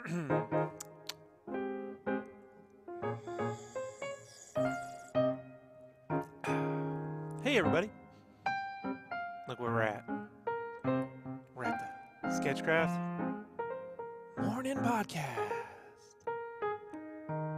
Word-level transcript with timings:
hey, 7.42 7.58
everybody. 7.58 7.90
Look 9.46 9.60
where 9.60 9.70
we're 9.70 9.82
at. 9.82 10.08
We're 11.54 11.64
at 11.64 11.92
the 12.22 12.30
Sketchcraft 12.30 12.98
Morning 14.42 14.78
Podcast. 14.78 15.52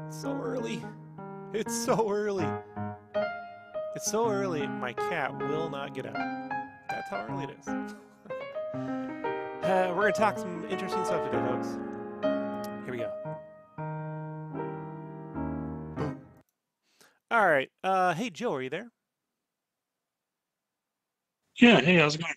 It's 0.09 0.21
so 0.21 0.33
early. 0.33 0.83
It's 1.53 1.85
so 1.85 2.11
early. 2.11 2.49
It's 3.95 4.11
so 4.11 4.29
early, 4.29 4.67
my 4.67 4.93
cat 4.95 5.39
will 5.39 5.71
not 5.71 5.95
get 5.95 6.07
up. 6.07 6.15
That's 6.89 7.09
how 7.09 7.25
early 7.31 7.45
it 7.45 7.51
is. 7.61 7.69
uh, 9.63 9.93
we're 9.95 10.03
going 10.03 10.13
to 10.13 10.19
talk 10.19 10.39
some 10.39 10.67
interesting 10.69 11.05
stuff 11.05 11.31
today, 11.31 11.47
folks. 11.47 11.79
Uh, 18.13 18.15
hey, 18.15 18.29
Joe, 18.29 18.53
are 18.53 18.61
you 18.61 18.69
there? 18.69 18.91
Yeah, 21.59 21.81
hey, 21.81 21.97
how's 21.97 22.15
it 22.15 22.21
going? 22.21 22.35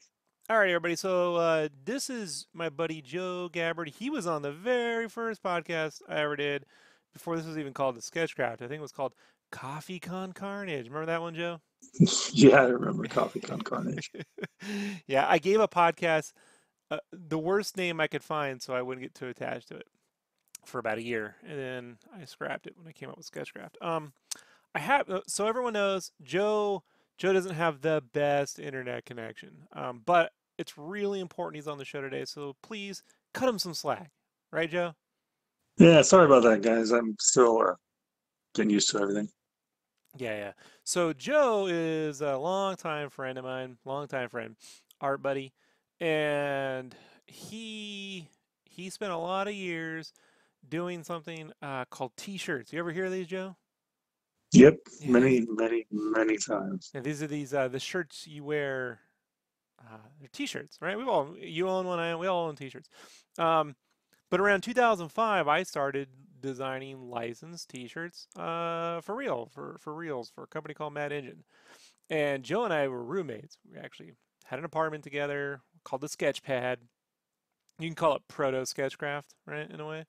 All 0.50 0.58
right, 0.58 0.70
everybody. 0.70 0.96
So 0.96 1.36
uh, 1.36 1.68
this 1.84 2.10
is 2.10 2.48
my 2.54 2.70
buddy 2.70 3.02
Joe 3.02 3.50
Gabbard. 3.52 3.90
He 3.90 4.10
was 4.10 4.26
on 4.26 4.42
the 4.42 4.54
very 4.54 5.10
first 5.10 5.44
podcast 5.44 6.00
I 6.08 6.22
ever 6.22 6.38
did 6.38 6.66
before 7.12 7.36
this 7.36 7.46
was 7.46 7.58
even 7.58 7.74
called 7.74 7.98
the 7.98 8.02
Sketchcraft. 8.02 8.62
I 8.62 8.70
think 8.70 8.80
it 8.80 8.84
was 8.84 8.94
called 8.94 9.16
Coffee 9.52 10.00
Con 10.00 10.32
Carnage. 10.32 10.86
Remember 10.86 11.08
that 11.08 11.20
one, 11.20 11.36
Joe? 11.36 11.60
yeah, 12.32 12.62
I 12.62 12.68
remember 12.68 13.06
Coffee 13.08 13.42
Con 13.42 13.60
Carnage. 13.60 14.14
yeah, 15.08 15.26
I 15.28 15.40
gave 15.40 15.60
a 15.60 15.68
podcast 15.68 16.32
uh, 16.90 17.00
the 17.12 17.38
worst 17.38 17.76
name 17.76 18.00
I 18.00 18.08
could 18.08 18.24
find 18.24 18.62
so 18.62 18.74
I 18.74 18.82
wouldn't 18.82 19.04
get 19.04 19.14
too 19.14 19.28
attached 19.28 19.68
to 19.68 19.76
it 19.76 19.88
for 20.64 20.80
about 20.80 21.00
a 21.00 21.04
year, 21.04 21.36
and 21.46 21.60
then 21.60 21.98
I 22.18 22.24
scrapped 22.24 22.66
it 22.66 22.78
when 22.78 22.88
I 22.88 22.94
came 22.94 23.10
up 23.10 23.18
with 23.18 23.26
Sketchcraft. 23.26 23.78
Um, 23.82 24.14
I 24.76 24.80
have 24.80 25.10
uh, 25.10 25.22
so 25.26 25.48
everyone 25.48 25.74
knows 25.74 26.12
Joe. 26.22 26.84
Joe 27.18 27.32
doesn't 27.32 27.56
have 27.56 27.80
the 27.80 28.04
best 28.14 28.60
internet 28.60 29.06
connection, 29.06 29.68
um, 29.72 30.02
but 30.06 30.34
it's 30.58 30.78
really 30.78 31.22
important 31.22 31.56
he's 31.56 31.68
on 31.68 31.78
the 31.78 31.86
show 31.86 32.02
today. 32.02 32.26
So 32.26 32.58
please 32.62 33.02
cut 33.34 33.48
him 33.48 33.58
some 33.58 33.74
slack, 33.74 34.12
right, 34.52 34.70
Joe? 34.70 34.94
Yeah, 35.78 36.02
sorry 36.02 36.26
about 36.26 36.44
that, 36.44 36.62
guys. 36.62 36.92
I'm 36.92 37.16
still 37.20 37.62
uh, 37.62 37.74
getting 38.54 38.70
used 38.70 38.90
to 38.92 39.00
everything. 39.00 39.30
Yeah, 40.18 40.38
yeah. 40.38 40.52
So 40.84 41.14
Joe 41.14 41.68
is 41.70 42.20
a 42.20 42.36
longtime 42.36 43.10
friend 43.10 43.38
of 43.38 43.46
mine, 43.46 43.78
longtime 43.86 44.28
friend, 44.28 44.58
art 45.00 45.22
buddy, 45.22 45.54
and 46.02 46.94
he 47.28 48.28
he 48.66 48.90
spent 48.90 49.14
a 49.14 49.18
lot 49.18 49.48
of 49.48 49.54
years 49.54 50.12
doing 50.68 51.04
something 51.06 51.54
uh, 51.62 51.86
called 51.86 52.12
T-shirts. 52.18 52.74
You 52.74 52.80
ever 52.80 52.92
hear 52.92 53.06
of 53.06 53.14
these, 53.14 53.28
Joe? 53.28 53.56
Yep, 54.56 54.80
Yeah. 55.02 55.12
many, 55.12 55.46
many, 55.50 55.86
many 55.92 56.38
times. 56.38 56.92
Yeah, 56.94 57.02
these 57.02 57.22
are 57.22 57.28
these 57.28 57.54
uh, 57.54 57.68
the 57.68 57.80
shirts 57.80 58.26
you 58.28 58.44
wear. 58.44 59.00
Uh, 59.80 59.98
they're 60.20 60.30
T-shirts, 60.32 60.78
right? 60.82 60.98
We 60.98 61.04
all 61.04 61.36
you 61.38 61.68
own 61.68 61.86
one, 61.86 62.00
I 62.00 62.12
own, 62.12 62.20
we 62.20 62.28
all 62.28 62.48
own 62.48 62.56
T-shirts. 62.56 62.90
Um, 63.38 63.76
but 64.32 64.40
around 64.40 64.62
2005, 64.62 65.48
I 65.48 65.64
started 65.64 66.08
designing 66.42 67.10
licensed 67.10 67.70
T-shirts 67.70 68.28
uh, 68.38 69.02
for 69.02 69.16
real, 69.16 69.50
for 69.54 69.78
for 69.80 69.94
reals, 69.94 70.30
for 70.34 70.44
a 70.44 70.48
company 70.48 70.74
called 70.74 70.94
Mad 70.94 71.12
Engine. 71.12 71.44
And 72.10 72.44
Joe 72.44 72.64
and 72.66 72.74
I 72.74 72.88
were 72.88 73.04
roommates. 73.04 73.58
We 73.70 73.78
actually 73.78 74.14
had 74.46 74.60
an 74.60 74.66
apartment 74.66 75.04
together 75.04 75.62
called 75.84 76.02
the 76.02 76.08
Sketchpad. 76.08 76.78
You 77.80 77.88
can 77.90 77.96
call 77.96 78.16
it 78.16 78.22
proto 78.28 78.66
Sketchcraft, 78.66 79.34
right? 79.46 79.70
In 79.70 79.80
a 79.80 79.88
way. 79.88 80.06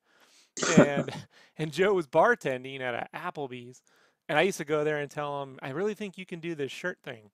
And 0.78 1.10
and 1.58 1.72
Joe 1.72 1.92
was 1.94 2.06
bartending 2.06 2.80
at 2.80 2.94
a 2.94 3.08
Applebee's, 3.16 3.82
and 4.28 4.38
I 4.38 4.42
used 4.42 4.58
to 4.58 4.64
go 4.64 4.84
there 4.84 4.98
and 4.98 5.10
tell 5.10 5.42
him, 5.42 5.58
I 5.62 5.70
really 5.70 5.94
think 5.94 6.18
you 6.18 6.26
can 6.26 6.40
do 6.40 6.54
this 6.54 6.72
shirt 6.72 6.98
thing. 7.02 7.30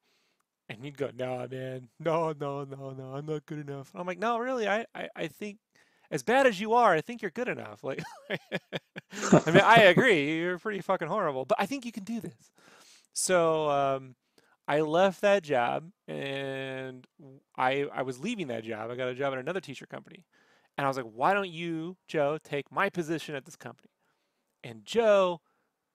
And 0.68 0.84
he'd 0.84 0.96
go, 0.96 1.10
Nah, 1.16 1.46
man, 1.50 1.88
no, 1.98 2.32
no, 2.38 2.64
no, 2.64 2.90
no, 2.90 3.14
I'm 3.14 3.26
not 3.26 3.46
good 3.46 3.68
enough. 3.68 3.90
I'm 3.94 4.06
like, 4.06 4.18
No, 4.18 4.38
really, 4.38 4.68
I, 4.68 4.86
I, 4.94 5.08
I 5.14 5.26
think 5.28 5.58
as 6.10 6.22
bad 6.22 6.46
as 6.46 6.60
you 6.60 6.74
are, 6.74 6.94
I 6.94 7.00
think 7.00 7.22
you're 7.22 7.30
good 7.30 7.48
enough. 7.48 7.82
Like, 7.82 8.02
I 8.30 9.50
mean, 9.50 9.62
I 9.62 9.84
agree, 9.84 10.38
you're 10.38 10.58
pretty 10.58 10.80
fucking 10.80 11.08
horrible, 11.08 11.44
but 11.44 11.58
I 11.60 11.66
think 11.66 11.84
you 11.84 11.92
can 11.92 12.04
do 12.04 12.20
this. 12.20 12.50
So 13.14 13.68
um, 13.70 14.14
I 14.68 14.80
left 14.80 15.22
that 15.22 15.42
job, 15.42 15.90
and 16.06 17.06
I, 17.56 17.86
I 17.92 18.02
was 18.02 18.20
leaving 18.20 18.48
that 18.48 18.64
job. 18.64 18.90
I 18.90 18.94
got 18.94 19.08
a 19.08 19.14
job 19.14 19.32
at 19.32 19.38
another 19.38 19.60
t-shirt 19.60 19.88
company, 19.88 20.24
and 20.76 20.84
I 20.84 20.88
was 20.88 20.96
like, 20.96 21.06
Why 21.06 21.34
don't 21.34 21.50
you, 21.50 21.96
Joe, 22.06 22.38
take 22.42 22.70
my 22.70 22.88
position 22.88 23.34
at 23.34 23.44
this 23.46 23.56
company? 23.56 23.90
And 24.62 24.84
Joe 24.84 25.40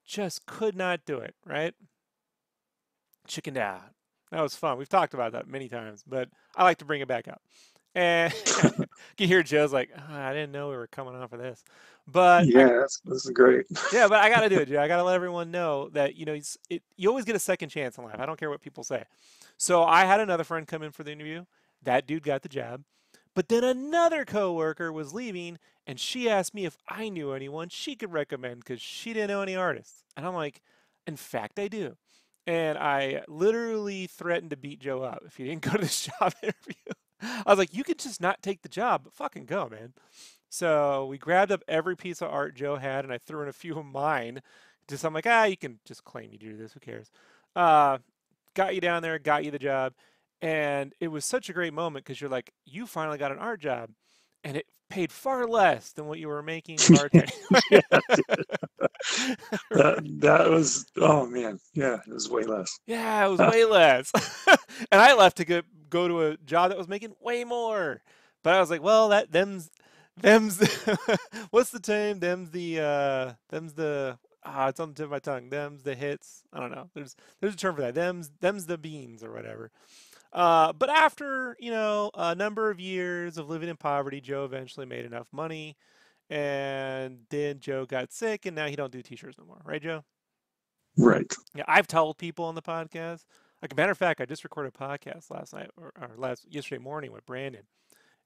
just 0.08 0.46
could 0.46 0.76
not 0.76 1.06
do 1.06 1.20
it. 1.20 1.36
Right? 1.46 1.74
Chickened 3.28 3.58
out. 3.58 3.82
That 4.32 4.42
was 4.42 4.56
fun. 4.56 4.78
We've 4.78 4.90
talked 4.90 5.14
about 5.14 5.34
that 5.34 5.48
many 5.48 5.70
times, 5.70 6.04
but 6.06 6.30
I 6.56 6.64
like 6.64 6.80
to 6.80 6.86
bring 6.86 7.02
it 7.02 7.08
back 7.08 7.28
up. 7.28 7.42
And 7.96 8.34
you 9.18 9.28
hear 9.28 9.44
Joe's 9.44 9.74
like, 9.74 9.90
"Ah, 9.98 10.28
I 10.28 10.34
didn't 10.34 10.52
know 10.52 10.70
we 10.70 10.76
were 10.76 10.88
coming 10.88 11.16
off 11.16 11.34
of 11.34 11.40
this. 11.40 11.64
But 12.08 12.48
yeah, 12.48 12.68
that's, 12.80 13.00
this 13.02 13.26
is 13.26 13.32
great. 13.32 13.66
yeah, 13.92 14.08
but 14.08 14.20
I 14.20 14.30
got 14.30 14.42
to 14.42 14.50
do 14.50 14.60
it, 14.60 14.68
Joe. 14.70 14.82
I 14.82 14.88
got 14.88 14.98
to 14.98 15.04
let 15.04 15.16
everyone 15.16 15.52
know 15.52 15.90
that, 15.90 16.16
you 16.16 16.26
know, 16.26 16.34
it's, 16.34 16.58
it, 16.70 16.82
you 16.96 17.10
always 17.10 17.26
get 17.26 17.36
a 17.36 17.40
second 17.40 17.70
chance 17.70 17.98
in 17.98 18.06
life. 18.06 18.16
I 18.20 18.26
don't 18.26 18.40
care 18.40 18.50
what 18.50 18.62
people 18.62 18.84
say. 18.84 19.04
So 19.58 19.84
I 19.84 20.06
had 20.06 20.22
another 20.22 20.46
friend 20.46 20.66
come 20.66 20.84
in 20.84 20.92
for 20.92 21.04
the 21.04 21.12
interview. 21.12 21.44
That 21.84 22.08
dude 22.08 22.24
got 22.24 22.44
the 22.44 22.50
job. 22.50 22.84
But 23.38 23.50
then 23.50 23.64
another 23.64 24.26
coworker 24.26 24.92
was 24.92 25.14
leaving, 25.14 25.60
and 25.86 26.00
she 26.00 26.28
asked 26.28 26.56
me 26.56 26.66
if 26.66 26.76
I 26.90 27.08
knew 27.08 27.34
anyone 27.34 27.70
she 27.70 27.96
could 27.96 28.12
recommend 28.12 28.62
because 28.62 28.82
she 28.82 29.14
didn't 29.14 29.30
know 29.30 29.44
any 29.44 29.56
artists. 29.56 30.04
And 30.18 30.26
I'm 30.26 30.34
like, 30.34 30.60
in 31.06 31.18
fact, 31.18 31.60
I 31.60 31.68
do. 31.68 31.98
And 32.48 32.80
I 32.80 33.22
literally 33.28 34.08
threatened 34.08 34.50
to 34.50 34.58
beat 34.58 34.80
Joe 34.80 35.04
up 35.04 35.22
if 35.24 35.38
he 35.38 35.44
didn't 35.44 35.62
go 35.72 35.74
to 35.74 35.78
this 35.78 36.08
job 36.08 36.34
interview. 36.42 36.94
I 37.22 37.44
was 37.46 37.60
like, 37.60 37.76
you 37.76 37.84
could 37.84 38.00
just 38.00 38.20
not 38.20 38.42
take 38.42 38.64
the 38.64 38.70
job, 38.70 39.04
but 39.04 39.14
fucking 39.14 39.46
go, 39.46 39.70
man. 39.70 39.94
So 40.50 41.06
we 41.06 41.20
grabbed 41.20 41.52
up 41.52 41.62
every 41.68 41.96
piece 41.96 42.24
of 42.24 42.32
art 42.32 42.56
Joe 42.56 42.78
had, 42.78 43.06
and 43.06 43.14
I 43.14 43.20
threw 43.20 43.44
in 43.44 43.50
a 43.50 43.54
few 43.54 43.78
of 43.78 43.86
mine. 43.86 44.42
Just 44.88 45.06
I'm 45.06 45.14
like, 45.14 45.28
ah, 45.28 45.44
you 45.44 45.58
can 45.58 45.78
just 45.86 46.04
claim 46.04 46.32
you 46.32 46.40
do 46.40 46.58
this. 46.58 46.74
Who 46.74 46.80
cares? 46.80 47.12
Uh, 47.56 48.00
got 48.56 48.74
you 48.74 48.82
down 48.82 49.04
there, 49.04 49.20
got 49.20 49.46
you 49.46 49.52
the 49.52 49.60
job, 49.60 49.94
and 50.42 50.94
it 51.00 51.08
was 51.10 51.26
such 51.26 51.50
a 51.50 51.54
great 51.54 51.74
moment 51.74 52.06
because 52.06 52.22
you're 52.22 52.30
like, 52.30 52.52
you 52.66 52.86
finally 52.86 53.18
got 53.18 53.32
an 53.32 53.40
art 53.40 53.60
job, 53.60 53.90
and 54.44 54.58
it 54.58 54.66
paid 54.90 55.12
far 55.12 55.48
less 55.48 55.92
than 55.92 56.06
what 56.08 56.20
you 56.20 56.28
were 56.28 56.44
making 56.44 56.78
bartending. 56.78 57.32
yeah, 57.72 57.82
that, 59.72 60.04
that 60.22 60.50
was, 60.50 60.86
oh 60.98 61.26
man, 61.26 61.60
yeah, 61.74 61.98
it 62.08 62.14
was 62.14 62.30
way 62.30 62.44
less. 62.44 62.80
Yeah, 62.86 63.26
it 63.26 63.30
was 63.30 63.40
way 63.40 63.66
less. 63.66 64.12
and 64.92 65.02
I 65.02 65.14
left 65.14 65.38
to 65.38 65.46
go 65.46 65.62
go 65.90 66.08
to 66.08 66.22
a 66.24 66.38
job 66.38 66.70
that 66.70 66.78
was 66.78 66.88
making 66.88 67.16
way 67.22 67.44
more. 67.44 68.02
But 68.44 68.54
I 68.54 68.60
was 68.60 68.70
like, 68.70 68.82
well, 68.82 69.10
that 69.10 69.32
them's 69.32 69.70
them's 70.16 70.60
what's 71.50 71.72
the 71.72 71.80
term? 71.80 72.20
Them's 72.20 72.52
the 72.52 72.80
uh 72.80 73.34
them's 73.50 73.74
the 73.74 74.18
ah, 74.44 74.68
it's 74.70 74.80
on 74.80 74.90
the 74.90 74.96
tip 74.96 75.06
of 75.06 75.12
my 75.12 75.20
tongue. 75.20 75.50
Them's 75.50 75.84
the 75.84 75.96
hits. 75.96 76.44
I 76.54 76.60
don't 76.60 76.72
know. 76.72 76.90
There's 76.94 77.16
there's 77.42 77.54
a 77.54 77.58
term 77.58 77.76
for 77.76 77.82
that. 77.82 77.96
Them's 77.96 78.32
them's 78.40 78.66
the 78.66 78.78
beans 78.78 79.24
or 79.24 79.32
whatever. 79.32 79.72
Uh, 80.38 80.72
but 80.72 80.88
after 80.88 81.58
you 81.60 81.72
know 81.72 82.12
a 82.14 82.36
number 82.36 82.70
of 82.70 82.80
years 82.80 83.40
of 83.40 83.50
living 83.50 83.70
in 83.70 83.76
poverty, 83.76 84.22
Joe 84.22 84.46
eventually 84.46 84.86
made 84.86 85.04
enough 85.04 85.28
money, 85.32 85.76
and 86.30 87.22
then 87.32 87.60
Joe 87.60 87.88
got 87.88 88.14
sick, 88.14 88.46
and 88.46 88.56
now 88.56 88.68
he 88.68 88.76
don't 88.76 88.92
do 88.92 89.02
t-shirts 89.02 89.40
no 89.40 89.46
more, 89.46 89.60
right, 89.66 89.82
Joe? 89.82 90.04
Right. 90.96 91.26
Yeah, 91.56 91.64
I've 91.68 91.88
told 91.88 92.20
people 92.20 92.46
on 92.46 92.54
the 92.54 92.62
podcast. 92.62 93.26
Like 93.64 93.74
a 93.74 93.76
matter 93.76 93.92
of 93.92 93.98
fact, 93.98 94.22
I 94.22 94.26
just 94.26 94.44
recorded 94.44 94.76
a 94.76 94.78
podcast 94.78 95.32
last 95.32 95.56
night 95.56 95.72
or, 95.76 95.92
or 96.00 96.12
last 96.18 96.46
yesterday 96.48 96.84
morning 96.84 97.12
with 97.12 97.26
Brandon, 97.26 97.64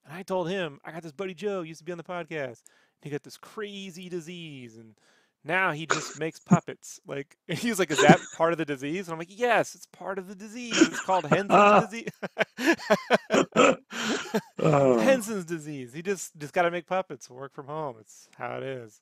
and 0.03 0.13
I 0.13 0.23
told 0.23 0.49
him 0.49 0.81
I 0.83 0.91
got 0.91 1.03
this 1.03 1.13
buddy 1.13 1.33
Joe 1.33 1.61
used 1.61 1.79
to 1.79 1.85
be 1.85 1.93
on 1.93 1.97
the 1.97 2.03
podcast. 2.03 2.63
He 3.01 3.09
got 3.09 3.23
this 3.23 3.37
crazy 3.37 4.09
disease, 4.09 4.75
and 4.75 4.95
now 5.43 5.71
he 5.71 5.85
just 5.85 6.19
makes 6.19 6.39
puppets. 6.39 6.99
Like 7.07 7.35
he 7.47 7.69
was 7.69 7.79
like, 7.79 7.91
"Is 7.91 8.01
that 8.01 8.19
part 8.35 8.51
of 8.53 8.57
the 8.57 8.65
disease?" 8.65 9.07
And 9.07 9.13
I'm 9.13 9.19
like, 9.19 9.27
"Yes, 9.29 9.75
it's 9.75 9.87
part 9.87 10.17
of 10.19 10.27
the 10.27 10.35
disease. 10.35 10.79
It's 10.79 10.99
called 11.01 11.25
Henson's 11.25 11.89
disease." 11.89 12.09
Oh, 14.63 14.99
Henson's 14.99 15.45
disease. 15.45 15.91
He 15.93 16.01
just 16.03 16.37
just 16.37 16.53
got 16.53 16.63
to 16.63 16.71
make 16.71 16.85
puppets 16.85 17.29
work 17.29 17.53
from 17.53 17.65
home. 17.65 17.95
It's 17.99 18.29
how 18.37 18.57
it 18.57 18.63
is. 18.63 19.01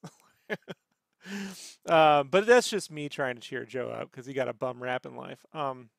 um, 1.87 2.29
but 2.29 2.45
that's 2.45 2.69
just 2.69 2.89
me 2.91 3.09
trying 3.09 3.35
to 3.35 3.41
cheer 3.41 3.65
Joe 3.65 3.89
up 3.89 4.09
because 4.09 4.25
he 4.25 4.33
got 4.33 4.47
a 4.47 4.53
bum 4.53 4.81
rap 4.81 5.05
in 5.05 5.15
life. 5.15 5.45
Um, 5.53 5.89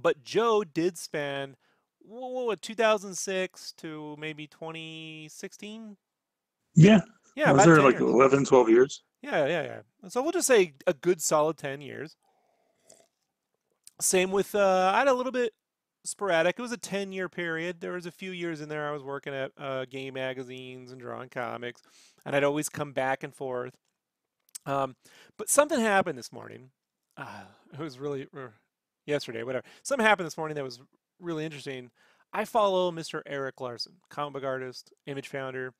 but 0.00 0.22
Joe 0.22 0.62
did 0.64 0.96
spend 0.96 1.56
what, 2.00 2.46
what 2.46 2.62
2006 2.62 3.72
to 3.78 4.16
maybe 4.18 4.46
2016. 4.46 5.96
yeah, 6.74 7.00
Yeah, 7.34 7.52
was 7.52 7.64
there 7.64 7.82
like 7.82 7.98
years. 7.98 8.10
11, 8.10 8.44
12 8.44 8.68
years. 8.70 9.02
Yeah, 9.22 9.46
yeah, 9.46 9.62
yeah. 9.62 10.08
So 10.08 10.22
we'll 10.22 10.32
just 10.32 10.46
say 10.46 10.74
a 10.86 10.94
good 10.94 11.20
solid 11.20 11.56
10 11.56 11.80
years. 11.80 12.16
Same 14.00 14.30
with 14.30 14.54
uh 14.54 14.92
I 14.94 14.98
had 14.98 15.08
a 15.08 15.14
little 15.14 15.32
bit 15.32 15.52
sporadic. 16.04 16.56
It 16.58 16.62
was 16.62 16.72
a 16.72 16.76
10 16.76 17.12
year 17.12 17.28
period. 17.28 17.80
There 17.80 17.92
was 17.92 18.06
a 18.06 18.10
few 18.10 18.30
years 18.30 18.60
in 18.60 18.68
there 18.68 18.88
I 18.88 18.92
was 18.92 19.02
working 19.02 19.34
at 19.34 19.52
uh, 19.58 19.84
game 19.84 20.14
magazines 20.14 20.90
and 20.90 21.00
drawing 21.00 21.28
comics, 21.28 21.82
and 22.24 22.34
I'd 22.34 22.44
always 22.44 22.68
come 22.68 22.92
back 22.92 23.22
and 23.22 23.34
forth. 23.34 23.74
Um, 24.66 24.96
but 25.36 25.48
something 25.48 25.80
happened 25.80 26.18
this 26.18 26.32
morning. 26.32 26.70
Uh, 27.16 27.42
it 27.72 27.78
was 27.78 27.98
really, 27.98 28.28
or 28.34 28.54
yesterday, 29.06 29.42
whatever. 29.42 29.64
Something 29.82 30.06
happened 30.06 30.26
this 30.26 30.36
morning 30.36 30.54
that 30.56 30.64
was 30.64 30.80
really 31.20 31.44
interesting. 31.44 31.90
I 32.32 32.44
follow 32.44 32.90
Mr. 32.90 33.22
Erik 33.26 33.60
Larsen, 33.60 33.94
comic 34.10 34.34
book 34.34 34.44
artist, 34.44 34.92
image 35.06 35.28
founder, 35.28 35.72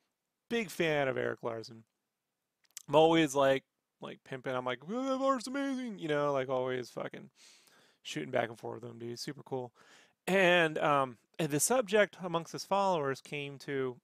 big 0.49 0.71
fan 0.71 1.09
of 1.09 1.17
Erik 1.17 1.43
Larsen. 1.43 1.85
I'm 2.89 2.95
always 2.95 3.35
like, 3.35 3.65
like 4.01 4.21
pimping. 4.25 4.55
I'm 4.55 4.65
like, 4.65 4.81
oh, 4.89 5.05
that 5.19 5.25
art's 5.25 5.47
amazing, 5.47 5.99
you 5.99 6.09
know, 6.09 6.33
like 6.33 6.49
always 6.49 6.89
fucking 6.91 7.31
shooting 8.03 8.31
back 8.31 8.49
and 8.49 8.59
forth 8.59 8.83
with 8.83 8.91
him, 8.91 8.99
dude. 8.99 9.19
Super 9.19 9.43
cool. 9.43 9.73
And 10.27 10.79
um, 10.79 11.19
and 11.39 11.51
the 11.51 11.61
subject 11.61 12.17
amongst 12.23 12.53
his 12.53 12.65
followers 12.65 13.21
came 13.21 13.59
to 13.61 13.97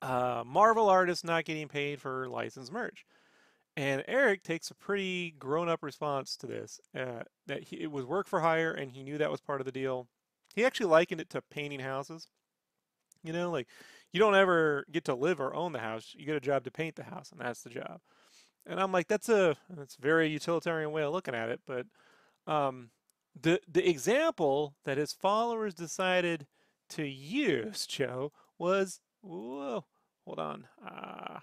uh, 0.00 0.42
Marvel 0.46 0.88
artists 0.88 1.24
not 1.24 1.44
getting 1.44 1.68
paid 1.68 2.00
for 2.00 2.28
licensed 2.28 2.72
merch. 2.72 3.04
And 3.76 4.04
Eric 4.06 4.42
takes 4.42 4.70
a 4.70 4.74
pretty 4.74 5.30
grown-up 5.38 5.82
response 5.82 6.36
to 6.36 6.46
this. 6.46 6.80
Uh, 6.94 7.22
that 7.46 7.64
he, 7.64 7.76
it 7.82 7.90
was 7.90 8.04
work 8.04 8.26
for 8.26 8.40
hire, 8.40 8.72
and 8.72 8.92
he 8.92 9.02
knew 9.02 9.16
that 9.18 9.30
was 9.30 9.40
part 9.40 9.60
of 9.60 9.64
the 9.64 9.72
deal. 9.72 10.08
He 10.54 10.64
actually 10.64 10.86
likened 10.86 11.22
it 11.22 11.30
to 11.30 11.40
painting 11.40 11.80
houses. 11.80 12.26
You 13.24 13.32
know, 13.32 13.50
like 13.50 13.68
you 14.12 14.20
don't 14.20 14.34
ever 14.34 14.84
get 14.92 15.04
to 15.06 15.14
live 15.14 15.40
or 15.40 15.54
own 15.54 15.72
the 15.72 15.78
house. 15.78 16.14
You 16.16 16.26
get 16.26 16.36
a 16.36 16.40
job 16.40 16.64
to 16.64 16.70
paint 16.70 16.96
the 16.96 17.04
house, 17.04 17.32
and 17.32 17.40
that's 17.40 17.62
the 17.62 17.70
job. 17.70 18.00
And 18.66 18.78
I'm 18.78 18.92
like, 18.92 19.08
that's 19.08 19.28
a 19.28 19.56
that's 19.70 19.96
a 19.96 20.02
very 20.02 20.28
utilitarian 20.28 20.92
way 20.92 21.02
of 21.02 21.12
looking 21.12 21.34
at 21.34 21.48
it. 21.48 21.60
But 21.66 21.86
um, 22.46 22.90
the 23.40 23.60
the 23.70 23.88
example 23.88 24.76
that 24.84 24.98
his 24.98 25.12
followers 25.12 25.74
decided 25.74 26.46
to 26.90 27.04
use, 27.04 27.86
Joe, 27.86 28.32
was 28.58 29.00
whoa, 29.22 29.86
hold 30.24 30.38
on. 30.38 30.66
Uh, 30.86 31.40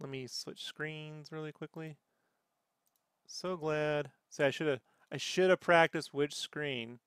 let 0.00 0.08
me 0.08 0.26
switch 0.26 0.62
screens 0.62 1.30
really 1.32 1.52
quickly. 1.52 1.96
So 3.26 3.56
glad. 3.56 4.10
See, 4.30 4.44
I 4.44 4.50
should 4.50 4.68
have 4.68 4.80
I 5.10 5.16
should 5.16 5.50
have 5.50 5.60
practiced 5.60 6.14
which 6.14 6.34
screen. 6.34 7.00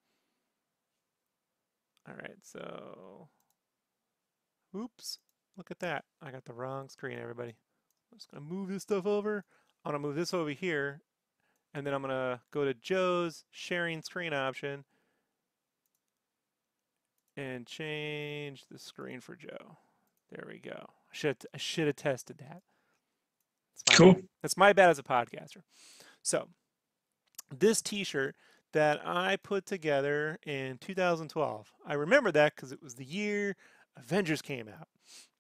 All 2.07 2.15
right, 2.15 2.37
so 2.43 3.29
oops, 4.75 5.19
look 5.57 5.71
at 5.71 5.79
that. 5.79 6.05
I 6.21 6.31
got 6.31 6.45
the 6.45 6.53
wrong 6.53 6.89
screen, 6.89 7.19
everybody. 7.19 7.55
I'm 8.11 8.17
just 8.17 8.31
gonna 8.31 8.43
move 8.43 8.69
this 8.69 8.83
stuff 8.83 9.05
over. 9.05 9.45
I'm 9.83 9.91
gonna 9.91 9.99
move 9.99 10.15
this 10.15 10.33
over 10.33 10.49
here, 10.51 11.01
and 11.73 11.85
then 11.85 11.93
I'm 11.93 12.01
gonna 12.01 12.41
go 12.51 12.65
to 12.65 12.73
Joe's 12.73 13.45
sharing 13.51 14.01
screen 14.01 14.33
option 14.33 14.85
and 17.37 17.65
change 17.65 18.65
the 18.71 18.79
screen 18.79 19.21
for 19.21 19.35
Joe. 19.35 19.77
There 20.31 20.45
we 20.47 20.59
go. 20.59 20.85
I 21.11 21.13
should 21.13 21.37
I 21.53 21.57
should 21.57 21.87
have 21.87 21.95
tested 21.97 22.37
that. 22.39 22.61
That's 23.73 23.85
my 23.87 23.97
Cool. 23.97 24.13
bad. 24.13 24.23
That's 24.41 24.57
my 24.57 24.73
bad 24.73 24.89
as 24.89 24.99
a 24.99 25.03
podcaster. 25.03 25.61
So 26.23 26.49
this 27.55 27.81
T-shirt 27.81 28.35
that 28.73 28.99
I 29.05 29.37
put 29.37 29.65
together 29.65 30.37
in 30.45 30.77
2012. 30.79 31.71
I 31.85 31.93
remember 31.93 32.31
that 32.33 32.55
because 32.55 32.71
it 32.71 32.81
was 32.83 32.95
the 32.95 33.05
year 33.05 33.55
Avengers 33.97 34.41
came 34.41 34.67
out, 34.67 34.87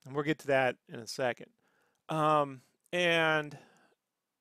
and 0.05 0.15
we'll 0.15 0.23
get 0.23 0.39
to 0.39 0.47
that 0.47 0.77
in 0.89 0.99
a 0.99 1.07
second. 1.07 1.47
Um, 2.09 2.61
and 2.93 3.57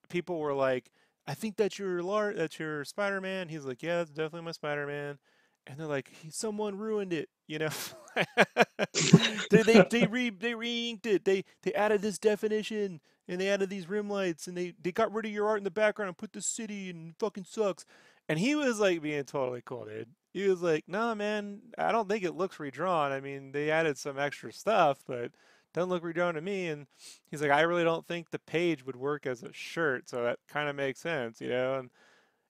people 0.09 0.39
were 0.39 0.55
like, 0.55 0.91
"I 1.27 1.35
think 1.35 1.57
that's 1.57 1.79
your 1.79 2.03
Lar- 2.03 2.35
that's 2.35 2.59
your 2.59 2.85
Spider-Man." 2.85 3.49
He's 3.49 3.65
like, 3.65 3.83
"Yeah, 3.83 3.99
that's 3.99 4.11
definitely 4.11 4.43
my 4.43 4.53
Spider-Man." 4.53 5.19
And 5.67 5.79
they're 5.79 5.87
like, 5.87 6.09
"He- 6.23 6.31
"Someone 6.31 6.77
ruined 6.79 7.13
it," 7.13 7.29
you 7.47 7.59
know. 7.59 7.71
they 9.51 9.63
they 9.63 9.87
they 9.91 10.07
re 10.07 10.31
they 10.31 10.55
re-inked 10.55 11.07
it. 11.07 11.25
They 11.25 11.45
they 11.63 11.73
added 11.75 12.03
this 12.03 12.19
definition 12.19 13.01
and 13.29 13.41
they 13.41 13.49
added 13.49 13.71
these 13.71 13.89
rim 13.89 14.09
lights 14.09 14.47
and 14.47 14.57
they 14.57 14.75
they 14.81 14.93
got 14.93 15.13
rid 15.13 15.27
of 15.27 15.33
your 15.33 15.47
art 15.47 15.59
in 15.59 15.65
the 15.65 15.71
background 15.71 16.09
and 16.09 16.17
put 16.19 16.33
the 16.33 16.43
city 16.43 16.91
and 16.91 17.15
fucking 17.19 17.45
sucks. 17.45 17.85
And 18.29 18.39
he 18.39 18.55
was 18.55 18.79
like 18.81 19.03
being 19.03 19.25
totally 19.25 19.63
cool, 19.65 19.85
dude. 19.87 20.09
He 20.35 20.49
was 20.49 20.63
like, 20.63 20.85
"Nah, 20.89 21.15
man, 21.15 21.61
I 21.79 21.93
don't 21.93 22.09
think 22.09 22.25
it 22.25 22.35
looks 22.35 22.61
redrawn. 22.61 23.13
I 23.13 23.21
mean, 23.21 23.53
they 23.53 23.71
added 23.71 23.97
some 23.99 24.19
extra 24.19 24.53
stuff, 24.53 24.99
but 25.07 25.33
doesn't 25.73 25.91
look 25.91 26.05
redrawn 26.05 26.35
to 26.35 26.43
me." 26.43 26.69
And 26.69 26.87
he's 27.31 27.41
like, 27.41 27.51
"I 27.53 27.63
really 27.63 27.85
don't 27.85 28.07
think 28.07 28.31
the 28.31 28.39
page 28.41 28.85
would 28.85 28.97
work 28.97 29.27
as 29.27 29.43
a 29.43 29.53
shirt, 29.53 30.09
so 30.09 30.25
that 30.25 30.41
kind 30.49 30.69
of 30.69 30.77
makes 30.77 31.01
sense, 31.01 31.41
you 31.41 31.49
know." 31.49 31.79
And 31.79 31.91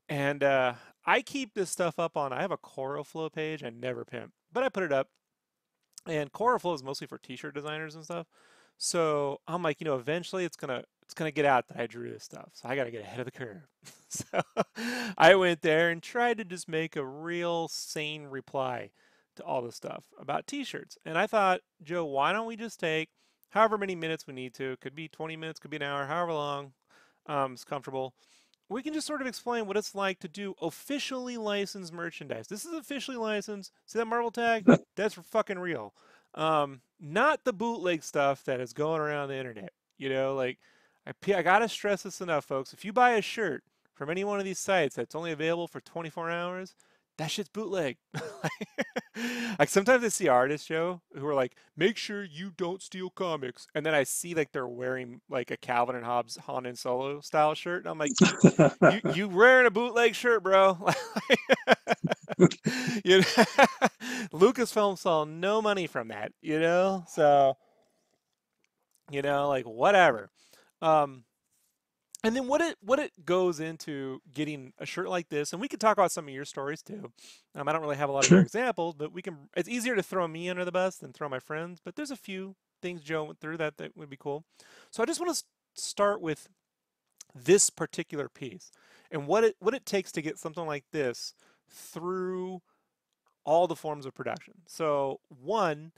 and 0.08 0.42
uh, 0.44 0.74
I 1.06 1.22
keep 1.22 1.54
this 1.54 1.70
stuff 1.70 1.98
up 1.98 2.16
on. 2.16 2.32
I 2.32 2.40
have 2.42 2.52
a 2.52 2.58
CoralFlow 2.58 3.32
page. 3.32 3.62
I 3.64 3.70
never 3.70 4.04
pimp, 4.04 4.32
but 4.52 4.64
I 4.64 4.68
put 4.68 4.82
it 4.84 4.92
up. 4.92 5.08
And 6.06 6.32
CoralFlow 6.32 6.74
is 6.74 6.82
mostly 6.84 7.06
for 7.06 7.18
T-shirt 7.18 7.54
designers 7.54 7.94
and 7.94 8.04
stuff. 8.04 8.26
So 8.78 9.40
I'm 9.48 9.62
like, 9.62 9.80
you 9.80 9.84
know, 9.86 9.96
eventually 9.96 10.44
it's 10.44 10.56
gonna 10.56 10.84
it's 11.04 11.14
gonna 11.14 11.30
get 11.30 11.44
out 11.44 11.68
that 11.68 11.78
I 11.78 11.86
drew 11.86 12.10
this 12.10 12.24
stuff. 12.24 12.50
So 12.54 12.68
I 12.68 12.76
gotta 12.76 12.90
get 12.90 13.02
ahead 13.02 13.20
of 13.20 13.26
the 13.26 13.32
curve. 13.32 13.66
so 14.08 14.42
I 15.18 15.34
went 15.34 15.62
there 15.62 15.90
and 15.90 16.02
tried 16.02 16.38
to 16.38 16.44
just 16.44 16.68
make 16.68 16.96
a 16.96 17.04
real 17.04 17.68
sane 17.68 18.24
reply 18.24 18.90
to 19.36 19.42
all 19.42 19.62
the 19.62 19.72
stuff 19.72 20.04
about 20.18 20.46
T-shirts. 20.46 20.96
And 21.04 21.18
I 21.18 21.26
thought, 21.26 21.60
Joe, 21.82 22.04
why 22.04 22.32
don't 22.32 22.46
we 22.46 22.56
just 22.56 22.78
take 22.78 23.10
however 23.50 23.76
many 23.76 23.94
minutes 23.94 24.26
we 24.26 24.34
need 24.34 24.54
to? 24.54 24.72
It 24.72 24.80
Could 24.80 24.94
be 24.94 25.08
20 25.08 25.36
minutes, 25.36 25.58
could 25.58 25.70
be 25.70 25.76
an 25.76 25.82
hour, 25.82 26.06
however 26.06 26.32
long 26.32 26.72
um, 27.26 27.54
is 27.54 27.64
comfortable 27.64 28.14
we 28.68 28.82
can 28.82 28.94
just 28.94 29.06
sort 29.06 29.20
of 29.20 29.26
explain 29.26 29.66
what 29.66 29.76
it's 29.76 29.94
like 29.94 30.18
to 30.20 30.28
do 30.28 30.54
officially 30.60 31.36
licensed 31.36 31.92
merchandise. 31.92 32.46
This 32.48 32.64
is 32.64 32.72
officially 32.72 33.16
licensed. 33.16 33.72
See 33.86 33.98
that 33.98 34.06
Marvel 34.06 34.30
tag? 34.30 34.66
That's 34.96 35.14
for 35.14 35.22
fucking 35.22 35.58
real. 35.58 35.94
Um, 36.34 36.80
not 37.00 37.44
the 37.44 37.52
bootleg 37.52 38.02
stuff 38.02 38.44
that 38.44 38.60
is 38.60 38.72
going 38.72 39.00
around 39.00 39.28
the 39.28 39.36
internet. 39.36 39.72
You 39.98 40.08
know, 40.08 40.34
like 40.34 40.58
I, 41.06 41.32
I 41.34 41.42
gotta 41.42 41.68
stress 41.68 42.02
this 42.02 42.20
enough, 42.20 42.44
folks. 42.44 42.72
If 42.72 42.84
you 42.84 42.92
buy 42.92 43.10
a 43.12 43.22
shirt 43.22 43.62
from 43.94 44.10
any 44.10 44.24
one 44.24 44.38
of 44.38 44.44
these 44.44 44.58
sites 44.58 44.96
that's 44.96 45.14
only 45.14 45.32
available 45.32 45.68
for 45.68 45.80
24 45.80 46.30
hours, 46.30 46.74
that 47.18 47.30
shit's 47.30 47.48
bootleg. 47.48 47.96
like 49.58 49.68
sometimes 49.68 50.04
I 50.04 50.08
see 50.08 50.28
artists, 50.28 50.66
Joe, 50.66 51.00
who 51.16 51.26
are 51.26 51.34
like, 51.34 51.54
make 51.76 51.96
sure 51.96 52.24
you 52.24 52.50
don't 52.56 52.82
steal 52.82 53.10
comics. 53.10 53.68
And 53.74 53.86
then 53.86 53.94
I 53.94 54.02
see 54.04 54.34
like 54.34 54.50
they're 54.52 54.66
wearing 54.66 55.20
like 55.30 55.50
a 55.52 55.56
Calvin 55.56 55.94
and 55.96 56.04
Hobbes 56.04 56.36
Han 56.46 56.66
and 56.66 56.78
Solo 56.78 57.20
style 57.20 57.54
shirt. 57.54 57.84
And 57.84 57.90
I'm 57.90 57.98
like, 57.98 58.14
you, 58.82 59.00
you 59.14 59.28
wearing 59.28 59.66
a 59.66 59.70
bootleg 59.70 60.14
shirt, 60.14 60.42
bro. 60.42 60.76
you 63.04 63.18
know, 63.18 63.24
Lucasfilm 64.32 64.98
saw 64.98 65.24
no 65.24 65.62
money 65.62 65.86
from 65.86 66.08
that, 66.08 66.32
you 66.42 66.58
know? 66.58 67.04
So, 67.08 67.56
you 69.10 69.22
know, 69.22 69.48
like 69.48 69.64
whatever. 69.64 70.30
Um, 70.82 71.24
and 72.22 72.34
then 72.34 72.48
what 72.48 72.60
it 72.62 72.76
what 72.80 72.98
it 72.98 73.12
goes 73.26 73.60
into 73.60 74.20
getting 74.32 74.72
a 74.78 74.86
shirt 74.86 75.08
like 75.08 75.28
this, 75.28 75.52
and 75.52 75.60
we 75.60 75.68
could 75.68 75.80
talk 75.80 75.96
about 75.96 76.10
some 76.12 76.26
of 76.26 76.32
your 76.34 76.46
stories 76.46 76.82
too. 76.82 77.12
Um, 77.54 77.68
I 77.68 77.72
don't 77.72 77.82
really 77.82 77.96
have 77.96 78.08
a 78.08 78.12
lot 78.12 78.24
of 78.24 78.28
Sure. 78.28 78.38
your 78.38 78.42
examples, 78.42 78.94
but 78.94 79.12
we 79.12 79.20
can. 79.22 79.48
It's 79.56 79.68
easier 79.68 79.94
to 79.94 80.02
throw 80.02 80.26
me 80.26 80.48
under 80.48 80.64
the 80.64 80.72
bus 80.72 80.96
than 80.96 81.12
throw 81.12 81.28
my 81.28 81.38
friends. 81.38 81.80
But 81.84 81.96
there's 81.96 82.10
a 82.10 82.16
few 82.16 82.56
things 82.80 83.02
Joe 83.02 83.24
went 83.24 83.40
through 83.40 83.58
that 83.58 83.76
that 83.76 83.96
would 83.96 84.08
be 84.10 84.16
cool. 84.16 84.44
So 84.90 85.02
I 85.02 85.06
just 85.06 85.20
want 85.20 85.36
to 85.36 85.42
start 85.74 86.20
with 86.22 86.48
this 87.34 87.68
particular 87.70 88.28
piece 88.28 88.70
and 89.10 89.26
what 89.26 89.44
it 89.44 89.56
what 89.58 89.74
it 89.74 89.84
takes 89.84 90.12
to 90.12 90.22
get 90.22 90.38
something 90.38 90.66
like 90.66 90.84
this 90.92 91.34
through 91.70 92.62
all 93.44 93.66
the 93.66 93.76
forms 93.76 94.06
of 94.06 94.14
production. 94.14 94.54
So 94.66 95.20
one, 95.28 95.92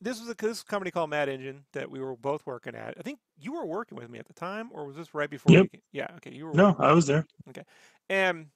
this 0.00 0.20
was 0.20 0.28
a 0.30 0.34
this 0.34 0.48
was 0.48 0.62
a 0.62 0.64
company 0.64 0.90
called 0.90 1.10
Mad 1.10 1.28
Engine 1.28 1.64
that 1.72 1.90
we 1.90 2.00
were 2.00 2.16
both 2.16 2.46
working 2.46 2.74
at. 2.74 2.94
I 2.98 3.02
think 3.02 3.18
you 3.38 3.52
were 3.52 3.66
working 3.66 3.98
with 3.98 4.08
me 4.08 4.18
at 4.18 4.26
the 4.26 4.32
time, 4.32 4.70
or 4.72 4.86
was 4.86 4.96
this 4.96 5.14
right 5.14 5.28
before? 5.28 5.52
Yep. 5.52 5.62
You 5.62 5.68
came? 5.68 5.82
Yeah. 5.92 6.08
Okay. 6.16 6.32
You 6.32 6.46
were. 6.46 6.54
No, 6.54 6.76
I 6.78 6.92
was 6.92 7.06
there. 7.06 7.26
Okay. 7.48 7.64
And 8.08 8.46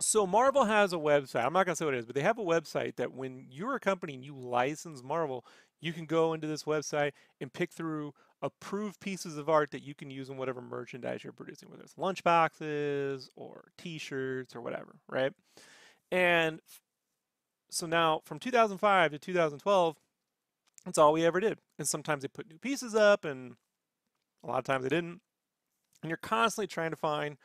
so 0.00 0.26
Marvel 0.26 0.64
has 0.64 0.92
a 0.92 0.96
website. 0.96 1.44
I'm 1.44 1.52
not 1.52 1.66
gonna 1.66 1.76
say 1.76 1.84
what 1.84 1.94
it 1.94 1.98
is, 1.98 2.06
but 2.06 2.14
they 2.14 2.22
have 2.22 2.38
a 2.38 2.44
website 2.44 2.96
that 2.96 3.12
when 3.12 3.46
you're 3.50 3.76
a 3.76 3.80
company 3.80 4.14
and 4.14 4.24
you 4.24 4.36
license 4.36 5.02
Marvel, 5.02 5.44
you 5.80 5.92
can 5.92 6.06
go 6.06 6.32
into 6.32 6.46
this 6.46 6.64
website 6.64 7.12
and 7.40 7.52
pick 7.52 7.72
through 7.72 8.12
approved 8.42 9.00
pieces 9.00 9.38
of 9.38 9.48
art 9.48 9.70
that 9.70 9.82
you 9.82 9.94
can 9.94 10.10
use 10.10 10.28
in 10.28 10.36
whatever 10.36 10.60
merchandise 10.60 11.24
you're 11.24 11.32
producing, 11.32 11.70
whether 11.70 11.82
it's 11.82 11.94
lunchboxes 11.94 13.28
or 13.34 13.68
T-shirts 13.78 14.54
or 14.54 14.60
whatever, 14.60 14.96
right? 15.08 15.32
And 16.12 16.60
so 17.70 17.86
now 17.86 18.20
from 18.24 18.38
2005 18.38 19.12
to 19.12 19.18
2012, 19.18 19.96
that's 20.86 20.98
all 20.98 21.12
we 21.12 21.26
ever 21.26 21.40
did. 21.40 21.58
And 21.78 21.86
sometimes 21.86 22.22
they 22.22 22.28
put 22.28 22.48
new 22.48 22.58
pieces 22.58 22.94
up, 22.94 23.24
and 23.24 23.56
a 24.42 24.46
lot 24.46 24.58
of 24.58 24.64
times 24.64 24.84
they 24.84 24.88
didn't. 24.88 25.20
And 26.02 26.08
you're 26.08 26.16
constantly 26.16 26.68
trying 26.68 26.90
to 26.90 26.96
find 26.96 27.36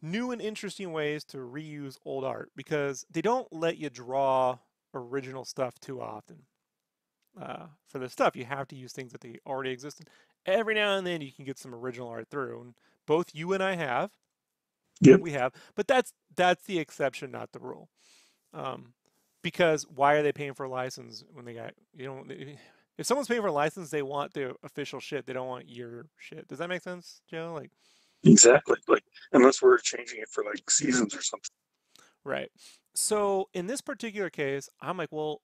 new 0.00 0.32
and 0.32 0.40
interesting 0.40 0.90
ways 0.90 1.22
to 1.24 1.36
reuse 1.36 1.98
old 2.04 2.24
art 2.24 2.50
because 2.56 3.04
they 3.10 3.20
don't 3.20 3.52
let 3.52 3.76
you 3.76 3.90
draw 3.90 4.58
original 4.94 5.44
stuff 5.44 5.78
too 5.78 6.00
often. 6.00 6.44
Uh, 7.40 7.66
for 7.88 7.98
this 7.98 8.12
stuff, 8.12 8.36
you 8.36 8.44
have 8.44 8.68
to 8.68 8.76
use 8.76 8.92
things 8.92 9.12
that 9.12 9.20
they 9.20 9.38
already 9.46 9.70
existed. 9.70 10.08
Every 10.46 10.74
now 10.74 10.96
and 10.96 11.06
then, 11.06 11.20
you 11.20 11.32
can 11.32 11.44
get 11.44 11.58
some 11.58 11.74
original 11.74 12.08
art 12.08 12.28
through, 12.30 12.60
and 12.60 12.74
both 13.06 13.34
you 13.34 13.52
and 13.52 13.62
I 13.62 13.76
have. 13.76 14.10
Yep. 15.00 15.20
We 15.20 15.32
have, 15.32 15.52
but 15.74 15.88
that's 15.88 16.12
that's 16.36 16.64
the 16.64 16.78
exception, 16.78 17.30
not 17.32 17.52
the 17.52 17.58
rule. 17.58 17.88
Um, 18.54 18.94
because 19.42 19.86
why 19.88 20.14
are 20.14 20.22
they 20.22 20.32
paying 20.32 20.54
for 20.54 20.64
a 20.64 20.70
license 20.70 21.24
when 21.32 21.44
they 21.44 21.54
got 21.54 21.74
you 21.94 22.06
know 22.06 22.24
if 22.98 23.06
someone's 23.06 23.28
paying 23.28 23.40
for 23.40 23.48
a 23.48 23.52
license 23.52 23.90
they 23.90 24.02
want 24.02 24.32
the 24.32 24.54
official 24.62 25.00
shit 25.00 25.26
they 25.26 25.32
don't 25.32 25.48
want 25.48 25.68
your 25.68 26.06
shit. 26.18 26.48
Does 26.48 26.58
that 26.58 26.68
make 26.68 26.82
sense 26.82 27.20
joe? 27.30 27.52
Like 27.54 27.70
exactly 28.24 28.76
like 28.88 29.04
unless 29.32 29.60
we're 29.60 29.78
changing 29.78 30.20
it 30.20 30.28
for 30.28 30.44
like 30.44 30.70
seasons 30.70 31.14
or 31.14 31.22
something. 31.22 31.50
Right. 32.24 32.50
So 32.94 33.48
in 33.52 33.66
this 33.66 33.80
particular 33.80 34.30
case 34.30 34.68
i'm 34.80 34.96
like 34.96 35.12
well 35.12 35.42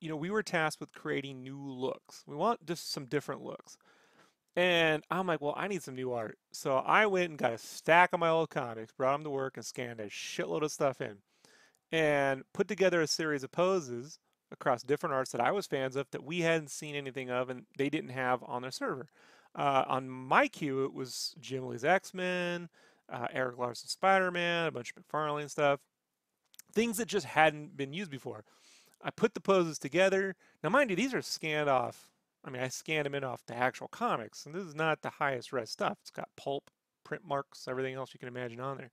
you 0.00 0.08
know 0.08 0.16
we 0.16 0.30
were 0.30 0.42
tasked 0.42 0.80
with 0.80 0.92
creating 0.92 1.42
new 1.42 1.60
looks. 1.60 2.22
We 2.26 2.36
want 2.36 2.64
just 2.66 2.92
some 2.92 3.06
different 3.06 3.42
looks. 3.42 3.76
And 4.56 5.02
i'm 5.10 5.26
like 5.26 5.40
well 5.40 5.54
i 5.56 5.66
need 5.66 5.82
some 5.82 5.96
new 5.96 6.12
art. 6.12 6.38
So 6.52 6.76
i 6.76 7.06
went 7.06 7.30
and 7.30 7.38
got 7.38 7.52
a 7.52 7.58
stack 7.58 8.12
of 8.12 8.20
my 8.20 8.28
old 8.28 8.50
comics 8.50 8.92
brought 8.92 9.12
them 9.14 9.24
to 9.24 9.30
work 9.30 9.56
and 9.56 9.66
scanned 9.66 9.98
a 9.98 10.06
shitload 10.06 10.62
of 10.62 10.70
stuff 10.70 11.00
in 11.00 11.16
and 11.94 12.42
put 12.52 12.66
together 12.66 13.00
a 13.00 13.06
series 13.06 13.44
of 13.44 13.52
poses 13.52 14.18
across 14.50 14.82
different 14.82 15.14
arts 15.14 15.30
that 15.30 15.40
I 15.40 15.52
was 15.52 15.68
fans 15.68 15.94
of 15.94 16.10
that 16.10 16.24
we 16.24 16.40
hadn't 16.40 16.72
seen 16.72 16.96
anything 16.96 17.30
of 17.30 17.50
and 17.50 17.66
they 17.78 17.88
didn't 17.88 18.10
have 18.10 18.42
on 18.42 18.62
their 18.62 18.72
server. 18.72 19.06
Uh, 19.54 19.84
on 19.86 20.08
my 20.08 20.48
queue, 20.48 20.84
it 20.84 20.92
was 20.92 21.36
Jim 21.38 21.68
Lee's 21.68 21.84
X-Men, 21.84 22.68
uh, 23.08 23.28
Erik 23.32 23.58
Larsen 23.58 23.88
Spider-Man, 23.88 24.66
a 24.66 24.72
bunch 24.72 24.92
of 24.96 25.04
McFarlane 25.04 25.48
stuff, 25.48 25.78
things 26.72 26.96
that 26.96 27.06
just 27.06 27.26
hadn't 27.26 27.76
been 27.76 27.92
used 27.92 28.10
before. 28.10 28.44
I 29.00 29.10
put 29.10 29.34
the 29.34 29.40
poses 29.40 29.78
together. 29.78 30.34
Now, 30.64 30.70
mind 30.70 30.90
you, 30.90 30.96
these 30.96 31.14
are 31.14 31.22
scanned 31.22 31.68
off. 31.68 32.10
I 32.44 32.50
mean, 32.50 32.60
I 32.60 32.68
scanned 32.68 33.06
them 33.06 33.14
in 33.14 33.22
off 33.22 33.46
the 33.46 33.54
actual 33.54 33.86
comics, 33.86 34.46
and 34.46 34.54
this 34.54 34.64
is 34.64 34.74
not 34.74 35.02
the 35.02 35.10
highest 35.10 35.52
res 35.52 35.70
stuff. 35.70 35.98
It's 36.00 36.10
got 36.10 36.28
pulp, 36.36 36.72
print 37.04 37.22
marks, 37.24 37.68
everything 37.68 37.94
else 37.94 38.12
you 38.12 38.18
can 38.18 38.28
imagine 38.28 38.58
on 38.58 38.78
there. 38.78 38.90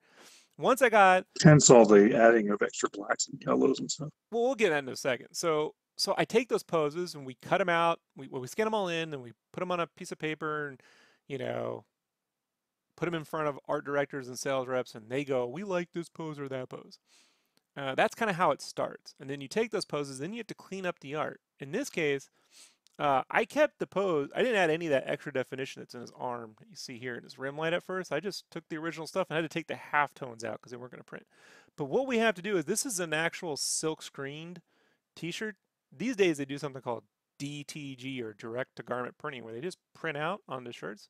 Once 0.58 0.82
I 0.82 0.90
got 0.90 1.26
hence 1.44 1.70
all 1.70 1.86
the 1.86 2.16
adding 2.16 2.50
of 2.50 2.62
extra 2.62 2.90
blacks 2.90 3.28
and 3.28 3.42
yellows 3.46 3.80
and 3.80 3.90
stuff. 3.90 4.10
Well, 4.32 4.44
we'll 4.44 4.56
get 4.56 4.70
that 4.70 4.84
in 4.84 4.90
a 4.90 4.96
second. 4.96 5.28
So 5.34 5.74
so 5.98 6.16
I 6.18 6.26
take 6.26 6.50
those 6.50 6.64
poses 6.64 7.16
and 7.16 7.26
we 7.26 7.36
cut 7.42 7.58
them 7.58 7.70
out. 7.70 8.00
We 8.16 8.28
we 8.28 8.48
scan 8.48 8.66
them 8.66 8.74
all 8.74 8.88
in 8.88 9.14
and 9.14 9.24
we 9.24 9.34
put 9.54 9.60
them 9.62 9.72
on 9.72 9.80
a 9.80 9.88
piece 9.88 10.12
of 10.12 10.20
paper 10.20 10.68
and 10.68 10.82
you 11.28 11.38
know 11.38 11.86
put 12.98 13.06
them 13.06 13.16
in 13.16 13.24
front 13.24 13.48
of 13.48 13.60
art 13.68 13.84
directors 13.84 14.28
and 14.28 14.38
sales 14.38 14.68
reps 14.68 14.94
and 14.94 15.10
they 15.10 15.24
go, 15.24 15.48
we 15.48 15.64
like 15.64 15.90
this 15.94 16.10
pose 16.10 16.40
or 16.40 16.48
that 16.48 16.70
pose. 16.70 17.00
Uh, 17.76 17.96
that's 17.96 18.14
kind 18.14 18.30
of 18.30 18.36
how 18.36 18.52
it 18.52 18.62
starts. 18.62 19.16
And 19.20 19.30
then 19.30 19.42
you 19.42 19.48
take 19.48 19.72
those 19.72 19.86
poses, 19.86 20.20
then 20.20 20.34
you 20.34 20.40
have 20.40 20.48
to 20.48 20.54
clean 20.54 20.86
up 20.86 21.00
the 21.00 21.16
art. 21.16 21.40
In 21.60 21.72
this 21.72 21.90
case, 21.90 22.30
uh, 23.00 23.24
I 23.32 23.46
kept 23.46 23.80
the 23.80 23.88
pose. 23.88 24.30
I 24.36 24.42
didn't 24.42 24.58
add 24.58 24.70
any 24.70 24.86
of 24.88 24.92
that 24.92 25.06
extra 25.08 25.34
definition 25.34 25.82
that's 25.82 25.96
in 25.96 26.02
his 26.02 26.12
arm 26.18 26.56
that 26.60 26.70
you 26.70 26.76
see 26.76 27.00
here 27.00 27.16
in 27.16 27.24
his 27.24 27.40
rim 27.40 27.58
light 27.58 27.74
at 27.74 27.84
first. 27.84 28.12
I 28.12 28.20
just 28.20 28.50
took 28.52 28.68
the 28.70 28.78
original 28.78 29.08
stuff 29.08 29.28
and 29.30 29.36
had 29.36 29.42
to 29.42 29.50
take 29.50 29.68
the 29.68 29.76
half 29.76 30.14
tones 30.14 30.44
out 30.44 30.60
because 30.60 30.72
they 30.72 30.78
weren't 30.78 30.92
going 30.92 31.00
to 31.00 31.06
print. 31.06 31.26
But 31.78 31.86
what 31.86 32.08
we 32.08 32.18
have 32.20 32.36
to 32.36 32.42
do 32.42 32.58
is 32.58 32.66
this 32.66 32.86
is 32.86 33.00
an 33.00 33.14
actual 33.14 33.58
silk 33.58 34.02
screened 34.02 34.62
t-shirt. 35.16 35.56
These 35.96 36.16
days 36.16 36.38
they 36.38 36.46
do 36.46 36.58
something 36.58 36.82
called 36.82 37.04
DTG 37.40 38.22
or 38.22 38.34
direct 38.34 38.76
to 38.76 38.84
garment 38.84 39.18
printing 39.18 39.44
where 39.44 39.54
they 39.54 39.62
just 39.62 39.80
print 39.94 40.18
out 40.18 40.42
on 40.48 40.64
the 40.64 40.74
shirts. 40.74 41.10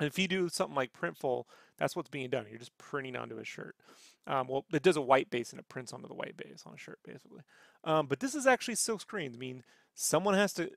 And 0.00 0.06
if 0.06 0.18
you 0.18 0.26
do 0.26 0.48
something 0.48 0.74
like 0.74 0.94
Printful, 0.94 1.44
that's 1.76 1.94
what's 1.94 2.08
being 2.08 2.30
done. 2.30 2.46
You're 2.48 2.58
just 2.58 2.76
printing 2.78 3.16
onto 3.16 3.38
a 3.38 3.44
shirt. 3.44 3.76
Um, 4.26 4.48
well, 4.48 4.64
it 4.72 4.82
does 4.82 4.96
a 4.96 5.02
white 5.02 5.28
base 5.28 5.50
and 5.50 5.60
it 5.60 5.68
prints 5.68 5.92
onto 5.92 6.08
the 6.08 6.14
white 6.14 6.38
base 6.38 6.62
on 6.64 6.72
a 6.72 6.78
shirt, 6.78 7.00
basically. 7.04 7.42
Um, 7.84 8.06
but 8.06 8.20
this 8.20 8.34
is 8.34 8.46
actually 8.46 8.76
silk 8.76 9.02
screens. 9.02 9.36
I 9.36 9.38
mean, 9.38 9.62
someone 10.00 10.34
has 10.34 10.54
to 10.54 10.70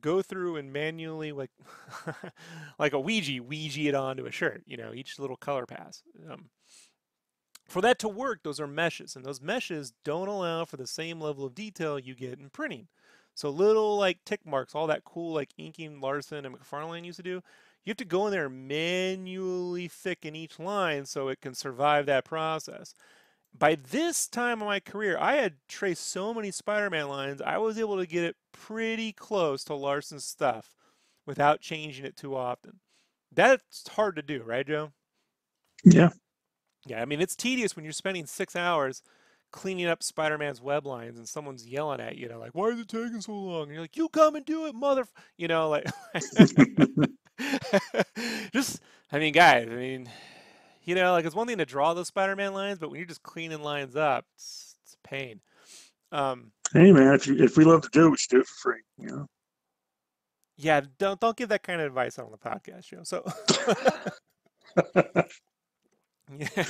go 0.00 0.22
through 0.22 0.56
and 0.56 0.72
manually 0.72 1.32
like 1.32 1.50
like 2.78 2.92
a 2.92 3.00
Ouija 3.00 3.42
Ouija 3.42 3.88
it 3.88 3.94
onto 3.94 4.26
a 4.26 4.30
shirt. 4.30 4.62
You 4.66 4.76
know, 4.76 4.92
each 4.94 5.18
little 5.18 5.36
color 5.36 5.66
pass. 5.66 6.02
Um, 6.30 6.50
for 7.66 7.82
that 7.82 7.98
to 7.98 8.08
work, 8.08 8.40
those 8.42 8.60
are 8.60 8.66
meshes, 8.66 9.14
and 9.14 9.24
those 9.24 9.42
meshes 9.42 9.92
don't 10.04 10.28
allow 10.28 10.64
for 10.64 10.78
the 10.78 10.86
same 10.86 11.20
level 11.20 11.44
of 11.44 11.54
detail 11.54 11.98
you 11.98 12.14
get 12.14 12.38
in 12.38 12.48
printing. 12.50 12.88
So 13.34 13.50
little 13.50 13.96
like 13.96 14.24
tick 14.24 14.46
marks, 14.46 14.74
all 14.74 14.86
that 14.86 15.04
cool 15.04 15.34
like 15.34 15.50
inking 15.58 16.00
Larsen 16.00 16.46
and 16.46 16.56
McFarlane 16.56 17.04
used 17.04 17.18
to 17.18 17.22
do, 17.22 17.42
you 17.84 17.90
have 17.90 17.96
to 17.98 18.04
go 18.04 18.26
in 18.26 18.32
there 18.32 18.46
and 18.46 18.68
manually 18.68 19.88
thicken 19.88 20.34
each 20.34 20.58
line 20.58 21.04
so 21.04 21.28
it 21.28 21.40
can 21.40 21.54
survive 21.54 22.06
that 22.06 22.24
process 22.24 22.94
by 23.58 23.76
this 23.76 24.28
time 24.28 24.62
of 24.62 24.68
my 24.68 24.80
career, 24.80 25.18
I 25.18 25.36
had 25.36 25.56
traced 25.68 26.06
so 26.06 26.34
many 26.34 26.50
Spider-Man 26.50 27.08
lines, 27.08 27.42
I 27.42 27.58
was 27.58 27.78
able 27.78 27.98
to 27.98 28.06
get 28.06 28.24
it 28.24 28.36
pretty 28.52 29.12
close 29.12 29.64
to 29.64 29.74
Larsen's 29.74 30.24
stuff 30.24 30.74
without 31.26 31.60
changing 31.60 32.04
it 32.06 32.16
too 32.16 32.36
often. 32.36 32.80
That's 33.32 33.88
hard 33.88 34.16
to 34.16 34.22
do, 34.22 34.42
right, 34.42 34.66
Joe? 34.66 34.92
Yeah. 35.84 36.10
Yeah, 36.86 37.02
I 37.02 37.04
mean, 37.04 37.20
it's 37.20 37.36
tedious 37.36 37.76
when 37.76 37.84
you're 37.84 37.92
spending 37.92 38.26
six 38.26 38.56
hours 38.56 39.02
cleaning 39.52 39.86
up 39.86 40.02
Spider-Man's 40.02 40.60
web 40.60 40.86
lines 40.86 41.18
and 41.18 41.28
someone's 41.28 41.66
yelling 41.66 42.00
at 42.00 42.16
you, 42.16 42.28
know, 42.28 42.38
like, 42.38 42.54
why 42.54 42.68
is 42.68 42.80
it 42.80 42.88
taking 42.88 43.20
so 43.20 43.32
long? 43.32 43.64
And 43.64 43.72
you're 43.72 43.82
like, 43.82 43.96
you 43.96 44.08
come 44.08 44.36
and 44.36 44.44
do 44.46 44.66
it, 44.66 44.74
mother, 44.74 45.06
you 45.36 45.48
know, 45.48 45.68
like, 45.68 45.86
just, 48.52 48.80
I 49.12 49.18
mean, 49.18 49.32
guys, 49.32 49.68
I 49.70 49.74
mean, 49.74 50.08
you 50.88 50.94
know, 50.94 51.12
like 51.12 51.26
it's 51.26 51.34
one 51.34 51.46
thing 51.46 51.58
to 51.58 51.66
draw 51.66 51.92
those 51.92 52.06
Spider-Man 52.06 52.54
lines, 52.54 52.78
but 52.78 52.88
when 52.88 52.96
you're 52.98 53.06
just 53.06 53.22
cleaning 53.22 53.60
lines 53.60 53.94
up, 53.94 54.24
it's, 54.34 54.76
it's 54.82 54.96
pain. 55.04 55.42
Um, 56.12 56.50
hey 56.72 56.92
man, 56.92 57.12
if 57.12 57.26
you 57.26 57.36
if 57.44 57.58
we 57.58 57.66
love 57.66 57.82
to 57.82 57.90
do 57.92 58.06
it, 58.06 58.10
we 58.10 58.16
should 58.16 58.30
do 58.30 58.40
it 58.40 58.46
for 58.46 58.72
free. 58.72 58.80
You 58.96 59.08
know. 59.08 59.26
Yeah, 60.56 60.80
don't 60.98 61.20
don't 61.20 61.36
give 61.36 61.50
that 61.50 61.62
kind 61.62 61.82
of 61.82 61.88
advice 61.88 62.18
on 62.18 62.30
the 62.30 62.38
podcast 62.38 62.86
show. 62.86 63.02
So. 63.02 63.22
yeah, 66.38 66.64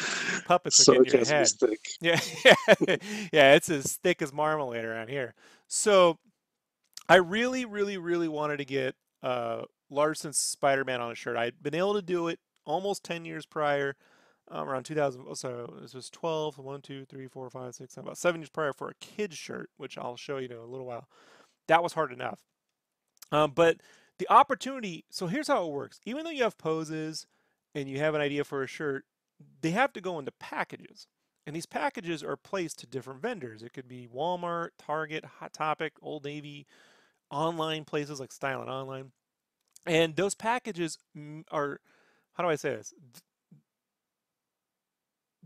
puppets 0.47 0.89
are 0.89 0.95
getting 1.05 1.21
your 1.21 1.25
head. 1.25 1.49
Thick. 1.49 1.79
Yeah, 2.01 2.21
yeah, 2.45 2.97
yeah. 3.33 3.55
It's 3.55 3.71
as 3.71 3.99
thick 4.03 4.21
as 4.21 4.33
marmalade 4.33 4.85
around 4.85 5.11
here. 5.11 5.33
So, 5.69 6.19
I 7.09 7.17
really, 7.17 7.67
really, 7.67 7.99
really 7.99 8.29
wanted 8.29 8.57
to 8.57 8.65
get 8.65 8.97
uh, 9.23 9.63
Larsen's 9.91 10.39
Spider-Man 10.39 11.01
on 11.01 11.13
a 11.13 11.15
shirt. 11.15 11.37
I'd 11.37 11.63
been 11.63 11.77
able 11.77 11.95
to 11.95 12.03
do 12.03 12.27
it 12.27 12.41
almost 12.69 13.05
10 13.05 13.25
years 13.25 13.47
prior, 13.47 13.97
um, 14.51 14.69
around 14.69 14.85
2000. 14.85 15.35
So 15.35 15.79
this 15.81 15.95
was 15.95 16.11
12, 16.11 16.59
1, 16.59 16.83
2, 16.83 17.05
3, 17.05 17.27
4, 17.27 17.51
5, 17.51 17.75
6, 17.75 17.95
7, 17.95 18.07
about 18.07 18.19
seven 18.19 18.41
years 18.41 18.51
prior 18.51 18.73
for 18.73 18.89
a 18.89 18.95
kid's 18.95 19.37
shirt, 19.37 19.71
which 19.77 19.99
I'll 19.99 20.17
show 20.17 20.39
you 20.39 20.49
in 20.49 20.57
a 20.57 20.65
little 20.65 20.87
while. 20.87 21.09
That 21.67 21.83
was 21.83 21.95
hard 21.95 22.13
enough. 22.13 22.41
Um, 23.31 23.53
but 23.55 23.79
the 24.19 24.29
opportunity, 24.31 25.05
so 25.11 25.27
here's 25.27 25.49
how 25.49 25.67
it 25.67 25.73
works. 25.73 26.01
Even 26.05 26.25
though 26.25 26.31
you 26.31 26.43
have 26.43 26.59
poses 26.59 27.27
and 27.75 27.89
you 27.89 27.99
have 27.99 28.15
an 28.15 28.21
idea 28.21 28.45
for 28.45 28.63
a 28.63 28.67
shirt, 28.67 29.05
they 29.61 29.71
have 29.71 29.93
to 29.93 30.01
go 30.01 30.19
into 30.19 30.33
packages. 30.33 31.07
And 31.47 31.55
these 31.57 31.67
packages 31.67 32.23
are 32.23 32.37
placed 32.37 32.79
to 32.81 32.87
different 32.87 33.23
vendors. 33.23 33.63
It 33.63 33.73
could 33.73 33.89
be 33.89 34.09
Walmart, 34.15 34.71
Target, 34.79 35.25
Hot 35.25 35.53
Topic, 35.53 35.95
Old 36.03 36.25
Navy, 36.25 36.67
online 37.31 37.85
places 37.85 38.21
like 38.21 38.33
Style 38.33 38.61
and 38.61 38.71
Online. 38.71 39.13
And 39.87 40.17
those 40.17 40.35
packages 40.35 40.99
are 41.51 41.81
how 42.39 42.45
do 42.45 42.51
I 42.51 42.55
say 42.55 42.71
this? 42.71 42.95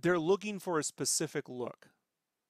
They're 0.00 0.18
looking 0.18 0.58
for 0.58 0.78
a 0.78 0.84
specific 0.84 1.48
look. 1.48 1.88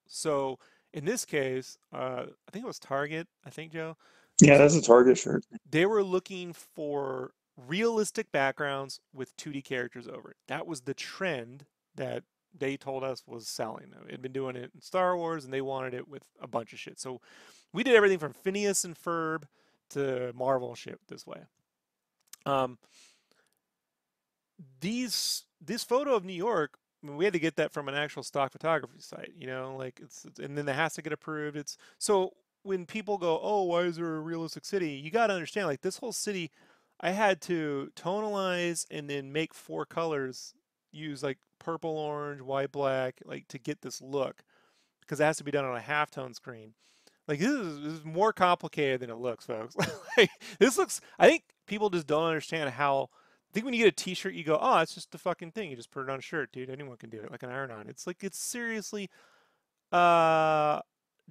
So 0.09 0.59
in 0.93 1.05
this 1.05 1.25
case, 1.25 1.79
uh, 1.95 2.25
I 2.27 2.51
think 2.51 2.65
it 2.65 2.69
was 2.69 2.81
Target. 2.81 3.29
I 3.47 3.51
think 3.51 3.73
Joe. 3.73 3.97
Yeah, 4.41 4.59
that's 4.59 4.75
a 4.75 4.83
Target 4.83 5.17
shirt. 5.17 5.45
They 5.71 5.87
were 5.87 6.03
looking 6.03 6.53
for 6.53 7.35
realistic 7.69 8.33
backgrounds 8.33 8.99
with 9.15 9.37
2D 9.37 9.63
characters 9.65 10.09
over 10.09 10.33
it. 10.33 10.37
That 10.49 10.67
was 10.67 10.81
the 10.81 10.95
trend 10.95 11.67
that 11.95 12.25
they 12.59 12.77
told 12.77 13.05
us 13.05 13.23
was 13.27 13.47
selling. 13.47 13.93
It 14.07 14.11
had 14.11 14.23
been 14.23 14.33
doing 14.33 14.57
it 14.57 14.73
in 14.75 14.81
Star 14.81 15.17
Wars, 15.17 15.45
and 15.45 15.55
they 15.55 15.61
wanted 15.61 15.95
it 15.95 16.09
with 16.09 16.25
a 16.41 16.49
bunch 16.49 16.73
of 16.73 16.81
shit. 16.81 16.99
So 16.99 17.21
we 17.73 17.85
did 17.85 17.95
everything 17.95 18.19
from 18.19 18.33
Phineas 18.33 18.83
and 18.83 18.99
Ferb 18.99 19.45
to 19.91 20.33
Marvel 20.35 20.75
shit 20.75 20.99
this 21.09 21.27
way. 21.27 21.43
Um, 22.45 22.79
these 24.81 25.45
this 25.65 25.85
photo 25.85 26.15
of 26.15 26.25
New 26.25 26.33
York, 26.33 26.79
I 27.03 27.07
mean, 27.07 27.17
we 27.17 27.25
had 27.25 27.35
to 27.35 27.41
get 27.41 27.57
that 27.57 27.73
from 27.73 27.89
an 27.89 27.95
actual 27.95 28.23
stock 28.23 28.53
photography 28.53 29.01
site, 29.01 29.33
you 29.37 29.47
know, 29.47 29.75
like 29.77 30.01
it's 30.03 30.27
and 30.41 30.57
then 30.57 30.69
it 30.69 30.75
has 30.75 30.95
to 30.95 31.03
get 31.03 31.13
approved. 31.13 31.57
It's 31.57 31.77
so 31.99 32.33
when 32.63 32.87
people 32.87 33.19
go, 33.19 33.41
"Oh, 33.43 33.65
why 33.65 33.83
is 33.83 33.97
there 33.97 34.17
a 34.17 34.21
realistic 34.21 34.65
city?" 34.65 34.91
You 34.91 35.11
got 35.11 35.29
to 35.29 35.35
understand 35.35 35.67
like 35.67 35.83
this 35.83 35.99
whole 35.99 36.13
city 36.13 36.51
I 37.01 37.11
had 37.11 37.41
to 37.43 37.91
tonalize 37.97 38.87
and 38.91 39.11
then 39.11 39.33
make 39.33 39.55
four 39.55 39.85
colors, 39.85 40.55
use 40.93 41.23
like 41.23 41.39
purple, 41.59 41.91
orange, 41.99 42.41
white, 42.41 42.71
black, 42.73 43.21
like 43.25 43.49
to 43.49 43.59
get 43.59 43.83
this 43.83 44.01
look 44.01 44.45
because 45.01 45.21
it 45.21 45.25
has 45.25 45.39
to 45.39 45.45
be 45.45 45.51
done 45.51 45.65
on 45.65 45.77
a 45.77 45.81
halftone 45.81 46.35
screen. 46.35 46.75
Like 47.27 47.41
this 47.41 47.51
is, 47.51 47.81
this 47.81 47.93
is 47.95 48.05
more 48.05 48.33
complicated 48.33 49.01
than 49.01 49.11
it 49.11 49.17
looks, 49.17 49.47
folks. 49.47 49.77
like, 50.17 50.31
this 50.59 50.79
looks 50.79 51.01
I 51.19 51.29
think 51.29 51.45
people 51.67 51.91
just 51.91 52.07
don't 52.07 52.25
understand 52.25 52.71
how 52.71 53.11
I 53.53 53.55
think 53.55 53.67
when 53.67 53.75
you 53.75 53.85
get 53.85 53.93
a 53.93 54.05
T-shirt, 54.05 54.35
you 54.35 54.45
go, 54.45 54.59
"Oh, 54.61 54.79
it's 54.79 54.95
just 54.95 55.15
a 55.15 55.19
fucking 55.19 55.53
thing. 55.53 55.71
You 55.71 55.77
just 55.77 55.91
put 55.91 56.05
it 56.05 56.11
on 56.11 56.19
a 56.19 56.23
shirt, 56.23 56.53
dude. 56.53 56.71
Anyone 56.71 56.97
can 56.97 57.11
do 57.11 57.21
it, 57.21 57.31
like 57.31 57.43
an 57.43 57.51
iron-on." 57.51 57.89
It's 57.89 58.07
like 58.07 58.25
it's 58.25 58.39
seriously, 58.39 59.11
uh, 59.93 60.81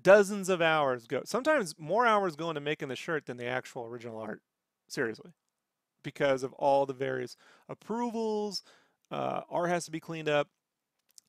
dozens 0.01 0.49
of 0.49 0.61
hours 0.61 1.07
go. 1.07 1.23
Sometimes 1.25 1.75
more 1.79 2.05
hours 2.05 2.35
go 2.35 2.49
into 2.49 2.61
making 2.61 2.89
the 2.89 2.95
shirt 2.95 3.25
than 3.25 3.37
the 3.37 3.47
actual 3.47 3.85
original 3.85 4.19
art. 4.19 4.41
Seriously, 4.87 5.31
because 6.03 6.43
of 6.43 6.53
all 6.53 6.85
the 6.85 6.93
various 6.93 7.35
approvals. 7.69 8.63
Uh, 9.09 9.41
art 9.49 9.69
has 9.69 9.85
to 9.85 9.91
be 9.91 9.99
cleaned 9.99 10.29
up. 10.29 10.47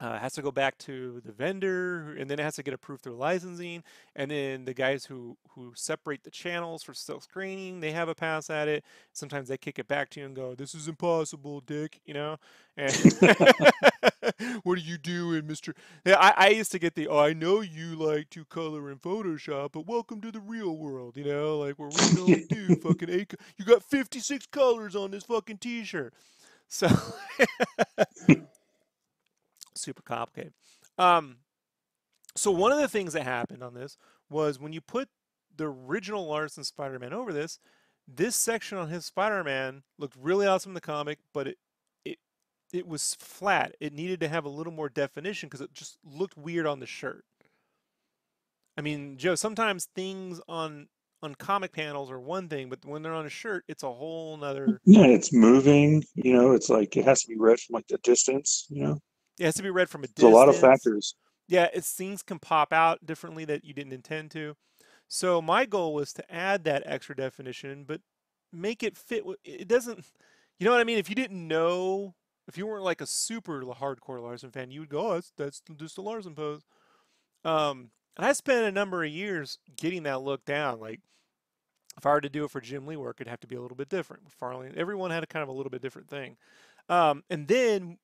Uh, 0.03 0.19
has 0.19 0.35
to 0.35 0.43
go 0.43 0.53
back 0.53 0.79
to 0.81 1.23
the 1.25 1.33
vendor, 1.33 2.17
and 2.19 2.31
then 2.31 2.41
it 2.41 2.45
has 2.45 2.57
to 2.57 2.65
get 2.65 2.75
approved 2.75 3.05
through 3.05 3.17
licensing. 3.17 3.85
And 4.17 4.31
then 4.33 4.67
the 4.67 4.75
guys 4.75 5.07
who 5.07 5.39
who 5.51 5.73
separate 5.77 6.25
the 6.25 6.31
channels 6.31 6.83
for 6.83 6.95
silk 6.95 7.25
screening, 7.25 7.81
they 7.81 7.93
have 7.93 8.09
a 8.11 8.17
pass 8.17 8.51
at 8.51 8.69
it. 8.69 8.85
Sometimes 9.13 9.49
they 9.49 9.59
kick 9.59 9.79
it 9.79 9.89
back 9.89 10.11
to 10.13 10.21
you 10.21 10.27
and 10.27 10.37
go, 10.37 10.57
"This 10.57 10.75
is 10.75 10.89
impossible, 10.89 11.63
Dick," 11.63 12.01
you 12.07 12.15
know. 12.15 12.39
And 12.77 12.93
what 14.65 14.79
are 14.79 14.83
you 14.83 14.99
doing, 14.99 15.47
Mister? 15.47 15.75
Yeah, 16.07 16.17
I, 16.19 16.35
I 16.37 16.49
used 16.51 16.73
to 16.73 16.81
get 16.81 16.95
the, 16.97 17.09
"Oh, 17.09 17.19
I 17.21 17.33
know 17.35 17.61
you 17.61 17.97
like 17.97 18.31
to 18.31 18.45
color 18.47 18.91
in 18.91 18.99
Photoshop, 18.99 19.73
but 19.73 19.87
welcome 19.87 20.21
to 20.23 20.33
the 20.33 20.41
real 20.41 20.77
world," 20.77 21.17
you 21.17 21.25
know, 21.25 21.59
like 21.61 21.77
where 21.79 21.91
we 21.91 22.15
don't 22.17 22.49
do 22.49 22.77
fucking 22.77 23.11
eight. 23.11 23.35
You 23.59 23.65
got 23.65 23.83
fifty 23.85 24.21
six 24.21 24.47
colors 24.47 24.97
on 24.97 25.11
this 25.13 25.25
fucking 25.25 25.59
T-shirt, 25.59 26.15
so 26.69 26.89
super 29.83 30.03
complicated. 30.03 30.53
Um, 30.99 31.37
so 32.37 32.51
one 32.51 32.73
of 32.73 32.79
the 32.79 32.89
things 32.89 33.13
that 33.13 33.25
happened 33.25 33.63
on 33.63 33.75
this 33.75 33.97
was 34.31 34.59
when 34.59 34.73
you 34.73 34.81
put 34.81 35.09
the 35.57 35.69
original 35.69 36.27
Larsen 36.27 36.65
Spider-Man 36.65 37.13
over 37.13 37.33
this, 37.33 37.59
this 38.09 38.37
section 38.37 38.79
on 38.79 38.89
his 38.89 39.05
Spider-Man 39.05 39.83
looked 39.99 40.17
really 40.21 40.47
awesome 40.47 40.71
in 40.71 40.75
the 40.75 40.81
comic, 40.81 41.19
but 41.33 41.47
it 41.47 41.59
it 42.05 42.19
it 42.73 42.87
was 42.87 43.15
flat. 43.19 43.75
It 43.81 43.93
needed 43.93 44.21
to 44.21 44.29
have 44.29 44.45
a 44.45 44.51
little 44.51 44.73
more 44.73 44.89
definition 44.89 45.49
because 45.49 45.61
it 45.61 45.73
just 45.73 45.99
looked 46.05 46.37
weird 46.37 46.67
on 46.67 46.81
the 46.81 46.87
shirt. 46.87 47.25
I 48.77 48.81
mean, 48.81 49.19
Joe, 49.19 49.35
sometimes 49.35 49.89
things 49.95 50.41
on 50.49 50.89
on 51.23 51.35
comic 51.37 51.73
panels 51.73 52.11
are 52.11 52.19
one 52.19 52.49
thing, 52.49 52.69
but 52.69 52.85
when 52.85 53.03
they're 53.03 53.15
on 53.15 53.27
a 53.27 53.31
shirt, 53.31 53.65
it's 53.69 53.85
a 53.85 53.93
whole 53.93 54.37
nother. 54.37 54.81
Yeah, 54.85 55.07
it's 55.07 55.33
moving. 55.33 56.03
You 56.15 56.33
know, 56.33 56.53
it's 56.53 56.69
like 56.69 56.97
it 56.97 57.05
has 57.05 57.23
to 57.23 57.29
be 57.29 57.39
read 57.39 57.61
from 57.61 57.75
like 57.75 57.87
the 57.87 57.99
distance. 57.99 58.67
You 58.71 58.83
know, 58.83 58.99
It 59.39 59.45
has 59.45 59.55
to 59.55 59.63
be 59.63 59.71
read 59.71 59.89
from 59.89 60.05
a 60.05 60.07
distance. 60.07 60.23
there's 60.23 60.33
a 60.33 60.37
lot 60.37 60.49
of 60.49 60.57
factors. 60.57 61.15
Yeah, 61.49 61.69
it's 61.75 61.93
things 61.93 62.23
can 62.23 62.39
pop 62.39 62.73
out 62.73 63.05
differently 63.05 63.45
that 63.47 63.65
you 63.65 63.75
didn't 63.75 63.93
intend 63.93 64.31
to. 64.33 64.57
So 65.09 65.43
my 65.43 65.67
goal 65.67 65.95
was 65.95 66.13
to 66.15 66.35
add 66.35 66.65
that 66.65 66.83
extra 66.87 67.15
definition, 67.15 67.85
but 67.85 68.01
make 68.53 68.83
it 68.83 68.97
fit. 68.97 69.25
It 69.45 69.69
doesn't, 69.69 70.05
you 70.59 70.65
know 70.65 70.73
what 70.73 70.81
I 70.81 70.85
mean? 70.85 70.99
If 70.99 71.09
you 71.09 71.15
didn't 71.15 71.47
know, 71.47 72.15
if 72.49 72.57
you 72.57 72.67
weren't 72.67 72.85
like 72.85 73.01
a 73.01 73.07
super 73.07 73.63
hardcore 73.63 74.23
Larsen 74.23 74.51
fan, 74.51 74.71
you 74.71 74.81
would 74.81 74.89
go, 74.89 75.11
"Oh, 75.11 75.15
that's 75.15 75.33
that's 75.37 75.63
just 75.77 75.99
a 75.99 76.03
Larsen 76.03 76.35
pose." 76.35 76.63
Um, 77.45 77.91
and 78.17 78.27
I 78.27 78.33
spent 78.33 78.67
a 78.67 78.73
number 78.73 79.05
of 79.05 79.11
years 79.11 79.59
getting 79.77 80.05
that 80.05 80.23
look 80.23 80.45
down. 80.45 80.81
Like, 80.81 81.01
if 81.97 82.07
I 82.07 82.11
were 82.11 82.21
to 82.21 82.29
do 82.29 82.45
it 82.45 82.51
for 82.51 82.61
Jim 82.61 82.87
Lee 82.87 82.97
work, 82.97 83.17
it'd 83.21 83.31
have 83.31 83.41
to 83.41 83.47
be 83.47 83.57
a 83.57 83.61
little 83.61 83.77
bit 83.77 83.89
different. 83.89 84.31
Farley, 84.33 84.71
everyone 84.77 85.11
had 85.11 85.23
a 85.23 85.27
kind 85.27 85.43
of 85.43 85.49
a 85.49 85.53
little 85.53 85.71
bit 85.71 85.83
different 85.83 86.09
thing. 86.09 86.37
Um, 86.89 87.23
and 87.31 87.49
then 87.49 87.99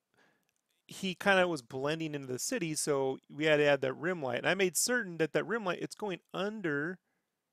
he 0.88 1.14
kind 1.14 1.38
of 1.38 1.50
was 1.50 1.60
blending 1.60 2.14
into 2.14 2.26
the 2.26 2.38
city, 2.38 2.74
so 2.74 3.18
we 3.30 3.44
had 3.44 3.58
to 3.58 3.64
add 3.66 3.82
that 3.82 3.92
rim 3.92 4.22
light. 4.22 4.38
And 4.38 4.48
I 4.48 4.54
made 4.54 4.76
certain 4.76 5.18
that 5.18 5.34
that 5.34 5.46
rim 5.46 5.64
light 5.64 5.80
it's 5.82 5.94
going 5.94 6.20
under, 6.32 6.98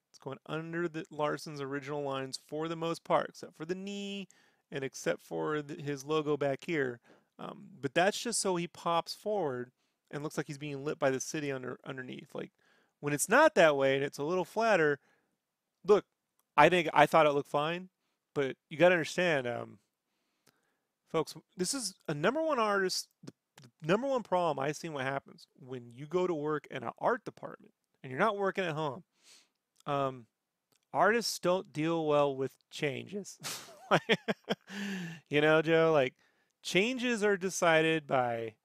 it's 0.09 0.17
going 0.17 0.37
under 0.47 0.87
the 0.87 1.05
Larsen's 1.11 1.59
original 1.59 2.01
lines 2.01 2.39
for 2.47 2.69
the 2.69 2.77
most 2.77 3.03
part, 3.03 3.27
except 3.29 3.55
for 3.55 3.65
the 3.65 3.75
knee 3.75 4.29
and 4.71 4.83
except 4.83 5.21
for 5.21 5.61
the, 5.61 5.75
his 5.75 6.05
logo 6.05 6.37
back 6.37 6.63
here. 6.65 7.01
Um, 7.37 7.65
but 7.81 7.93
that's 7.93 8.17
just 8.17 8.39
so 8.39 8.55
he 8.55 8.67
pops 8.67 9.13
forward 9.13 9.71
and 10.09 10.23
looks 10.23 10.37
like 10.37 10.47
he's 10.47 10.57
being 10.57 10.85
lit 10.85 10.97
by 10.97 11.09
the 11.09 11.19
city 11.19 11.51
under 11.51 11.77
underneath. 11.85 12.29
Like 12.33 12.53
when 13.01 13.13
it's 13.13 13.27
not 13.27 13.55
that 13.55 13.75
way 13.75 13.95
and 13.95 14.03
it's 14.03 14.17
a 14.17 14.23
little 14.23 14.45
flatter, 14.45 14.99
look, 15.85 16.05
I 16.55 16.69
think 16.69 16.87
I 16.93 17.05
thought 17.05 17.25
it 17.25 17.33
looked 17.33 17.49
fine, 17.49 17.89
but 18.33 18.55
you 18.69 18.77
got 18.77 18.89
to 18.89 18.95
understand. 18.95 19.45
Um, 19.45 19.79
folks, 21.11 21.35
this 21.57 21.73
is 21.73 21.95
a 22.07 22.13
number 22.13 22.41
one 22.41 22.59
artist. 22.59 23.07
The, 23.23 23.33
the 23.61 23.87
number 23.87 24.07
one 24.07 24.23
problem 24.23 24.59
I've 24.59 24.75
seen 24.75 24.93
what 24.93 25.05
happens 25.05 25.47
when 25.59 25.91
you 25.93 26.05
go 26.05 26.27
to 26.27 26.33
work 26.33 26.67
in 26.69 26.83
an 26.83 26.91
art 26.99 27.23
department 27.23 27.73
and 28.03 28.11
you're 28.11 28.19
not 28.19 28.37
working 28.37 28.63
at 28.63 28.73
home. 28.73 29.03
Um, 29.85 30.25
artists 30.93 31.39
don't 31.39 31.71
deal 31.71 32.05
well 32.05 32.35
with 32.35 32.53
changes. 32.71 33.37
you 35.29 35.41
know, 35.41 35.61
Joe, 35.61 35.91
like 35.93 36.15
changes 36.61 37.23
are 37.23 37.37
decided 37.37 38.07
by 38.07 38.55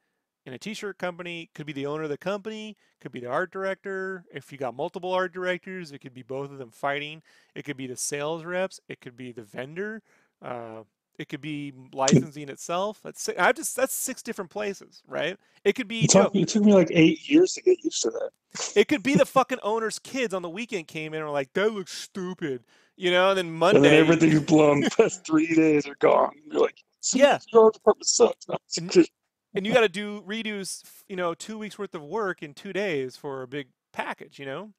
in 0.46 0.54
a 0.54 0.58
t-shirt 0.58 0.98
company 0.98 1.50
could 1.54 1.66
be 1.66 1.72
the 1.72 1.86
owner 1.86 2.04
of 2.04 2.08
the 2.08 2.16
company 2.16 2.76
could 3.00 3.12
be 3.12 3.20
the 3.20 3.28
art 3.28 3.52
director 3.52 4.24
if 4.32 4.50
you 4.50 4.58
got 4.58 4.74
multiple 4.74 5.12
art 5.12 5.32
directors 5.32 5.92
it 5.92 5.98
could 5.98 6.14
be 6.14 6.22
both 6.22 6.50
of 6.50 6.58
them 6.58 6.70
fighting 6.70 7.22
it 7.54 7.62
could 7.64 7.76
be 7.76 7.86
the 7.86 7.96
sales 7.96 8.42
reps 8.44 8.80
it 8.88 9.00
could 9.00 9.16
be 9.16 9.32
the 9.32 9.42
vendor 9.42 10.02
uh, 10.42 10.82
it 11.18 11.28
could 11.28 11.40
be 11.40 11.72
licensing 11.92 12.48
itself. 12.48 13.00
That's 13.04 13.22
si- 13.22 13.36
I 13.36 13.52
just 13.52 13.76
that's 13.76 13.92
six 13.94 14.22
different 14.22 14.50
places, 14.50 15.02
right? 15.06 15.36
It 15.64 15.74
could 15.74 15.88
be 15.88 16.04
It 16.04 16.10
took, 16.10 16.34
it 16.34 16.48
took 16.48 16.64
me 16.64 16.72
like 16.72 16.88
eight 16.90 17.28
years 17.28 17.52
to 17.54 17.62
get 17.62 17.82
used 17.84 18.02
to 18.02 18.10
that. 18.10 18.30
It 18.74 18.88
could 18.88 19.02
be 19.02 19.14
the 19.14 19.26
fucking 19.26 19.58
owner's 19.62 19.98
kids 19.98 20.32
on 20.34 20.42
the 20.42 20.48
weekend 20.48 20.88
came 20.88 21.12
in 21.14 21.18
and 21.20 21.26
were 21.28 21.32
like, 21.32 21.52
"That 21.52 21.72
looks 21.72 21.92
stupid," 21.92 22.64
you 22.96 23.10
know. 23.10 23.30
And 23.30 23.38
then 23.38 23.52
Monday, 23.52 23.76
And 23.76 23.84
then 23.84 23.92
Monday, 23.92 23.98
everything 24.00 24.30
you've 24.32 24.46
blown 24.46 24.80
the 24.80 24.90
past 24.96 25.24
three 25.26 25.54
days 25.54 25.86
are 25.86 25.96
gone. 26.00 26.32
You're 26.46 26.60
like, 26.62 26.78
Yeah. 27.12 27.38
your 27.52 27.70
department 27.70 28.06
sucks. 28.06 28.46
And- 28.78 29.66
you 29.66 29.72
got 29.72 29.80
to 29.80 29.88
do 29.88 30.22
redo, 30.22 30.60
s- 30.60 30.82
you 31.08 31.16
know, 31.16 31.34
two 31.34 31.58
weeks 31.58 31.78
worth 31.78 31.94
of 31.94 32.02
work 32.02 32.42
in 32.42 32.54
two 32.54 32.72
days 32.72 33.16
for 33.16 33.42
a 33.42 33.48
big 33.48 33.68
package, 33.92 34.38
you 34.38 34.46
know. 34.46 34.72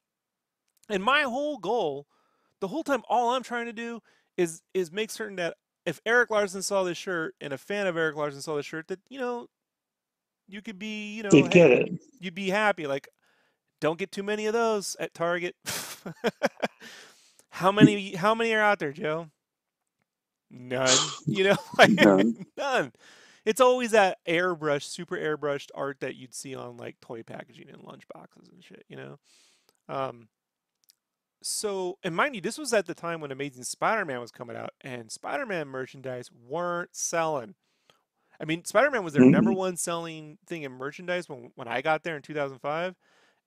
And 0.89 1.03
my 1.03 1.21
whole 1.23 1.57
goal, 1.57 2.07
the 2.61 2.67
whole 2.69 2.83
time, 2.83 3.03
all 3.09 3.29
I'm 3.31 3.43
trying 3.43 3.65
to 3.65 3.73
do 3.73 4.01
is 4.37 4.61
is 4.73 4.91
make 4.91 5.11
certain 5.11 5.35
that 5.37 5.55
if 5.91 6.01
Erik 6.05 6.29
Larsen 6.31 6.61
saw 6.61 6.83
this 6.83 6.97
shirt 6.97 7.35
and 7.41 7.51
a 7.53 7.57
fan 7.57 7.85
of 7.85 7.97
Erik 7.97 8.15
Larsen 8.15 8.41
saw 8.41 8.55
this 8.55 8.65
shirt, 8.65 8.87
that 8.87 8.99
you 9.09 9.19
know, 9.19 9.47
you 10.47 10.61
could 10.61 10.79
be, 10.79 11.13
you 11.15 11.23
know, 11.23 11.29
They'd 11.29 11.51
get 11.51 11.69
it. 11.71 11.89
you'd 12.19 12.33
be 12.33 12.49
happy. 12.49 12.87
Like, 12.87 13.07
don't 13.81 13.99
get 13.99 14.11
too 14.11 14.23
many 14.23 14.45
of 14.45 14.53
those 14.53 14.95
at 14.99 15.13
Target. 15.13 15.53
how 17.49 17.71
many? 17.71 18.15
How 18.15 18.33
many 18.33 18.53
are 18.53 18.61
out 18.61 18.79
there, 18.79 18.93
Joe? 18.93 19.27
None. 20.49 20.89
You 21.27 21.43
know, 21.45 21.57
like 21.77 21.91
None. 21.91 22.45
none. 22.57 22.91
It's 23.45 23.59
always 23.61 23.91
that 23.91 24.19
airbrush, 24.27 24.83
super 24.83 25.17
airbrushed 25.17 25.69
art 25.75 25.99
that 26.01 26.15
you'd 26.15 26.33
see 26.33 26.55
on 26.55 26.77
like 26.77 26.95
toy 27.01 27.23
packaging 27.23 27.69
and 27.69 27.83
lunch 27.83 28.03
boxes 28.13 28.49
and 28.51 28.63
shit. 28.63 28.85
You 28.87 28.95
know. 28.97 29.19
Um. 29.89 30.27
So, 31.43 31.97
and 32.03 32.15
mind 32.15 32.35
you, 32.35 32.41
this 32.41 32.57
was 32.57 32.73
at 32.73 32.85
the 32.85 32.93
time 32.93 33.19
when 33.21 33.31
Amazing 33.31 33.63
Spider-Man 33.63 34.19
was 34.19 34.31
coming 34.31 34.55
out, 34.55 34.71
and 34.81 35.11
Spider-Man 35.11 35.67
merchandise 35.67 36.29
weren't 36.31 36.95
selling. 36.95 37.55
I 38.39 38.45
mean, 38.45 38.65
Spider-Man 38.65 39.03
was 39.03 39.13
their 39.13 39.25
number 39.25 39.51
Mhm. 39.51 39.55
one 39.55 39.77
selling 39.77 40.37
thing 40.47 40.63
in 40.63 40.71
merchandise 40.71 41.29
when 41.29 41.51
when 41.55 41.67
I 41.67 41.81
got 41.81 42.03
there 42.03 42.15
in 42.15 42.21
2005, 42.21 42.95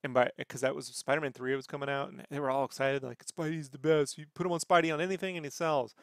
and 0.02 0.14
by 0.14 0.30
because 0.37 0.61
that 0.62 0.74
was 0.74 0.87
Spider-Man 0.88 1.33
3 1.33 1.54
was 1.57 1.66
coming 1.66 1.88
out, 1.88 2.11
and 2.11 2.24
they 2.30 2.40
were 2.40 2.50
all 2.50 2.64
excited, 2.64 3.02
like 3.02 3.24
Spidey's 3.24 3.70
the 3.70 3.78
best. 3.78 4.18
You 4.18 4.26
put 4.35 4.46
him 4.46 4.52
on 4.52 4.61
Spidey 4.61 4.92
on 4.92 5.00
anything, 5.00 5.37
and 5.37 5.46
he 5.46 5.50
sells. 5.50 5.94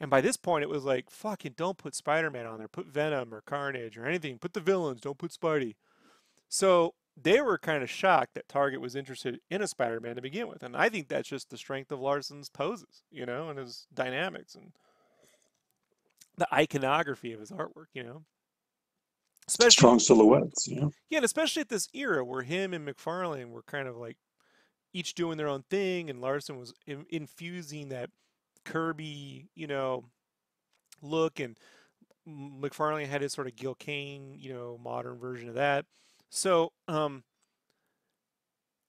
And 0.00 0.10
by 0.10 0.20
this 0.20 0.36
point, 0.36 0.62
it 0.62 0.68
was 0.68 0.84
like, 0.84 1.10
fucking, 1.10 1.54
don't 1.56 1.78
put 1.78 1.94
Spider-Man 1.94 2.46
on 2.46 2.58
there. 2.58 2.68
Put 2.68 2.86
Venom 2.86 3.34
or 3.34 3.40
Carnage 3.42 3.98
or 3.98 4.06
anything. 4.06 4.38
Put 4.38 4.54
the 4.54 4.60
villains. 4.60 5.00
Don't 5.00 5.18
put 5.18 5.32
Spidey. 5.32 5.76
So 6.48 6.94
they 7.22 7.40
were 7.40 7.58
kind 7.58 7.82
of 7.82 7.90
shocked 7.90 8.34
that 8.34 8.48
Target 8.48 8.80
was 8.80 8.94
interested 8.94 9.40
in 9.50 9.62
a 9.62 9.66
Spider-Man 9.66 10.16
to 10.16 10.22
begin 10.22 10.48
with, 10.48 10.62
and 10.62 10.76
I 10.76 10.88
think 10.88 11.08
that's 11.08 11.28
just 11.28 11.50
the 11.50 11.58
strength 11.58 11.90
of 11.92 12.00
Larsen's 12.00 12.48
poses, 12.48 13.02
you 13.10 13.26
know, 13.26 13.48
and 13.50 13.58
his 13.58 13.86
dynamics 13.92 14.54
and 14.54 14.72
the 16.36 16.52
iconography 16.54 17.32
of 17.32 17.40
his 17.40 17.50
artwork, 17.50 17.86
you 17.94 18.04
know. 18.04 18.22
Especially, 19.46 19.70
Strong 19.70 19.98
silhouettes, 20.00 20.68
you 20.68 20.80
know? 20.80 20.92
yeah, 21.08 21.18
and 21.18 21.24
especially 21.24 21.62
at 21.62 21.70
this 21.70 21.88
era 21.94 22.24
where 22.24 22.42
him 22.42 22.74
and 22.74 22.86
McFarlane 22.86 23.50
were 23.50 23.62
kind 23.62 23.88
of 23.88 23.96
like 23.96 24.18
each 24.92 25.14
doing 25.14 25.38
their 25.38 25.48
own 25.48 25.64
thing, 25.70 26.10
and 26.10 26.20
Larsen 26.20 26.58
was 26.58 26.74
in- 26.86 27.06
infusing 27.08 27.88
that 27.88 28.10
Kirby, 28.64 29.48
you 29.54 29.66
know, 29.66 30.04
look, 31.02 31.40
and 31.40 31.56
McFarlane 32.28 33.08
had 33.08 33.22
his 33.22 33.32
sort 33.32 33.46
of 33.46 33.56
Gil 33.56 33.74
Kane, 33.74 34.34
you 34.38 34.52
know, 34.52 34.78
modern 34.82 35.18
version 35.18 35.48
of 35.48 35.54
that. 35.54 35.86
So, 36.30 36.72
um, 36.88 37.24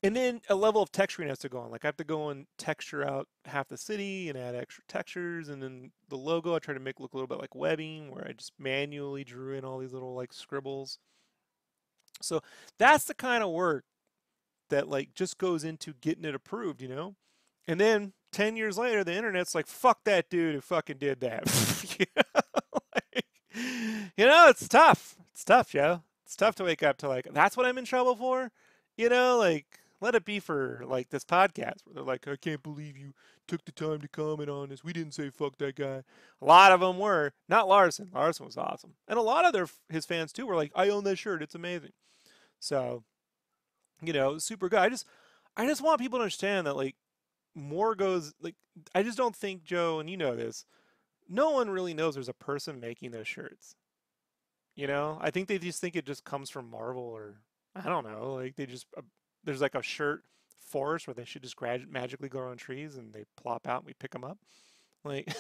and 0.02 0.16
then 0.16 0.42
a 0.50 0.56
level 0.56 0.82
of 0.82 0.92
texturing 0.92 1.28
has 1.28 1.40
to 1.40 1.50
go 1.50 1.60
on. 1.60 1.72
Like 1.72 1.84
I 1.84 1.88
have 1.88 1.98
to 1.98 2.04
go 2.06 2.30
and 2.30 2.48
texture 2.58 3.06
out 3.06 3.28
half 3.46 3.68
the 3.68 3.78
city 3.78 4.30
and 4.30 4.38
add 4.38 4.56
extra 4.56 4.84
textures, 4.88 5.50
and 5.50 5.62
then 5.62 5.92
the 6.08 6.18
logo 6.18 6.56
I 6.56 6.60
try 6.60 6.74
to 6.74 6.80
make 6.80 7.00
look 7.00 7.14
a 7.14 7.18
little 7.18 7.28
bit 7.28 7.40
like 7.40 7.56
webbing, 7.56 8.12
where 8.12 8.26
I 8.28 8.34
just 8.34 8.54
manually 8.58 9.24
drew 9.24 9.56
in 9.56 9.66
all 9.66 9.78
these 9.80 9.94
little 9.94 10.16
like 10.16 10.34
scribbles. 10.34 11.00
So 12.22 12.42
that's 12.78 13.06
the 13.06 13.14
kind 13.14 13.44
of 13.44 13.52
work 13.52 13.86
that 14.70 14.88
like 14.88 15.14
just 15.14 15.38
goes 15.38 15.64
into 15.64 15.94
getting 16.02 16.26
it 16.26 16.36
approved, 16.36 16.82
you 16.82 16.88
know? 16.88 17.16
And 17.68 17.80
then 17.80 18.14
10 18.32 18.56
years 18.56 18.78
later, 18.78 19.04
the 19.04 19.16
internet's 19.16 19.56
like, 19.56 19.68
fuck 19.68 20.04
that 20.06 20.30
dude 20.30 20.56
who 20.56 20.62
fucking 20.62 20.98
did 20.98 21.22
that. 21.22 21.96
you, 22.00 22.06
know? 22.16 22.24
Like, 22.96 23.26
you 24.18 24.26
know, 24.26 24.48
it's 24.50 24.68
tough. 24.68 25.16
It's 25.32 25.44
tough, 25.44 25.72
Joe. 25.72 26.04
It's 26.30 26.36
tough 26.36 26.54
to 26.58 26.64
wake 26.64 26.84
up 26.84 26.98
to 26.98 27.10
like, 27.10 27.28
that's 27.34 27.58
what 27.58 27.66
I'm 27.66 27.80
in 27.80 27.86
trouble 27.86 28.16
for? 28.16 28.52
You 28.96 29.10
know, 29.10 29.40
like, 29.40 29.80
let 30.00 30.14
it 30.14 30.26
be 30.26 30.40
for 30.40 30.84
like 30.86 31.10
this 31.10 31.24
podcast 31.26 31.80
where 31.84 31.96
they're 31.96 32.04
like, 32.04 32.28
I 32.28 32.36
can't 32.36 32.62
believe 32.62 32.96
you 32.96 33.16
took 33.48 33.66
the 33.66 33.72
time 33.72 34.00
to 34.02 34.08
comment 34.08 34.48
on 34.48 34.70
this. 34.70 34.84
We 34.84 34.94
didn't 34.94 35.16
say 35.16 35.32
fuck 35.32 35.58
that 35.58 35.76
guy. 35.76 36.04
A 36.40 36.46
lot 36.46 36.72
of 36.72 36.82
them 36.82 37.00
were 37.00 37.34
not 37.48 37.68
Larsen. 37.68 38.12
Larsen 38.14 38.46
was 38.46 38.58
awesome, 38.58 38.94
and 39.08 39.18
a 39.18 39.24
lot 39.24 39.44
of 39.44 39.54
their 39.54 39.66
his 39.90 40.06
fans 40.06 40.32
too 40.32 40.46
were 40.46 40.56
like, 40.56 40.72
I 40.76 40.90
own 40.90 41.04
that 41.06 41.18
shirt. 41.18 41.42
It's 41.42 41.56
amazing. 41.56 41.94
So, 42.60 43.02
you 44.00 44.14
know, 44.14 44.38
super 44.38 44.70
good. 44.70 44.82
I 44.82 44.90
just 44.90 45.08
I 45.58 45.66
just 45.66 45.82
want 45.82 46.00
people 46.00 46.20
to 46.20 46.24
understand 46.26 46.68
that 46.68 46.76
like 46.76 46.96
more 47.56 47.96
goes 47.96 48.36
like 48.40 48.56
I 48.94 49.02
just 49.02 49.18
don't 49.18 49.36
think 49.36 49.64
Joe 49.64 50.00
and 50.00 50.08
you 50.08 50.16
know 50.16 50.36
this. 50.36 50.64
No 51.28 51.50
one 51.50 51.72
really 51.72 51.96
knows 51.96 52.14
there's 52.14 52.30
a 52.30 52.34
person 52.34 52.80
making 52.80 53.10
those 53.10 53.28
shirts. 53.28 53.76
You 54.80 54.88
know, 54.88 55.18
I 55.20 55.30
think 55.30 55.50
they 55.50 55.58
just 55.58 55.82
think 55.82 55.98
it 55.98 56.06
just 56.06 56.24
comes 56.24 56.50
from 56.50 56.72
Marvel 56.72 57.04
or 57.04 57.42
I 57.76 57.90
don't 57.90 58.06
know. 58.06 58.36
Like 58.36 58.56
they 58.56 58.66
just 58.66 58.86
uh, 58.98 59.02
there's 59.44 59.60
like 59.60 59.76
a 59.76 59.82
shirt 59.82 60.24
forest 60.70 61.06
where 61.06 61.14
they 61.14 61.26
should 61.26 61.44
just 61.44 61.58
grad- 61.58 61.92
magically 61.92 62.30
grow 62.30 62.50
on 62.50 62.56
trees 62.56 62.96
and 62.96 63.12
they 63.12 63.26
plop 63.36 63.68
out 63.68 63.80
and 63.80 63.88
we 63.88 63.94
pick 64.00 64.12
them 64.12 64.24
up. 64.24 64.38
Like 65.04 65.36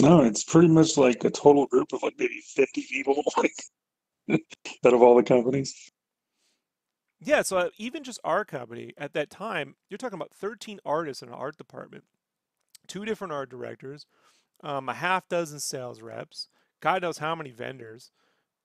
No, 0.00 0.22
it's 0.22 0.44
pretty 0.44 0.68
much 0.68 0.96
like 0.96 1.24
a 1.24 1.30
total 1.30 1.66
group 1.66 1.92
of 1.92 2.04
like 2.04 2.14
maybe 2.16 2.40
50 2.46 2.86
people, 2.88 3.24
like 3.36 3.52
out 4.30 4.94
of 4.94 5.02
all 5.02 5.16
the 5.16 5.24
companies. 5.24 5.90
yeah, 7.20 7.42
so 7.42 7.58
uh, 7.58 7.70
even 7.76 8.04
just 8.04 8.20
our 8.22 8.44
company 8.44 8.92
at 8.96 9.14
that 9.14 9.30
time, 9.30 9.74
you're 9.88 9.98
talking 9.98 10.18
about 10.18 10.32
13 10.32 10.78
artists 10.84 11.24
in 11.24 11.28
an 11.28 11.34
art 11.34 11.56
department, 11.56 12.04
two 12.86 13.04
different 13.04 13.32
art 13.32 13.50
directors, 13.50 14.06
um, 14.62 14.88
a 14.88 14.94
half 14.94 15.28
dozen 15.28 15.60
sales 15.60 16.00
reps, 16.00 16.48
God 16.80 17.02
knows 17.02 17.18
how 17.18 17.34
many 17.34 17.50
vendors. 17.50 18.10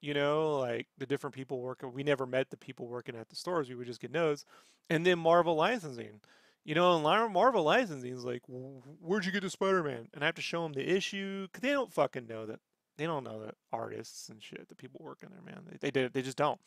You 0.00 0.14
know, 0.14 0.58
like 0.58 0.86
the 0.98 1.06
different 1.06 1.34
people 1.34 1.60
working. 1.60 1.92
We 1.92 2.02
never 2.02 2.26
met 2.26 2.50
the 2.50 2.56
people 2.56 2.86
working 2.86 3.16
at 3.16 3.28
the 3.28 3.36
stores. 3.36 3.68
We 3.68 3.74
would 3.74 3.86
just 3.86 4.00
get 4.00 4.12
notes, 4.12 4.44
and 4.90 5.04
then 5.06 5.18
Marvel 5.18 5.54
licensing. 5.56 6.20
You 6.64 6.74
know, 6.74 6.96
and 6.96 7.32
Marvel 7.32 7.62
licensing 7.62 8.12
is 8.12 8.24
like, 8.24 8.42
where'd 8.46 9.24
you 9.24 9.30
get 9.30 9.42
the 9.42 9.50
Spider-Man? 9.50 10.08
And 10.12 10.24
I 10.24 10.26
have 10.26 10.34
to 10.34 10.42
show 10.42 10.64
them 10.64 10.72
the 10.72 10.88
issue 10.88 11.46
because 11.46 11.62
they 11.62 11.70
don't 11.70 11.92
fucking 11.92 12.26
know 12.26 12.44
that. 12.46 12.58
They 12.98 13.06
don't 13.06 13.24
know 13.24 13.40
that 13.44 13.54
artists 13.72 14.28
and 14.30 14.42
shit, 14.42 14.68
the 14.68 14.74
people 14.74 15.00
working 15.02 15.28
there, 15.30 15.42
man. 15.42 15.62
They 15.80 15.90
they, 15.90 16.08
they 16.08 16.22
just 16.22 16.36
don't. 16.36 16.60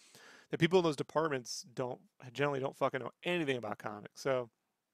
The 0.52 0.58
people 0.58 0.80
in 0.80 0.86
those 0.86 0.96
departments 0.96 1.66
don't 1.76 2.00
generally 2.34 2.60
don't 2.60 2.78
fucking 2.78 3.02
know 3.02 3.12
anything 3.24 3.58
about 3.58 3.78
comics. 3.78 4.22
So, 4.22 4.50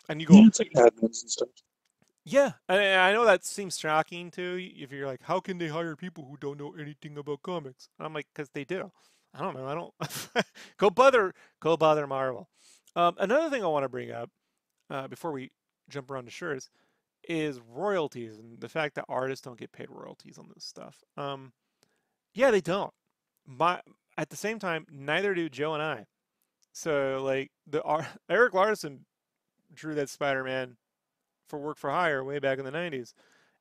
and 0.09 0.19
you 0.19 0.27
go, 0.27 0.35
Yeah, 0.35 0.47
it's 0.47 0.59
like 0.59 0.71
admins 0.75 1.21
and 1.21 1.31
stuff. 1.31 1.49
Yeah, 2.27 2.53
and 2.67 2.79
I 2.81 3.13
know 3.13 3.23
that 3.25 3.45
seems 3.45 3.77
shocking 3.77 4.31
to 4.31 4.55
you 4.55 4.83
if 4.83 4.91
you're 4.91 5.05
like, 5.05 5.21
how 5.23 5.39
can 5.39 5.59
they 5.59 5.67
hire 5.67 5.95
people 5.95 6.25
who 6.25 6.37
don't 6.37 6.57
know 6.59 6.73
anything 6.77 7.15
about 7.17 7.43
comics? 7.43 7.87
And 7.99 8.05
I'm 8.07 8.15
like, 8.15 8.25
because 8.33 8.49
they 8.49 8.63
do. 8.65 8.91
I 9.31 9.41
don't 9.41 9.55
know. 9.55 9.67
I 9.67 9.75
don't 9.75 10.45
go 10.77 10.89
bother 10.89 11.33
go 11.59 11.77
bother 11.77 12.07
Marvel. 12.07 12.49
Um, 12.95 13.15
another 13.19 13.49
thing 13.49 13.63
I 13.63 13.67
want 13.67 13.83
to 13.83 13.89
bring 13.89 14.11
up 14.11 14.31
uh, 14.89 15.07
before 15.07 15.31
we 15.31 15.51
jump 15.87 16.09
around 16.09 16.25
to 16.25 16.31
shirts 16.31 16.69
is 17.27 17.59
royalties 17.59 18.37
and 18.37 18.59
the 18.59 18.69
fact 18.69 18.95
that 18.95 19.05
artists 19.07 19.43
don't 19.43 19.59
get 19.59 19.71
paid 19.71 19.89
royalties 19.89 20.37
on 20.37 20.49
this 20.53 20.63
stuff. 20.63 21.03
Um, 21.17 21.53
yeah, 22.33 22.49
they 22.49 22.61
don't. 22.61 22.93
My 23.45 23.81
at 24.17 24.29
the 24.29 24.35
same 24.35 24.57
time, 24.57 24.87
neither 24.91 25.35
do 25.35 25.47
Joe 25.47 25.73
and 25.75 25.83
I. 25.83 26.05
So 26.71 27.21
like 27.23 27.51
the 27.67 27.83
Erik 28.29 28.53
Larsen 28.55 29.05
drew 29.73 29.93
that 29.95 30.09
Spider-Man 30.09 30.77
for 31.47 31.59
work 31.59 31.77
for 31.77 31.89
hire 31.89 32.23
way 32.23 32.39
back 32.39 32.59
in 32.59 32.65
the 32.65 32.71
90s. 32.71 33.13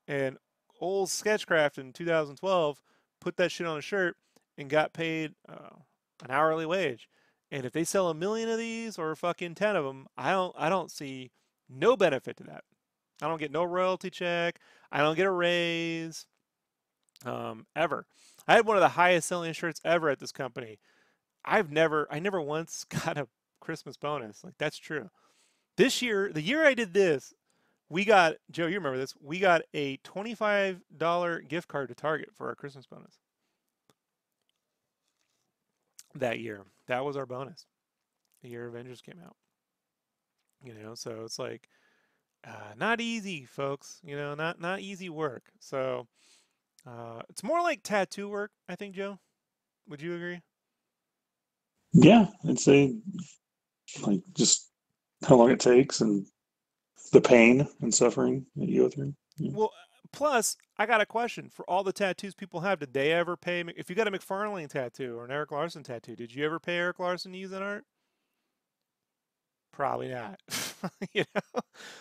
And 0.06 0.38
old 0.80 1.10
Sketchcraft 1.10 1.78
in 1.78 1.92
2012 1.92 2.82
put 3.20 3.36
that 3.36 3.50
shit 3.50 3.66
on 3.66 3.78
a 3.78 3.82
shirt 3.82 4.16
and 4.56 4.68
got 4.68 4.92
paid 4.92 5.34
uh, 5.48 5.76
an 6.22 6.30
hourly 6.30 6.66
wage. 6.66 7.08
And 7.50 7.64
if 7.64 7.72
they 7.72 7.84
sell 7.84 8.08
a 8.08 8.14
million 8.14 8.48
of 8.48 8.58
these 8.58 8.98
or 8.98 9.14
fucking 9.14 9.54
10 9.54 9.76
of 9.76 9.84
them, 9.84 10.06
I 10.16 10.32
don't 10.32 10.54
I 10.58 10.68
don't 10.68 10.90
see 10.90 11.30
no 11.68 11.96
benefit 11.96 12.36
to 12.38 12.44
that. 12.44 12.64
I 13.22 13.28
don't 13.28 13.38
get 13.38 13.52
no 13.52 13.64
royalty 13.64 14.10
check. 14.10 14.58
I 14.90 14.98
don't 14.98 15.16
get 15.16 15.26
a 15.26 15.30
raise 15.30 16.26
um, 17.24 17.66
ever. 17.76 18.06
I 18.46 18.54
had 18.54 18.66
one 18.66 18.76
of 18.76 18.82
the 18.82 18.88
highest 18.88 19.28
selling 19.28 19.52
shirts 19.52 19.80
ever 19.84 20.10
at 20.10 20.18
this 20.18 20.32
company. 20.32 20.78
I've 21.44 21.70
never 21.70 22.08
I 22.10 22.18
never 22.18 22.40
once 22.40 22.84
got 23.04 23.18
a 23.18 23.28
Christmas 23.60 23.96
bonus. 23.96 24.44
Like 24.44 24.54
that's 24.58 24.78
true. 24.78 25.10
This 25.76 26.02
year, 26.02 26.30
the 26.32 26.42
year 26.42 26.64
I 26.64 26.74
did 26.74 26.94
this, 26.94 27.34
we 27.94 28.04
got 28.04 28.34
Joe. 28.50 28.66
You 28.66 28.74
remember 28.74 28.98
this? 28.98 29.14
We 29.22 29.38
got 29.38 29.62
a 29.72 29.98
twenty-five 29.98 30.80
dollar 30.96 31.40
gift 31.40 31.68
card 31.68 31.88
to 31.90 31.94
Target 31.94 32.30
for 32.34 32.48
our 32.48 32.56
Christmas 32.56 32.86
bonus 32.86 33.20
that 36.16 36.40
year. 36.40 36.64
That 36.88 37.04
was 37.04 37.16
our 37.16 37.24
bonus. 37.24 37.66
The 38.42 38.48
year 38.48 38.66
Avengers 38.66 39.00
came 39.00 39.20
out. 39.24 39.36
You 40.64 40.74
know, 40.74 40.96
so 40.96 41.22
it's 41.24 41.38
like 41.38 41.68
uh, 42.44 42.74
not 42.76 43.00
easy, 43.00 43.44
folks. 43.44 44.00
You 44.02 44.16
know, 44.16 44.34
not 44.34 44.60
not 44.60 44.80
easy 44.80 45.08
work. 45.08 45.44
So 45.60 46.08
uh, 46.84 47.22
it's 47.30 47.44
more 47.44 47.62
like 47.62 47.84
tattoo 47.84 48.28
work, 48.28 48.50
I 48.68 48.74
think, 48.74 48.96
Joe. 48.96 49.20
Would 49.88 50.02
you 50.02 50.16
agree? 50.16 50.40
Yeah, 51.92 52.26
I'd 52.48 52.58
say 52.58 52.96
like 54.04 54.20
just 54.32 54.68
how 55.24 55.36
long 55.36 55.52
it 55.52 55.60
takes 55.60 56.00
and 56.00 56.26
the 57.12 57.20
pain 57.20 57.68
and 57.80 57.94
suffering 57.94 58.46
that 58.56 58.68
you 58.68 58.82
go 58.82 58.88
through. 58.88 59.14
Yeah. 59.36 59.52
Well, 59.54 59.72
plus, 60.12 60.56
I 60.78 60.86
got 60.86 61.00
a 61.00 61.06
question 61.06 61.50
for 61.50 61.68
all 61.68 61.84
the 61.84 61.92
tattoos 61.92 62.34
people 62.34 62.60
have. 62.60 62.80
Did 62.80 62.92
they 62.92 63.12
ever 63.12 63.36
pay? 63.36 63.64
If 63.76 63.90
you 63.90 63.96
got 63.96 64.08
a 64.08 64.10
McFarlane 64.10 64.68
tattoo 64.68 65.16
or 65.16 65.24
an 65.24 65.30
Erik 65.30 65.52
Larsen 65.52 65.82
tattoo, 65.82 66.16
did 66.16 66.34
you 66.34 66.44
ever 66.44 66.58
pay 66.58 66.76
Erik 66.76 66.98
Larsen 66.98 67.32
to 67.32 67.38
use 67.38 67.50
that 67.50 67.62
art? 67.62 67.84
Probably 69.72 70.08
not. 70.08 70.40
you 71.12 71.24
know, 71.34 71.60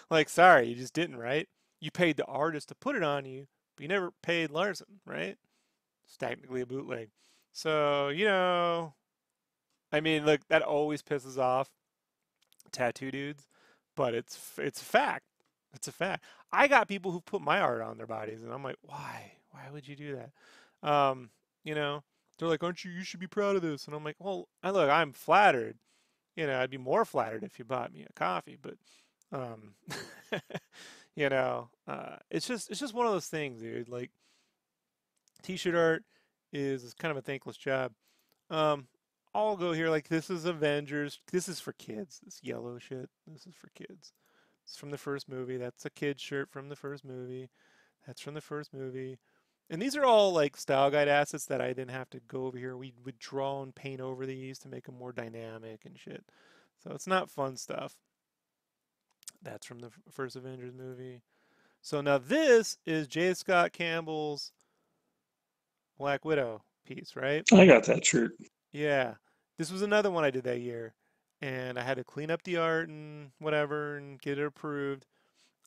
like 0.10 0.30
sorry, 0.30 0.68
you 0.68 0.76
just 0.76 0.94
didn't, 0.94 1.18
right? 1.18 1.48
You 1.80 1.92
paid 1.92 2.18
the 2.18 2.26
artist 2.26 2.70
to 2.70 2.76
put 2.76 2.96
it 2.96 3.04
on 3.04 3.26
you, 3.26 3.48
but 3.76 3.82
you 3.82 3.88
never 3.88 4.12
paid 4.22 4.52
Larsen, 4.52 5.00
right? 5.06 5.38
It's 6.06 6.18
technically 6.18 6.62
a 6.62 6.66
bootleg. 6.66 7.10
So 7.52 8.10
you 8.10 8.26
know, 8.26 8.94
I 9.92 10.02
mean, 10.02 10.26
look, 10.26 10.42
that 10.50 10.62
always 10.62 11.02
pisses 11.02 11.38
off 11.38 11.70
tattoo 12.72 13.12
dudes, 13.12 13.48
but 13.96 14.14
it's 14.14 14.52
it's 14.58 14.82
a 14.82 14.86
fact. 14.86 15.26
It's 15.74 15.88
a 15.88 15.92
fact. 15.92 16.24
I 16.52 16.68
got 16.68 16.88
people 16.88 17.12
who 17.12 17.22
put 17.22 17.42
my 17.42 17.60
art 17.60 17.82
on 17.82 17.98
their 17.98 18.08
bodies, 18.08 18.44
and 18.44 18.54
I'm 18.54 18.64
like, 18.64 18.78
why? 18.82 19.34
Why 19.52 19.70
would 19.72 19.88
you 19.88 19.96
do 19.96 20.18
that? 20.18 20.88
Um, 20.88 21.30
you 21.64 21.74
know, 21.74 22.04
they're 22.38 22.48
like, 22.48 22.64
aren't 22.64 22.84
you? 22.84 22.92
You 22.92 23.04
should 23.04 23.20
be 23.20 23.28
proud 23.28 23.56
of 23.56 23.62
this. 23.62 23.86
And 23.86 23.96
I'm 23.96 24.04
like, 24.04 24.18
well, 24.20 24.48
I 24.62 24.72
look, 24.72 24.90
I'm 24.90 25.12
flattered. 25.12 25.78
You 26.36 26.48
know, 26.48 26.60
I'd 26.60 26.70
be 26.70 26.78
more 26.78 27.06
flattered 27.06 27.44
if 27.44 27.60
you 27.60 27.66
bought 27.66 27.94
me 27.94 28.06
a 28.10 28.14
coffee, 28.14 28.58
but, 28.60 28.76
um, 29.32 29.76
you 31.16 31.30
know, 31.30 31.70
uh, 31.88 32.18
it's 32.32 32.48
just 32.48 32.72
it's 32.72 32.80
just 32.80 32.94
one 32.94 33.06
of 33.06 33.14
those 33.14 33.28
things, 33.28 33.62
dude. 33.62 33.88
Like, 33.88 34.10
t-shirt 35.44 35.76
art 35.76 36.04
is 36.52 36.94
kind 36.96 37.12
of 37.12 37.18
a 37.18 37.22
thankless 37.22 37.58
job. 37.58 37.92
Um, 38.50 38.88
I'll 39.36 39.58
go 39.58 39.72
here 39.72 39.90
like 39.90 40.10
this 40.10 40.30
is 40.30 40.46
Avengers. 40.46 41.20
This 41.32 41.50
is 41.50 41.60
for 41.60 41.74
kids. 41.74 42.22
This 42.24 42.40
yellow 42.44 42.78
shit. 42.78 43.10
This 43.28 43.48
is 43.48 43.56
for 43.56 43.70
kids. 43.70 44.14
It's 44.64 44.78
from 44.78 44.92
the 44.92 44.98
first 44.98 45.28
movie. 45.28 45.58
That's 45.58 45.86
a 45.86 45.90
kid 45.90 46.20
shirt 46.20 46.52
from 46.52 46.70
the 46.70 46.76
first 46.76 47.04
movie. 47.04 47.50
That's 48.06 48.22
from 48.22 48.36
the 48.36 48.42
first 48.42 48.74
movie. 48.74 49.18
And 49.70 49.82
these 49.82 49.96
are 49.96 50.06
all 50.06 50.32
like 50.34 50.56
style 50.56 50.92
guide 50.92 51.08
assets 51.08 51.46
that 51.46 51.62
I 51.62 51.70
didn't 51.70 51.92
have 51.92 52.10
to 52.12 52.20
go 52.28 52.46
over 52.46 52.58
here. 52.58 52.78
We 52.78 52.94
would 53.04 53.18
draw 53.18 53.64
and 53.64 53.74
paint 53.74 54.02
over 54.02 54.26
these 54.26 54.60
to 54.60 54.68
make 54.68 54.86
them 54.86 54.98
more 54.98 55.12
dynamic 55.12 55.82
and 55.86 55.98
shit. 55.98 56.24
So 56.84 56.92
it's 56.92 57.08
not 57.08 57.30
fun 57.30 57.58
stuff. 57.58 57.96
That's 59.42 59.66
from 59.66 59.80
the 59.80 59.90
first 60.12 60.36
Avengers 60.36 60.74
movie. 60.74 61.22
So 61.82 62.02
now 62.02 62.18
this 62.18 62.78
is 62.86 63.08
J. 63.08 63.34
Scott 63.34 63.74
Campbell's 63.74 64.52
Black 65.98 66.24
Widow 66.24 66.64
piece, 66.86 67.16
right? 67.16 67.44
I 67.52 67.66
got 67.66 67.86
that 67.86 68.06
shirt. 68.06 68.32
Yeah. 68.74 69.14
This 69.58 69.72
was 69.72 69.82
another 69.82 70.12
one 70.12 70.24
I 70.26 70.32
did 70.32 70.44
that 70.44 70.60
year. 70.60 70.94
And 71.42 71.78
I 71.80 71.84
had 71.84 71.98
to 71.98 72.04
clean 72.04 72.32
up 72.32 72.44
the 72.44 72.58
art 72.58 72.90
and 72.90 73.32
whatever 73.40 73.98
and 73.98 74.20
get 74.22 74.38
it 74.40 74.46
approved. 74.46 75.06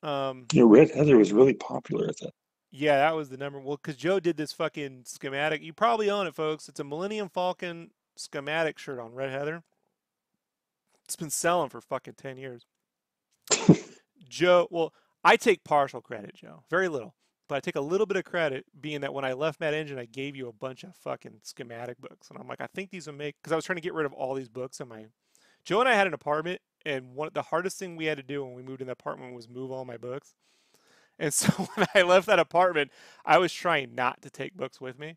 Um, 0.03 0.47
Yeah, 0.53 0.65
Red 0.67 0.91
Heather 0.91 1.17
was 1.17 1.33
really 1.33 1.55
popular 1.55 2.07
at 2.09 2.19
that. 2.19 2.33
yeah, 2.71 2.97
that 2.97 3.15
was 3.17 3.29
the 3.29 3.37
number. 3.37 3.61
Well, 3.61 3.77
because 3.77 3.97
Joe 3.97 4.21
did 4.21 4.37
this 4.37 4.53
fucking 4.53 5.03
schematic. 5.07 5.63
You 5.63 5.73
probably 5.73 6.11
own 6.11 6.27
it, 6.27 6.35
folks. 6.35 6.69
It's 6.69 6.81
a 6.81 6.85
Millennium 6.85 7.29
Falcon 7.29 7.91
schematic 8.17 8.79
shirt 8.79 8.99
on 8.99 9.15
Red 9.15 9.31
Heather. 9.31 9.63
It's 11.05 11.17
been 11.17 11.31
selling 11.31 11.69
for 11.71 11.81
fucking 11.81 12.15
10 12.15 12.37
years. 12.39 12.67
Joe, 14.29 14.69
well, 14.71 14.93
I 15.23 15.37
take 15.37 15.63
partial 15.65 16.01
credit, 16.01 16.35
Joe. 16.35 16.65
Very 16.71 16.89
little. 16.89 17.15
But 17.49 17.57
I 17.57 17.61
take 17.61 17.77
a 17.77 17.81
little 17.81 18.07
bit 18.07 18.17
of 18.17 18.25
credit 18.25 18.65
being 18.81 19.03
that 19.03 19.15
when 19.15 19.25
I 19.25 19.33
left 19.33 19.61
Mad 19.61 19.75
Engine, 19.75 19.99
I 19.99 20.07
gave 20.07 20.35
you 20.35 20.49
a 20.49 20.53
bunch 20.53 20.83
of 20.83 20.97
fucking 20.97 21.41
schematic 21.43 22.01
books. 22.01 22.29
And 22.29 22.39
I'm 22.39 22.49
like, 22.49 22.61
I 22.61 22.67
think 22.75 22.91
these 22.91 23.07
will 23.07 23.15
make, 23.15 23.37
because 23.37 23.53
I 23.53 23.57
was 23.57 23.65
trying 23.65 23.77
to 23.77 23.83
get 23.83 23.95
rid 23.95 24.07
of 24.07 24.13
all 24.13 24.35
these 24.35 24.49
books 24.49 24.81
in 24.81 24.89
my. 24.89 25.07
Joe 25.65 25.81
and 25.81 25.89
I 25.89 25.95
had 25.95 26.07
an 26.07 26.15
apartment, 26.15 26.61
and 26.85 27.15
one 27.15 27.31
the 27.33 27.43
hardest 27.43 27.79
thing 27.79 27.97
we 27.97 28.07
had 28.07 28.17
to 28.17 28.23
do 28.23 28.45
when 28.45 28.55
we 28.55 28.63
moved 28.63 28.81
in 28.81 28.87
the 28.87 28.93
apartment 28.93 29.35
was 29.35 29.49
move 29.49 29.71
all 29.71 29.85
my 29.85 29.97
books. 29.97 30.35
And 31.19 31.33
so 31.35 31.51
when 31.75 31.87
I 31.95 32.03
left 32.03 32.27
that 32.27 32.39
apartment, 32.39 32.91
I 33.25 33.39
was 33.39 33.53
trying 33.53 33.95
not 33.95 34.23
to 34.23 34.31
take 34.31 34.57
books 34.57 34.81
with 34.81 34.99
me. 34.99 35.17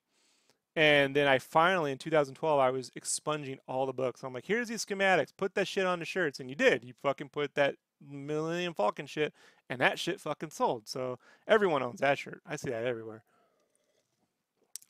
And 0.76 1.16
then 1.16 1.28
I 1.28 1.40
finally, 1.40 1.92
in 1.92 1.98
2012, 1.98 2.60
I 2.60 2.70
was 2.70 2.92
expunging 2.96 3.58
all 3.68 3.86
the 3.86 3.94
books. 3.94 4.24
I'm 4.24 4.34
like, 4.34 4.46
here's 4.46 4.70
these 4.70 4.86
schematics. 4.86 5.34
Put 5.36 5.56
that 5.56 5.68
shit 5.68 5.86
on 5.86 6.00
the 6.00 6.06
shirts. 6.06 6.40
And 6.40 6.50
you 6.50 6.56
did. 6.56 6.86
You 6.86 6.94
fucking 7.02 7.30
put 7.30 7.56
that 7.56 7.76
Millennium 8.08 8.74
Falcon 8.74 9.06
shit, 9.06 9.34
and 9.70 9.82
that 9.82 10.00
shit 10.00 10.20
fucking 10.20 10.52
sold. 10.52 10.88
So 10.88 11.20
everyone 11.48 11.84
owns 11.84 12.02
that 12.02 12.18
shirt. 12.18 12.42
I 12.48 12.56
see 12.56 12.70
that 12.70 12.86
everywhere. 12.86 13.24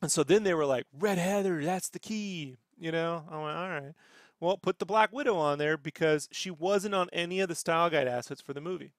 And 0.02 0.12
so 0.12 0.24
then 0.24 0.44
they 0.44 0.54
were 0.54 0.66
like, 0.66 0.86
Red 0.98 1.18
Heather, 1.18 1.64
that's 1.64 1.90
the 1.90 2.00
key. 2.00 2.56
You 2.80 2.92
know? 2.92 3.26
I 3.30 3.38
went, 3.42 3.58
all 3.58 3.70
right. 3.70 3.94
Well, 4.40 4.58
put 4.58 4.80
the 4.80 4.86
Black 4.86 5.12
Widow 5.12 5.36
on 5.36 5.58
there 5.58 5.78
because 5.78 6.30
she 6.32 6.50
wasn't 6.50 6.96
on 6.96 7.10
any 7.12 7.42
of 7.42 7.50
the 7.50 7.56
style 7.56 7.90
guide 7.90 8.08
assets 8.08 8.40
for 8.40 8.54
the 8.54 8.62
movie. 8.62 8.94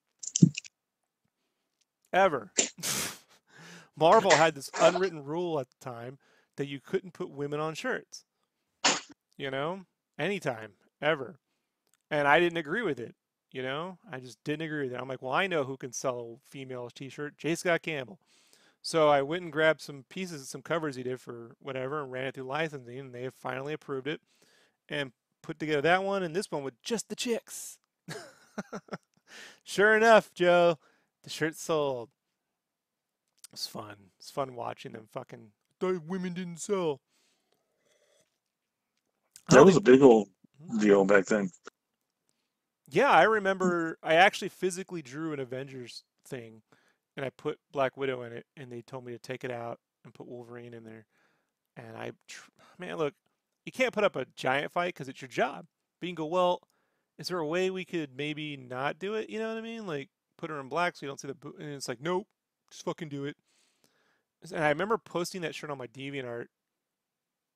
Ever. 2.13 2.53
Marvel 3.97 4.33
had 4.33 4.55
this 4.55 4.71
unwritten 4.81 5.25
rule 5.25 5.59
at 5.59 5.69
the 5.71 5.85
time 5.85 6.19
that 6.57 6.67
you 6.67 6.81
couldn't 6.81 7.15
put 7.15 7.31
women 7.31 7.61
on 7.61 7.75
shirts. 7.75 8.25
You 9.39 9.51
know? 9.51 9.87
Anytime. 10.19 10.73
Ever. 11.01 11.39
And 12.11 12.29
I 12.29 12.41
didn't 12.41 12.59
agree 12.59 12.83
with 12.83 13.01
it. 13.01 13.15
You 13.53 13.63
know? 13.63 13.99
I 14.11 14.21
just 14.21 14.43
didn't 14.45 14.63
agree 14.67 14.85
with 14.85 14.93
it. 14.93 15.01
I'm 15.01 15.09
like, 15.09 15.23
well, 15.23 15.33
I 15.33 15.47
know 15.47 15.65
who 15.65 15.77
can 15.77 15.93
sell 15.93 16.39
a 16.39 16.51
female 16.51 16.91
t 16.95 17.09
shirt. 17.09 17.37
J. 17.37 17.55
Scott 17.55 17.83
Campbell. 17.83 18.19
So 18.83 19.09
I 19.09 19.23
went 19.23 19.43
and 19.43 19.53
grabbed 19.53 19.81
some 19.81 20.05
pieces, 20.09 20.49
some 20.49 20.63
covers 20.63 20.97
he 20.97 21.03
did 21.03 21.21
for 21.21 21.57
whatever, 21.61 22.03
and 22.03 22.11
ran 22.11 22.27
it 22.27 22.35
through 22.35 22.45
licensing, 22.45 22.99
and 22.99 23.15
they 23.15 23.29
finally 23.39 23.75
approved 23.75 24.07
it, 24.07 24.21
and 24.89 25.13
put 25.43 25.59
together 25.59 25.83
that 25.83 26.03
one 26.03 26.23
and 26.23 26.35
this 26.35 26.51
one 26.51 26.63
with 26.63 26.81
just 26.83 27.09
the 27.09 27.17
chicks. 27.17 27.79
sure 29.65 29.97
enough, 29.97 30.33
Joe, 30.33 30.79
the 31.23 31.31
shirt 31.31 31.57
sold. 31.57 32.09
It's 33.53 33.67
fun. 33.67 33.97
It's 34.19 34.31
fun 34.31 34.55
watching 34.55 34.93
them 34.93 35.09
fucking. 35.13 35.49
Thought 35.79 36.05
women 36.07 36.33
didn't 36.33 36.59
sell. 36.59 37.01
That 39.49 39.65
was 39.65 39.77
a 39.77 39.81
big 39.81 40.03
old 40.03 40.29
hmm? 40.71 40.79
deal 40.79 41.05
back 41.05 41.27
then. 41.27 41.51
Yeah, 42.91 43.11
I 43.11 43.25
mm. 43.25 43.33
remember. 43.33 43.99
I 44.03 44.15
actually 44.15 44.49
physically 44.49 45.03
drew 45.03 45.33
an 45.33 45.41
Avengers 45.41 46.05
thing 46.27 46.63
and 47.17 47.27
I 47.27 47.31
put 47.31 47.59
Black 47.73 47.97
Widow 47.97 48.23
in 48.23 48.33
it, 48.33 48.47
and 48.57 48.71
they 48.71 48.83
told 48.83 49.05
me 49.05 49.13
to 49.13 49.19
take 49.19 49.45
it 49.45 49.51
out 49.51 49.79
and 50.05 50.15
put 50.15 50.27
Wolverine 50.27 50.75
in 50.75 50.85
there. 50.85 51.07
And 51.77 51.97
I, 51.97 52.13
man, 52.79 52.97
look, 52.97 53.15
you 53.65 53.73
can't 53.73 53.93
put 53.93 54.05
up 54.05 54.17
a 54.17 54.27
giant 54.37 54.73
fight 54.73 54.95
because 54.95 55.09
it's 55.09 55.21
your 55.21 55.29
job. 55.29 55.67
But 56.01 56.07
you 56.07 56.11
can 56.11 56.15
go, 56.15 56.27
well, 56.27 56.63
is 57.19 57.29
there 57.29 57.39
a 57.39 57.47
way 57.47 57.71
we 57.71 57.85
could 57.85 58.17
maybe 58.17 58.57
not 58.57 58.99
do 58.99 59.15
it? 59.15 59.29
You 59.29 59.39
know 59.39 59.49
what 59.49 59.59
I 59.59 59.61
mean? 59.61 59.87
Like 59.87 60.09
put 60.39 60.51
her 60.51 60.59
in 60.59 60.69
black 60.69 60.97
so 60.97 61.05
you 61.05 61.09
don't 61.09 61.21
see 61.21 61.29
the 61.29 61.35
boot. 61.35 61.57
And 61.59 61.69
it's 61.69 61.89
like, 61.89 62.01
nope, 62.01 62.27
just 62.71 62.85
fucking 62.85 63.11
do 63.11 63.27
it. 63.27 63.37
And 64.51 64.65
I 64.65 64.71
remember 64.71 64.97
posting 64.97 65.43
that 65.43 65.55
shirt 65.55 65.71
on 65.71 65.77
my 65.77 65.87
DeviantArt. 65.89 66.47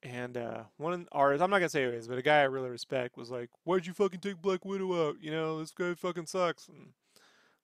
And 0.05 0.37
uh, 0.37 0.65
one 0.77 0.93
of 0.93 1.09
ours, 1.13 1.41
I'm 1.41 1.49
not 1.49 1.59
gonna 1.59 1.71
say 1.71 1.83
who 1.83 1.89
it 1.89 1.95
is, 1.95 2.09
but 2.09 2.19
a 2.19 2.23
guy 2.23 2.41
I 2.41 2.45
really 2.45 2.69
respect 2.69 3.17
was 3.17 3.31
like, 3.31 3.49
"Why'd 3.65 3.87
you 3.87 3.95
fucking 3.95 4.21
take 4.21 4.43
Black 4.43 4.65
Widow 4.65 5.09
out? 5.09 5.17
You 5.21 5.31
know, 5.31 5.59
this 5.59 5.71
guy 5.71 5.95
fucking 5.95 6.27
sucks." 6.27 6.69
And 6.69 6.89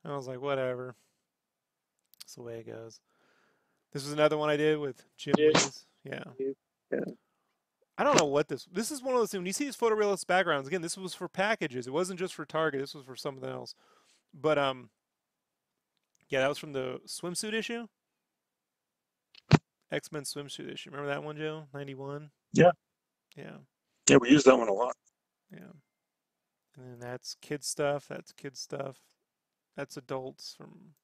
I 0.04 0.16
was 0.16 0.26
like, 0.26 0.40
"Whatever." 0.40 0.96
That's 2.20 2.36
the 2.36 2.42
way 2.42 2.60
it 2.60 2.66
goes. 2.66 3.00
This 3.92 4.04
was 4.04 4.12
another 4.12 4.38
one 4.38 4.48
I 4.48 4.56
did 4.56 4.78
with 4.78 5.04
Jim 5.16 5.34
Yeah. 5.36 5.50
Yeah. 6.04 6.52
Yeah. 6.90 7.00
I 7.98 8.04
don't 8.04 8.16
know 8.16 8.24
what 8.24 8.48
this. 8.48 8.66
This 8.72 8.90
is 8.90 9.02
one 9.02 9.14
of 9.14 9.20
those 9.20 9.30
things. 9.30 9.40
When 9.40 9.46
you 9.46 9.52
see 9.52 9.64
these 9.64 9.76
photorealistic 9.76 10.26
backgrounds, 10.26 10.66
again, 10.66 10.80
this 10.80 10.96
was 10.96 11.12
for 11.12 11.28
packages. 11.28 11.86
It 11.86 11.92
wasn't 11.92 12.18
just 12.18 12.34
for 12.34 12.46
Target. 12.46 12.80
This 12.80 12.94
was 12.94 13.04
for 13.04 13.16
something 13.16 13.46
else. 13.46 13.74
But 14.32 14.56
um, 14.56 14.88
yeah, 16.30 16.40
that 16.40 16.48
was 16.48 16.56
from 16.56 16.72
the 16.72 17.00
swimsuit 17.06 17.52
issue. 17.52 17.88
X 19.92 20.12
Men 20.12 20.22
swimsuit 20.22 20.72
issue. 20.72 20.90
Remember 20.90 21.10
that 21.10 21.22
one, 21.22 21.36
Joe? 21.36 21.64
Ninety 21.74 21.94
one. 21.94 22.30
Yeah. 22.52 22.72
Yeah. 23.36 23.56
Yeah, 24.08 24.16
we 24.16 24.30
use 24.30 24.44
that 24.44 24.56
one 24.56 24.68
a 24.68 24.72
lot. 24.72 24.94
Yeah. 25.52 25.72
And 26.76 26.86
then 26.86 26.98
that's 27.00 27.36
kids 27.40 27.66
stuff. 27.66 28.06
That's 28.08 28.32
kids 28.32 28.60
stuff. 28.60 28.98
That's 29.76 29.96
adults 29.96 30.54
from 30.56 30.94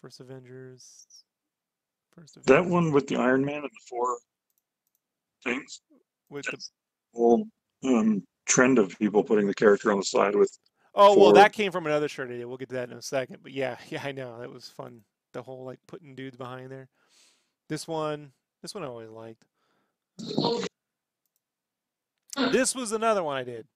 First 0.00 0.20
Avengers. 0.20 1.06
First 2.14 2.38
That 2.46 2.64
one 2.64 2.92
with 2.92 3.06
the 3.06 3.16
Iron 3.16 3.44
Man 3.44 3.56
and 3.56 3.64
the 3.64 3.80
four 3.88 4.18
things. 5.44 5.80
with 6.30 6.44
the 6.46 6.52
That's 6.52 6.70
the 7.14 7.18
whole 7.18 7.46
um, 7.84 8.22
trend 8.46 8.78
of 8.78 8.98
people 8.98 9.22
putting 9.22 9.46
the 9.46 9.54
character 9.54 9.92
on 9.92 9.98
the 9.98 10.04
side 10.04 10.34
with. 10.34 10.56
Oh 10.94 11.18
well, 11.18 11.32
that 11.32 11.52
came 11.52 11.70
from 11.70 11.86
another 11.86 12.08
shirt 12.08 12.30
I 12.30 12.34
did. 12.36 12.46
We'll 12.46 12.56
get 12.56 12.70
to 12.70 12.76
that 12.76 12.90
in 12.90 12.96
a 12.96 13.02
second. 13.02 13.38
But 13.42 13.52
yeah, 13.52 13.76
yeah, 13.88 14.02
I 14.04 14.12
know 14.12 14.38
that 14.40 14.50
was 14.50 14.68
fun. 14.68 15.02
The 15.32 15.42
whole 15.42 15.64
like 15.64 15.78
putting 15.86 16.14
dudes 16.14 16.36
behind 16.36 16.70
there. 16.70 16.88
This 17.68 17.86
one, 17.86 18.32
this 18.62 18.74
one 18.74 18.84
I 18.84 18.86
always 18.86 19.10
liked. 19.10 19.44
This 22.52 22.74
was 22.74 22.92
another 22.92 23.22
one 23.22 23.36
I 23.36 23.44
did, 23.44 23.66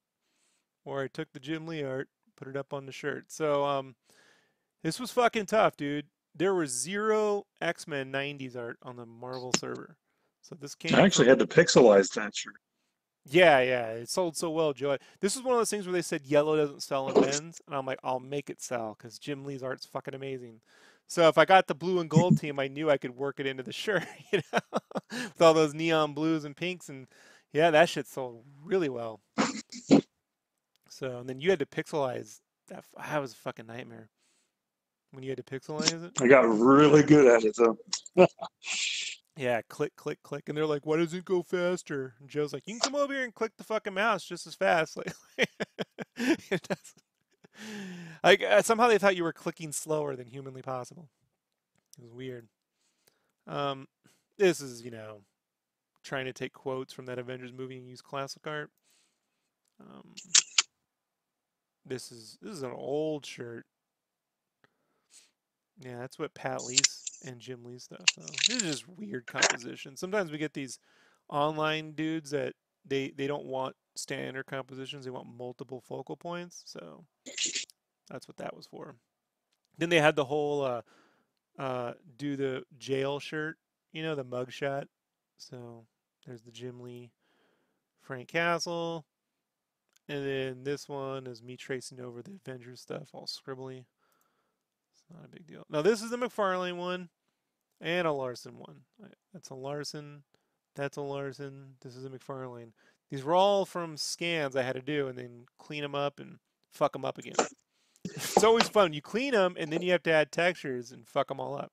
where 0.85 1.03
I 1.03 1.09
took 1.09 1.33
the 1.33 1.41
Jim 1.41 1.67
Lee 1.67 1.83
art, 1.83 2.09
put 2.37 2.49
it 2.49 2.57
up 2.57 2.73
on 2.73 2.87
the 2.87 2.93
shirt. 2.93 3.25
So 3.29 3.65
um, 3.65 3.97
this 4.83 5.01
was 5.01 5.11
fucking 5.11 5.47
tough, 5.47 5.77
dude. 5.77 6.07
There 6.35 6.55
was 6.55 6.71
zero 6.71 7.45
X 7.61 7.87
Men 7.87 8.11
'90s 8.13 8.57
art 8.57 8.79
on 8.83 8.97
the 8.97 9.05
Marvel 9.05 9.53
server. 9.59 9.97
So 10.43 10.57
this 10.59 10.75
came. 10.75 10.95
I 10.95 11.03
actually 11.03 11.27
from- 11.27 11.41
had 11.41 11.51
to 11.51 11.55
pixelize 11.55 12.13
that 12.15 12.35
shirt. 12.35 12.55
Yeah, 13.25 13.61
yeah, 13.61 13.87
it 13.91 14.09
sold 14.09 14.37
so 14.37 14.51
well, 14.51 14.73
Joe. 14.73 14.97
This 15.21 15.37
is 15.37 15.43
one 15.43 15.55
of 15.55 15.61
those 15.61 15.71
things 15.71 15.87
where 15.87 15.93
they 15.93 16.03
said 16.03 16.23
yellow 16.27 16.57
doesn't 16.57 16.83
sell 16.83 17.09
in 17.09 17.21
men's, 17.21 17.61
and 17.67 17.77
I'm 17.77 17.87
like, 17.87 18.01
I'll 18.03 18.19
make 18.19 18.51
it 18.51 18.61
sell 18.61 18.97
because 18.99 19.17
Jim 19.19 19.45
Lee's 19.45 19.63
art's 19.63 19.87
fucking 19.87 20.15
amazing. 20.15 20.61
So 21.13 21.29
if 21.29 21.37
I 21.37 21.45
got 21.45 21.67
the 21.67 21.75
blue 21.75 22.01
and 22.01 22.09
gold 22.09 22.39
team, 22.41 22.59
I 22.59 22.69
knew 22.69 22.89
I 22.89 22.97
could 22.97 23.15
work 23.15 23.39
it 23.39 23.47
into 23.47 23.63
the 23.63 23.71
shirt, 23.71 24.03
you 24.33 24.41
know, 24.51 24.79
with 25.11 25.43
all 25.43 25.53
those 25.53 25.75
neon 25.75 26.15
blues 26.15 26.47
and 26.47 26.57
pinks, 26.57 26.89
and 26.89 27.07
yeah, 27.53 27.71
that 27.71 27.91
shit 27.91 28.07
sold 28.07 28.47
really 28.65 28.89
well. 28.89 29.21
So 30.89 31.19
and 31.19 31.29
then 31.29 31.39
you 31.39 31.51
had 31.51 31.59
to 31.59 31.67
pixelize 31.67 32.41
that. 32.69 32.85
That 32.97 33.19
was 33.19 33.35
a 33.35 33.37
fucking 33.37 33.67
nightmare 33.67 34.09
when 35.11 35.23
you 35.23 35.29
had 35.29 35.37
to 35.37 35.43
pixelize 35.43 36.03
it. 36.03 36.13
I 36.19 36.29
got 36.29 36.49
really 36.49 37.03
good 37.03 37.27
at 37.27 37.45
it 37.45 37.57
though. 37.59 37.77
Yeah, 39.35 39.63
click, 39.71 39.97
click, 39.97 40.23
click, 40.23 40.49
and 40.49 40.57
they're 40.57 40.67
like, 40.67 40.85
"Why 40.85 40.99
does 40.99 41.15
it 41.15 41.25
go 41.25 41.43
faster?" 41.43 42.15
And 42.21 42.29
Joe's 42.29 42.53
like, 42.53 42.65
"You 42.67 42.75
can 42.75 42.81
come 42.81 42.95
over 42.95 43.15
here 43.15 43.25
and 43.25 43.35
click 43.35 43.53
the 43.57 43.65
fucking 43.65 43.95
mouse 43.95 44.25
just 44.25 44.47
as 44.47 44.55
fast." 44.55 44.97
Like, 45.39 45.49
it 46.51 46.69
does. 46.69 46.95
Like 48.23 48.43
uh, 48.43 48.63
somehow 48.63 48.89
they 48.89 48.99
thought 48.99 49.17
you 49.17 49.25
were 49.25 49.33
clicking 49.33 49.73
slower 49.73 50.15
than 50.15 50.27
humanly 50.27 50.63
possible. 50.63 51.09
It 51.99 52.05
was 52.05 52.13
weird. 52.13 52.49
Um, 53.47 53.89
this 54.39 54.61
is 54.61 54.83
you 54.83 54.91
know, 54.91 55.23
trying 56.05 56.27
to 56.27 56.33
take 56.33 56.53
quotes 56.53 56.93
from 56.93 57.07
that 57.07 57.19
Avengers 57.19 57.53
movie 57.53 57.79
and 57.79 57.89
use 57.89 58.01
classic 58.01 58.47
art. 58.47 58.71
Um, 59.81 60.15
this 61.85 62.13
is 62.13 62.39
this 62.41 62.53
is 62.53 62.63
an 62.63 62.73
old 62.73 63.27
shirt. 63.27 63.67
Yeah, 65.81 65.99
that's 65.99 66.19
what 66.19 66.35
Pat 66.35 66.63
Lee's 66.63 67.21
and 67.27 67.41
Jim 67.41 67.65
Lee 67.65 67.79
stuff. 67.79 68.05
So 68.15 68.23
this 68.49 68.63
is 68.63 68.63
just 68.63 68.89
weird 68.89 69.27
composition. 69.27 69.97
Sometimes 69.97 70.31
we 70.31 70.39
get 70.39 70.55
these 70.55 70.79
online 71.29 71.93
dudes 71.93 72.31
that 72.31 72.55
they 72.87 73.13
they 73.17 73.27
don't 73.27 73.47
want 73.47 73.75
standard 73.97 74.47
compositions. 74.47 75.05
They 75.05 75.11
want 75.11 75.27
multiple 75.27 75.81
focal 75.81 76.17
points. 76.17 76.63
So 76.67 77.05
that's 78.09 78.29
what 78.29 78.37
that 78.39 78.57
was 78.57 78.67
for. 78.67 78.95
Then 79.79 79.89
they 79.89 80.01
had 80.01 80.17
the 80.17 80.25
whole 80.25 80.63
uh, 80.63 80.83
uh, 81.59 81.93
do 82.17 82.37
the 82.37 82.65
jail 82.79 83.19
shirt. 83.19 83.57
You 83.93 84.03
know 84.03 84.15
the 84.15 84.25
mug 84.25 84.53
shot. 84.53 84.89
So 85.37 85.87
there's 86.27 86.43
the 86.43 86.53
Jim 86.53 86.81
Lee, 86.81 87.11
Frank 88.01 88.29
Castle, 88.29 89.07
and 90.09 90.25
then 90.27 90.65
this 90.65 90.89
one 90.89 91.27
is 91.27 91.43
me 91.43 91.57
tracing 91.57 92.01
over 92.01 92.23
the 92.23 92.39
Avengers 92.47 92.81
stuff, 92.81 93.09
all 93.13 93.27
scribbly. 93.27 93.85
It's 94.93 95.05
not 95.11 95.25
a 95.25 95.29
big 95.29 95.47
deal. 95.47 95.65
Now 95.69 95.83
this 95.83 96.03
is 96.03 96.11
the 96.11 96.17
McFarlane 96.17 96.77
one 96.77 97.09
and 97.81 98.07
a 98.07 98.13
Larsen 98.13 98.59
one. 98.59 98.83
That's 99.33 99.51
a 99.51 99.55
Larsen. 99.55 100.23
That's 100.75 100.97
a 100.97 101.03
Larsen. 101.03 101.75
This 101.83 101.97
is 101.97 102.05
a 102.05 102.09
McFarlane. 102.09 102.73
These 103.11 103.25
were 103.25 103.35
all 103.35 103.67
from 103.67 103.97
scans 103.97 104.57
I 104.57 104.63
had 104.63 104.77
to 104.77 104.83
do 104.83 105.09
and 105.09 105.19
then 105.19 105.47
clean 105.59 105.83
them 105.83 105.95
up 105.95 106.19
and 106.19 106.39
fuck 106.71 106.93
them 106.93 107.05
up 107.05 107.19
again. 107.19 107.35
It's 108.43 108.49
always 108.49 108.69
fun. 108.69 108.93
You 108.93 109.01
clean 109.01 109.35
them 109.35 109.55
and 109.57 109.73
then 109.73 109.83
you 109.83 109.93
have 109.93 110.03
to 110.03 110.11
add 110.11 110.33
textures 110.33 110.91
and 110.91 111.07
fuck 111.07 111.29
them 111.29 111.39
all 111.39 111.55
up. 111.55 111.71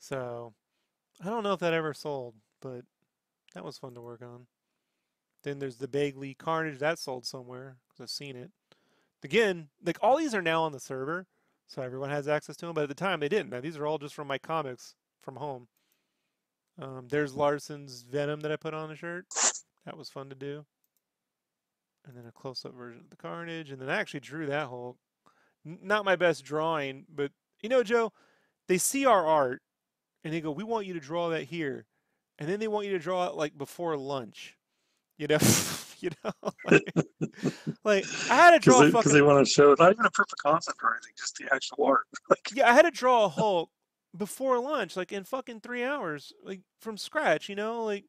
So 0.00 0.52
I 1.24 1.26
don't 1.26 1.44
know 1.44 1.52
if 1.52 1.60
that 1.60 1.74
ever 1.74 1.94
sold, 1.94 2.34
but 2.60 2.80
that 3.54 3.64
was 3.64 3.78
fun 3.78 3.94
to 3.94 4.00
work 4.00 4.20
on. 4.20 4.48
Then 5.44 5.60
there's 5.60 5.76
the 5.76 5.86
Bagley 5.86 6.34
Carnage 6.34 6.80
that 6.80 6.98
sold 6.98 7.24
somewhere 7.24 7.76
because 7.88 8.02
I've 8.02 8.10
seen 8.10 8.34
it. 8.34 8.50
Again, 9.22 9.68
like 9.86 9.98
all 10.02 10.16
these 10.16 10.34
are 10.34 10.42
now 10.42 10.64
on 10.64 10.72
the 10.72 10.80
server, 10.80 11.28
so 11.68 11.80
everyone 11.80 12.10
has 12.10 12.26
access 12.26 12.56
to 12.56 12.66
them. 12.66 12.74
But 12.74 12.82
at 12.82 12.88
the 12.88 12.96
time, 12.96 13.20
they 13.20 13.28
didn't. 13.28 13.50
Now 13.50 13.60
these 13.60 13.76
are 13.76 13.86
all 13.86 13.98
just 13.98 14.16
from 14.16 14.26
my 14.26 14.38
comics 14.38 14.96
from 15.22 15.36
home. 15.36 15.68
Um, 16.82 17.06
there's 17.08 17.32
Larsen's 17.32 18.02
Venom 18.02 18.40
that 18.40 18.50
I 18.50 18.56
put 18.56 18.74
on 18.74 18.88
the 18.88 18.96
shirt. 18.96 19.26
That 19.84 19.96
was 19.96 20.08
fun 20.08 20.30
to 20.30 20.34
do. 20.34 20.66
And 22.08 22.16
then 22.16 22.26
a 22.26 22.32
close-up 22.32 22.74
version 22.74 23.00
of 23.02 23.10
the 23.10 23.16
Carnage, 23.16 23.70
and 23.70 23.80
then 23.80 23.90
I 23.90 23.96
actually 24.00 24.20
drew 24.20 24.46
that 24.46 24.68
whole. 24.68 24.96
n- 25.66 25.78
Not 25.82 26.06
my 26.06 26.16
best 26.16 26.42
drawing, 26.42 27.04
but 27.14 27.32
you 27.62 27.68
know, 27.68 27.82
Joe, 27.82 28.12
they 28.66 28.78
see 28.78 29.04
our 29.04 29.26
art, 29.26 29.60
and 30.24 30.32
they 30.32 30.40
go, 30.40 30.50
"We 30.50 30.64
want 30.64 30.86
you 30.86 30.94
to 30.94 31.00
draw 31.00 31.28
that 31.30 31.44
here," 31.44 31.86
and 32.38 32.48
then 32.48 32.60
they 32.60 32.68
want 32.68 32.86
you 32.86 32.92
to 32.92 32.98
draw 32.98 33.26
it 33.26 33.34
like 33.34 33.58
before 33.58 33.96
lunch. 33.98 34.56
You 35.18 35.26
know, 35.28 35.38
you 36.00 36.10
know, 36.24 36.32
like, 36.64 36.94
like, 37.84 38.06
I 38.30 38.34
had 38.36 38.50
to 38.52 38.58
draw 38.60 38.84
because 38.84 39.04
they, 39.06 39.14
they 39.18 39.22
want 39.22 39.46
to 39.46 39.52
show 39.52 39.74
not 39.78 39.92
even 39.92 40.06
a 40.06 40.10
proof 40.10 40.32
of 40.32 40.38
concept 40.38 40.78
or 40.82 40.94
anything, 40.94 41.12
just 41.18 41.36
the 41.36 41.52
actual 41.54 41.84
art. 41.84 42.06
Like, 42.30 42.50
yeah, 42.54 42.70
I 42.70 42.72
had 42.72 42.82
to 42.82 42.90
draw 42.90 43.24
a 43.26 43.28
Hulk 43.28 43.70
before 44.16 44.58
lunch, 44.58 44.96
like 44.96 45.12
in 45.12 45.24
fucking 45.24 45.60
three 45.60 45.84
hours, 45.84 46.32
like 46.42 46.62
from 46.80 46.96
scratch. 46.96 47.48
You 47.50 47.54
know, 47.56 47.84
like 47.84 48.06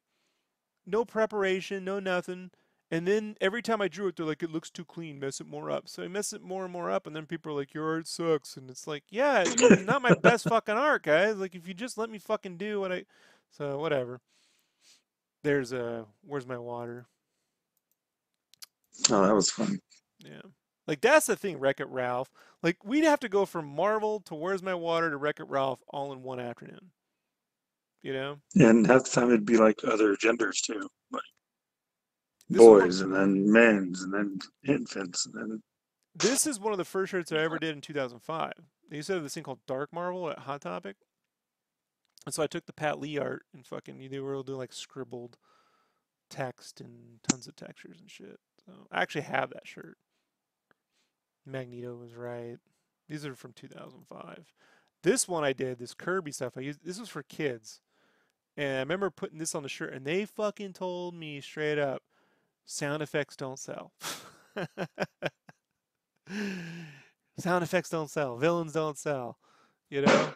no 0.86 1.04
preparation, 1.04 1.84
no 1.84 2.00
nothing. 2.00 2.50
And 2.90 3.06
then 3.06 3.36
every 3.40 3.62
time 3.62 3.80
I 3.80 3.88
drew 3.88 4.08
it, 4.08 4.16
they're 4.16 4.26
like, 4.26 4.42
"It 4.42 4.50
looks 4.50 4.70
too 4.70 4.84
clean. 4.84 5.20
Mess 5.20 5.40
it 5.40 5.46
more 5.46 5.70
up." 5.70 5.88
So 5.88 6.02
I 6.02 6.08
mess 6.08 6.32
it 6.32 6.42
more 6.42 6.64
and 6.64 6.72
more 6.72 6.90
up, 6.90 7.06
and 7.06 7.14
then 7.14 7.26
people 7.26 7.52
are 7.52 7.56
like, 7.56 7.72
"Your 7.72 7.88
art 7.94 8.08
sucks," 8.08 8.56
and 8.56 8.68
it's 8.68 8.86
like, 8.86 9.04
"Yeah, 9.10 9.44
it's 9.46 9.82
not 9.84 10.02
my 10.02 10.14
best 10.14 10.48
fucking 10.48 10.74
art, 10.74 11.04
guys. 11.04 11.36
Like, 11.36 11.54
if 11.54 11.68
you 11.68 11.74
just 11.74 11.96
let 11.98 12.10
me 12.10 12.18
fucking 12.18 12.56
do 12.56 12.80
what 12.80 12.92
I, 12.92 13.04
so 13.50 13.78
whatever." 13.78 14.20
There's 15.42 15.72
a 15.72 16.06
where's 16.22 16.46
my 16.46 16.58
water? 16.58 17.06
oh, 19.10 19.26
that 19.26 19.34
was 19.34 19.50
fun. 19.50 19.78
Yeah. 20.18 20.42
Like 20.86 21.00
that's 21.00 21.26
the 21.26 21.36
thing, 21.36 21.58
Wreck 21.58 21.80
It 21.80 21.88
Ralph. 21.88 22.30
Like 22.62 22.84
we'd 22.84 23.04
have 23.04 23.20
to 23.20 23.28
go 23.28 23.46
from 23.46 23.66
Marvel 23.66 24.20
to 24.20 24.34
Where's 24.34 24.62
My 24.62 24.74
Water 24.74 25.10
to 25.10 25.16
Wreck 25.16 25.40
It 25.40 25.48
Ralph 25.48 25.80
all 25.88 26.12
in 26.12 26.22
one 26.22 26.40
afternoon. 26.40 26.90
You 28.02 28.12
know? 28.12 28.36
And 28.56 28.86
half 28.86 29.04
the 29.04 29.10
time 29.10 29.28
it'd 29.28 29.46
be 29.46 29.56
like 29.56 29.78
other 29.84 30.16
genders 30.16 30.60
too, 30.60 30.88
like 31.10 31.22
Is 32.50 32.58
one- 32.58 32.80
boys 32.80 33.00
and 33.00 33.14
then 33.14 33.50
men's 33.50 34.02
and 34.02 34.12
then 34.12 34.38
infants 34.66 35.26
and 35.26 35.34
then 35.34 35.62
This 36.14 36.46
is 36.46 36.58
one 36.58 36.72
of 36.72 36.78
the 36.78 36.84
first 36.84 37.10
shirts 37.12 37.32
I 37.32 37.36
ever 37.38 37.58
did 37.58 37.74
in 37.74 37.80
2005. 37.80 38.52
They 38.88 38.96
used 38.96 39.06
to 39.06 39.14
have 39.14 39.22
this 39.22 39.34
thing 39.34 39.44
called 39.44 39.64
Dark 39.66 39.92
Marvel 39.92 40.28
at 40.30 40.40
Hot 40.40 40.60
Topic. 40.60 40.96
And 42.26 42.34
so 42.34 42.42
I 42.42 42.46
took 42.48 42.66
the 42.66 42.72
Pat 42.72 42.98
Lee 42.98 43.18
art 43.18 43.44
and 43.54 43.66
fucking 43.66 44.00
you 44.00 44.08
they 44.08 44.18
were 44.18 44.34
all 44.34 44.42
doing 44.42 44.58
like 44.58 44.72
scribbled 44.72 45.38
text 46.28 46.80
and 46.80 47.20
tons 47.28 47.46
of 47.46 47.56
textures 47.56 47.98
and 48.00 48.10
shit. 48.10 48.38
So 48.66 48.72
I 48.90 49.02
actually 49.02 49.22
have 49.22 49.50
that 49.50 49.66
shirt. 49.66 49.96
Magneto 51.46 51.96
was 51.96 52.14
right. 52.14 52.58
These 53.08 53.24
are 53.24 53.34
from 53.34 53.52
2005. 53.52 54.52
This 55.02 55.26
one 55.26 55.44
I 55.44 55.52
did, 55.52 55.78
this 55.78 55.94
Kirby 55.94 56.32
stuff, 56.32 56.56
I 56.56 56.60
used 56.60 56.84
this 56.84 57.00
was 57.00 57.08
for 57.08 57.22
kids. 57.22 57.80
And 58.56 58.76
I 58.76 58.80
remember 58.80 59.10
putting 59.10 59.38
this 59.38 59.54
on 59.54 59.62
the 59.62 59.68
shirt 59.68 59.92
and 59.94 60.04
they 60.04 60.24
fucking 60.26 60.74
told 60.74 61.14
me 61.14 61.40
straight 61.40 61.78
up, 61.78 62.02
sound 62.66 63.02
effects 63.02 63.36
don't 63.36 63.58
sell. 63.58 63.92
sound 67.38 67.64
effects 67.64 67.90
don't 67.90 68.10
sell. 68.10 68.36
Villains 68.36 68.72
don't 68.72 68.98
sell. 68.98 69.38
You 69.88 70.02
know? 70.02 70.34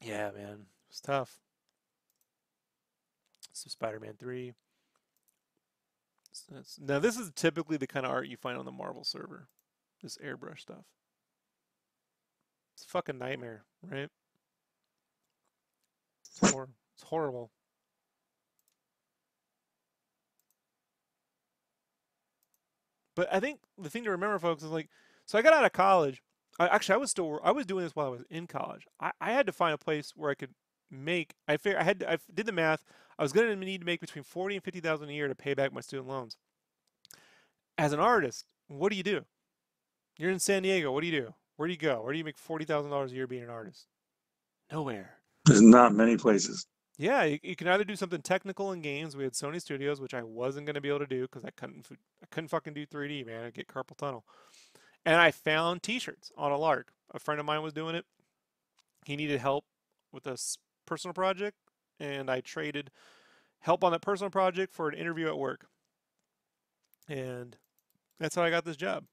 Yeah, 0.00 0.30
man. 0.36 0.66
It's 0.90 1.00
tough. 1.00 1.38
So 3.52 3.68
Spider-Man 3.68 4.14
3. 4.18 4.52
So 6.32 6.44
that's- 6.50 6.78
now 6.80 6.98
this 6.98 7.16
is 7.16 7.30
typically 7.34 7.76
the 7.76 7.86
kind 7.86 8.04
of 8.04 8.12
art 8.12 8.26
you 8.28 8.36
find 8.36 8.58
on 8.58 8.64
the 8.64 8.72
Marvel 8.72 9.04
server. 9.04 9.48
This 10.02 10.18
airbrush 10.18 10.60
stuff. 10.60 10.84
It's 12.74 12.84
a 12.84 12.88
fucking 12.88 13.18
nightmare, 13.18 13.64
right? 13.82 14.10
It's, 16.26 16.50
hor- 16.52 16.68
it's 16.94 17.04
horrible. 17.04 17.52
But 23.16 23.32
I 23.32 23.40
think 23.40 23.60
the 23.78 23.90
thing 23.90 24.04
to 24.04 24.10
remember, 24.10 24.38
folks, 24.38 24.62
is 24.62 24.70
like, 24.70 24.88
so 25.26 25.38
I 25.38 25.42
got 25.42 25.52
out 25.52 25.64
of 25.64 25.72
college. 25.72 26.22
I, 26.58 26.68
actually, 26.68 26.94
I 26.94 26.98
was 26.98 27.10
still 27.10 27.40
I 27.42 27.50
was 27.50 27.66
doing 27.66 27.84
this 27.84 27.96
while 27.96 28.06
I 28.06 28.10
was 28.10 28.24
in 28.30 28.46
college. 28.46 28.86
I, 29.00 29.12
I 29.20 29.32
had 29.32 29.46
to 29.46 29.52
find 29.52 29.74
a 29.74 29.78
place 29.78 30.12
where 30.14 30.30
I 30.30 30.34
could 30.34 30.50
make. 30.90 31.34
I 31.48 31.56
figured 31.56 31.80
I 31.80 31.84
had 31.84 32.00
to, 32.00 32.12
I 32.12 32.18
did 32.32 32.46
the 32.46 32.52
math. 32.52 32.84
I 33.18 33.22
was 33.22 33.32
going 33.32 33.48
to 33.48 33.56
need 33.56 33.80
to 33.80 33.86
make 33.86 34.00
between 34.00 34.24
forty 34.24 34.54
and 34.54 34.64
fifty 34.64 34.80
thousand 34.80 35.08
a 35.08 35.12
year 35.12 35.28
to 35.28 35.34
pay 35.34 35.54
back 35.54 35.72
my 35.72 35.80
student 35.80 36.08
loans. 36.08 36.36
As 37.76 37.92
an 37.92 38.00
artist, 38.00 38.46
what 38.68 38.90
do 38.90 38.96
you 38.96 39.02
do? 39.02 39.24
You're 40.16 40.30
in 40.30 40.38
San 40.38 40.62
Diego. 40.62 40.92
What 40.92 41.00
do 41.00 41.08
you 41.08 41.20
do? 41.20 41.34
Where 41.56 41.66
do 41.66 41.72
you 41.72 41.78
go? 41.78 42.02
Where 42.02 42.12
do 42.12 42.18
you 42.18 42.24
make 42.24 42.38
forty 42.38 42.64
thousand 42.64 42.90
dollars 42.90 43.12
a 43.12 43.14
year 43.16 43.26
being 43.26 43.42
an 43.42 43.50
artist? 43.50 43.86
Nowhere. 44.70 45.18
there's 45.44 45.60
not 45.60 45.92
many 45.92 46.16
places. 46.16 46.66
Yeah, 46.96 47.24
you, 47.24 47.38
you 47.42 47.56
can 47.56 47.66
either 47.68 47.84
do 47.84 47.96
something 47.96 48.22
technical 48.22 48.72
in 48.72 48.80
games. 48.80 49.16
We 49.16 49.24
had 49.24 49.32
Sony 49.32 49.60
Studios, 49.60 50.00
which 50.00 50.14
I 50.14 50.22
wasn't 50.22 50.66
going 50.66 50.74
to 50.74 50.80
be 50.80 50.88
able 50.88 51.00
to 51.00 51.06
do 51.06 51.22
because 51.22 51.44
I 51.44 51.50
couldn't, 51.50 51.86
I 52.22 52.26
couldn't 52.30 52.48
fucking 52.48 52.74
do 52.74 52.86
3D, 52.86 53.26
man. 53.26 53.44
I'd 53.44 53.54
get 53.54 53.66
carpal 53.66 53.96
tunnel. 53.96 54.24
And 55.04 55.16
I 55.16 55.30
found 55.30 55.82
T-shirts 55.82 56.30
on 56.36 56.52
a 56.52 56.56
lark. 56.56 56.92
A 57.12 57.18
friend 57.18 57.40
of 57.40 57.46
mine 57.46 57.62
was 57.62 57.72
doing 57.72 57.94
it. 57.94 58.04
He 59.04 59.16
needed 59.16 59.40
help 59.40 59.64
with 60.12 60.26
a 60.26 60.38
personal 60.86 61.12
project, 61.12 61.56
and 62.00 62.30
I 62.30 62.40
traded 62.40 62.90
help 63.60 63.84
on 63.84 63.92
that 63.92 64.00
personal 64.00 64.30
project 64.30 64.72
for 64.72 64.88
an 64.88 64.94
interview 64.94 65.26
at 65.26 65.36
work. 65.38 65.66
And 67.08 67.56
that's 68.18 68.34
how 68.34 68.42
I 68.42 68.50
got 68.50 68.64
this 68.64 68.76
job. 68.76 69.04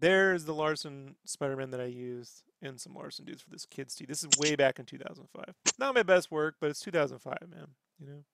There's 0.00 0.44
the 0.44 0.54
Larsen 0.54 1.16
Spider-Man 1.24 1.70
that 1.70 1.80
I 1.80 1.86
used 1.86 2.42
and 2.64 2.80
some 2.80 2.94
Larsen 2.94 3.24
dudes 3.24 3.42
for 3.42 3.50
this 3.50 3.66
kids 3.66 3.94
tee. 3.94 4.06
This 4.06 4.22
is 4.22 4.30
way 4.38 4.56
back 4.56 4.78
in 4.78 4.86
2005. 4.86 5.54
Not 5.78 5.94
my 5.94 6.02
best 6.02 6.30
work, 6.30 6.56
but 6.60 6.70
it's 6.70 6.80
2005, 6.80 7.36
man. 7.50 7.68
You 8.00 8.06
know, 8.06 8.24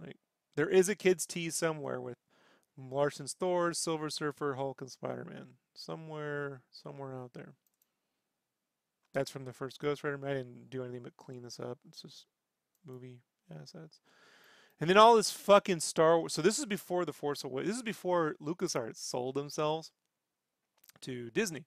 like 0.00 0.16
there 0.56 0.68
is 0.68 0.88
a 0.88 0.94
kids 0.94 1.26
tee 1.26 1.50
somewhere 1.50 2.00
with 2.00 2.18
Larsen's 2.76 3.32
Thor, 3.32 3.72
Silver 3.72 4.10
Surfer, 4.10 4.54
Hulk, 4.54 4.80
and 4.80 4.90
Spider-Man 4.90 5.46
somewhere, 5.74 6.62
somewhere 6.70 7.14
out 7.14 7.32
there. 7.34 7.54
That's 9.12 9.30
from 9.30 9.44
the 9.44 9.52
first 9.52 9.78
Ghost 9.80 10.02
Rider. 10.02 10.20
I 10.26 10.34
didn't 10.34 10.70
do 10.70 10.82
anything 10.82 11.02
but 11.02 11.16
clean 11.16 11.42
this 11.42 11.60
up. 11.60 11.78
It's 11.88 12.02
just 12.02 12.26
movie 12.84 13.20
assets. 13.50 14.00
And 14.80 14.90
then 14.90 14.96
all 14.96 15.14
this 15.14 15.30
fucking 15.30 15.80
Star 15.80 16.18
Wars. 16.18 16.32
So 16.32 16.42
this 16.42 16.58
is 16.58 16.66
before 16.66 17.04
the 17.04 17.12
Force 17.12 17.44
Awakens. 17.44 17.68
This 17.68 17.76
is 17.76 17.82
before 17.82 18.34
LucasArts 18.42 18.96
sold 18.96 19.36
themselves 19.36 19.92
to 21.02 21.30
Disney. 21.30 21.64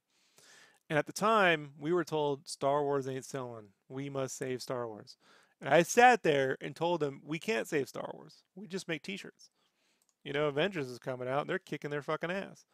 And 0.90 0.98
at 0.98 1.06
the 1.06 1.14
time, 1.14 1.72
we 1.78 1.92
were 1.92 2.06
told 2.06 2.48
Star 2.48 2.84
Wars 2.84 3.08
ain't 3.08 3.26
selling. 3.26 3.68
We 3.90 4.10
must 4.10 4.38
save 4.38 4.62
Star 4.62 4.88
Wars. 4.88 5.18
And 5.60 5.70
I 5.70 5.84
sat 5.84 6.24
there 6.24 6.58
and 6.62 6.76
told 6.76 7.00
them, 7.00 7.22
we 7.26 7.40
can't 7.40 7.68
save 7.68 7.90
Star 7.90 8.10
Wars. 8.14 8.44
We 8.56 8.68
just 8.68 8.88
make 8.88 9.04
t-shirts. 9.04 9.50
You 10.24 10.34
know, 10.34 10.48
Avengers 10.48 10.88
is 10.88 11.00
coming 11.00 11.28
out 11.28 11.42
and 11.42 11.50
they're 11.50 11.60
kicking 11.60 11.90
their 11.90 12.02
fucking 12.02 12.32
ass. 12.32 12.66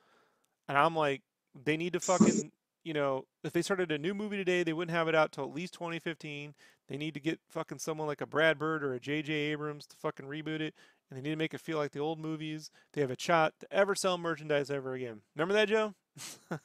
And 0.67 0.78
I'm 0.78 0.95
like, 0.95 1.21
they 1.63 1.78
need 1.78 1.93
to 1.93 1.99
fucking, 1.99 2.52
you 2.84 2.93
know, 2.93 3.26
if 3.43 3.54
they 3.54 3.62
started 3.62 3.91
a 3.91 3.97
new 3.97 4.13
movie 4.13 4.38
today, 4.38 4.63
they 4.63 4.73
wouldn't 4.73 4.95
have 4.95 5.08
it 5.08 5.15
out 5.15 5.32
till 5.32 5.45
at 5.45 5.54
least 5.54 5.73
2015. 5.73 6.54
They 6.89 6.97
need 6.97 7.13
to 7.13 7.19
get 7.19 7.39
fucking 7.49 7.80
someone 7.80 8.08
like 8.08 8.21
a 8.21 8.26
Brad 8.28 8.60
Bird 8.60 8.84
or 8.84 8.93
a 8.93 8.99
J.J. 8.99 9.32
Abrams 9.34 9.86
to 9.88 9.95
fucking 9.97 10.26
reboot 10.26 10.60
it. 10.60 10.76
And 11.10 11.18
they 11.18 11.22
need 11.22 11.36
to 11.36 11.36
make 11.36 11.54
it 11.54 11.62
feel 11.62 11.78
like 11.78 11.92
the 11.92 12.00
old 12.00 12.20
movies. 12.20 12.72
They 12.94 13.02
have 13.02 13.12
a 13.12 13.20
shot 13.20 13.54
to 13.60 13.72
ever 13.72 13.94
sell 13.96 14.18
merchandise 14.18 14.72
ever 14.72 14.94
again. 14.94 15.22
Remember 15.36 15.54
that, 15.54 15.70
Joe? 15.70 15.94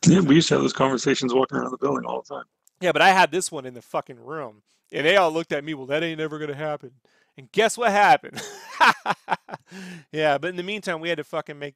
Yeah, 0.07 0.21
we 0.21 0.37
used 0.37 0.49
to 0.49 0.55
have 0.55 0.63
those 0.63 0.73
conversations 0.75 1.35
walking 1.35 1.59
around 1.59 1.71
the 1.71 1.79
building 1.79 2.05
all 2.05 2.23
the 2.23 2.35
time. 2.35 2.45
Yeah, 2.81 2.93
but 2.93 3.03
I 3.03 3.11
had 3.11 3.31
this 3.31 3.51
one 3.51 3.67
in 3.67 3.75
the 3.75 3.83
fucking 3.83 4.21
room. 4.21 4.63
And 4.93 5.05
they 5.05 5.17
all 5.17 5.31
looked 5.31 5.53
at 5.53 5.65
me, 5.65 5.75
well, 5.75 5.87
that 5.87 6.03
ain't 6.03 6.21
ever 6.21 6.39
going 6.39 6.51
to 6.51 6.57
happen. 6.57 6.93
And 7.37 7.51
guess 7.53 7.77
what 7.77 7.91
happened? 7.91 8.41
yeah, 10.13 10.39
but 10.39 10.49
in 10.49 10.57
the 10.57 10.63
meantime, 10.63 11.01
we 11.01 11.09
had 11.09 11.19
to 11.19 11.25
fucking 11.25 11.59
make, 11.59 11.75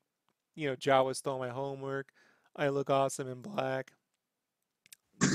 you 0.54 0.68
know, 0.68 0.76
Jawa 0.76 1.14
stole 1.14 1.38
my 1.38 1.50
homework. 1.50 2.08
I 2.56 2.68
look 2.68 2.90
awesome 2.90 3.28
in 3.28 3.42
black. 3.42 3.92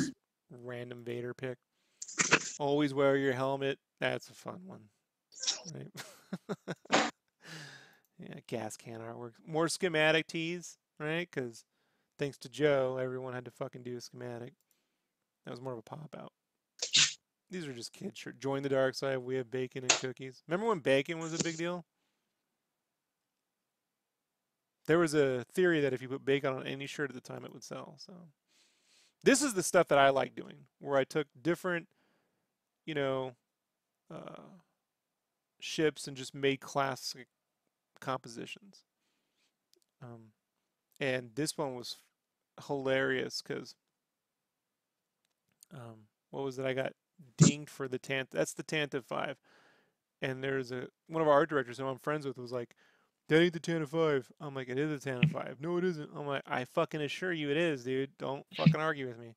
Random 0.51 1.03
Vader 1.03 1.33
pick. 1.33 1.57
Always 2.59 2.93
wear 2.93 3.15
your 3.15 3.33
helmet. 3.33 3.79
That's 3.99 4.29
a 4.29 4.33
fun 4.33 4.61
one. 4.65 4.81
Right? 5.73 7.03
Yeah, 8.19 8.39
gas 8.47 8.77
can 8.77 8.99
artwork. 8.99 9.33
More 9.45 9.67
schematic 9.67 10.27
tees, 10.27 10.77
right? 10.99 11.27
Because 11.31 11.65
thanks 12.17 12.37
to 12.39 12.49
Joe, 12.49 12.97
everyone 13.01 13.33
had 13.33 13.45
to 13.45 13.51
fucking 13.51 13.83
do 13.83 13.97
a 13.97 14.01
schematic. 14.01 14.53
That 15.45 15.51
was 15.51 15.61
more 15.61 15.73
of 15.73 15.79
a 15.79 15.83
pop 15.83 16.15
out. 16.17 16.31
These 17.49 17.67
are 17.67 17.73
just 17.73 17.93
kid 17.93 18.17
shirts. 18.17 18.39
Join 18.39 18.63
the 18.63 18.69
dark 18.69 18.95
side. 18.95 19.19
We 19.19 19.35
have 19.35 19.49
bacon 19.49 19.83
and 19.83 19.91
cookies. 19.91 20.43
Remember 20.47 20.67
when 20.67 20.79
bacon 20.79 21.19
was 21.19 21.33
a 21.33 21.43
big 21.43 21.57
deal? 21.57 21.85
There 24.87 24.99
was 24.99 25.13
a 25.13 25.45
theory 25.53 25.79
that 25.81 25.93
if 25.93 26.01
you 26.01 26.09
put 26.09 26.25
bacon 26.25 26.53
on 26.53 26.67
any 26.67 26.87
shirt 26.87 27.09
at 27.09 27.15
the 27.15 27.21
time, 27.21 27.45
it 27.45 27.53
would 27.53 27.63
sell. 27.63 27.95
So 27.97 28.13
this 29.23 29.41
is 29.41 29.53
the 29.53 29.63
stuff 29.63 29.87
that 29.89 29.97
I 29.97 30.09
like 30.09 30.35
doing, 30.35 30.65
where 30.79 30.97
I 30.97 31.03
took 31.03 31.27
different, 31.41 31.87
you 32.85 32.93
know, 32.93 33.35
uh, 34.13 34.43
ships 35.59 36.07
and 36.07 36.17
just 36.17 36.33
made 36.33 36.59
classic 36.59 37.27
compositions. 37.99 38.83
Um, 40.01 40.31
and 40.99 41.31
this 41.35 41.57
one 41.57 41.75
was 41.75 41.97
hilarious 42.67 43.41
because 43.41 43.75
um, 45.73 46.07
what 46.31 46.43
was 46.43 46.59
it? 46.59 46.65
I 46.65 46.73
got 46.73 46.93
dinged 47.37 47.69
for 47.69 47.87
the 47.87 47.99
tant. 47.99 48.31
That's 48.31 48.53
the 48.53 48.63
Tanta 48.63 49.01
Five, 49.01 49.37
and 50.21 50.43
there's 50.43 50.71
a 50.71 50.87
one 51.07 51.21
of 51.21 51.27
our 51.27 51.33
art 51.33 51.49
directors 51.49 51.77
who 51.77 51.85
I'm 51.85 51.99
friends 51.99 52.25
with 52.25 52.37
was 52.37 52.51
like, 52.51 52.75
"That 53.27 53.41
ain't 53.41 53.53
the 53.53 53.59
Tanta 53.59 53.87
Five." 53.87 54.31
I'm 54.39 54.55
like, 54.55 54.69
"It 54.69 54.77
is 54.77 54.89
the 54.89 55.09
Tanta 55.09 55.27
Five." 55.27 55.57
No, 55.59 55.77
it 55.77 55.83
isn't. 55.83 56.09
I'm 56.15 56.27
like, 56.27 56.43
"I 56.47 56.65
fucking 56.65 57.01
assure 57.01 57.33
you 57.33 57.49
it 57.49 57.57
is, 57.57 57.83
dude. 57.83 58.17
Don't 58.17 58.45
fucking 58.55 58.75
argue 58.75 59.07
with 59.07 59.19
me." 59.19 59.35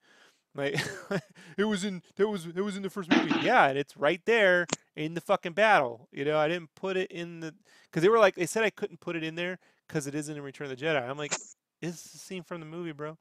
Like 0.54 0.74
it 1.56 1.64
was 1.64 1.84
in 1.84 2.02
that 2.16 2.28
was 2.28 2.46
it 2.46 2.60
was 2.60 2.76
in 2.76 2.82
the 2.82 2.90
first 2.90 3.10
movie. 3.10 3.32
Yeah, 3.42 3.68
and 3.68 3.78
it's 3.78 3.96
right 3.96 4.20
there 4.24 4.66
in 4.96 5.14
the 5.14 5.20
fucking 5.20 5.52
battle. 5.52 6.08
You 6.12 6.24
know, 6.24 6.38
I 6.38 6.48
didn't 6.48 6.74
put 6.74 6.96
it 6.96 7.10
in 7.10 7.40
the 7.40 7.54
because 7.84 8.02
they 8.02 8.08
were 8.08 8.18
like 8.18 8.34
they 8.34 8.46
said 8.46 8.64
I 8.64 8.70
couldn't 8.70 9.00
put 9.00 9.16
it 9.16 9.22
in 9.22 9.34
there 9.36 9.58
because 9.86 10.06
it 10.06 10.14
isn't 10.14 10.36
in 10.36 10.42
Return 10.42 10.70
of 10.70 10.78
the 10.78 10.84
Jedi. 10.84 11.02
I'm 11.08 11.18
like, 11.18 11.32
it's 11.80 12.02
the 12.10 12.18
scene 12.18 12.42
from 12.42 12.60
the 12.60 12.66
movie, 12.66 12.92
bro. 12.92 13.16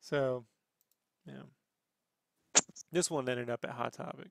So, 0.00 0.44
yeah. 1.26 1.42
This 2.92 3.10
one 3.10 3.28
ended 3.28 3.48
up 3.50 3.64
at 3.64 3.70
Hot 3.70 3.92
Topic. 3.92 4.28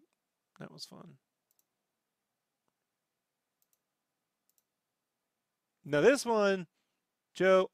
That 0.59 0.71
was 0.71 0.85
fun. 0.85 1.13
Now 5.85 6.01
this 6.01 6.25
one, 6.25 6.67
Joe, 7.33 7.71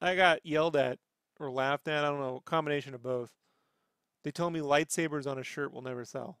I 0.00 0.16
got 0.16 0.44
yelled 0.44 0.76
at 0.76 0.98
or 1.40 1.50
laughed 1.50 1.88
at. 1.88 2.04
I 2.04 2.08
don't 2.08 2.20
know, 2.20 2.42
combination 2.44 2.94
of 2.94 3.02
both. 3.02 3.32
They 4.24 4.30
told 4.30 4.52
me 4.52 4.60
lightsabers 4.60 5.26
on 5.26 5.38
a 5.38 5.44
shirt 5.44 5.72
will 5.72 5.82
never 5.82 6.04
sell. 6.04 6.38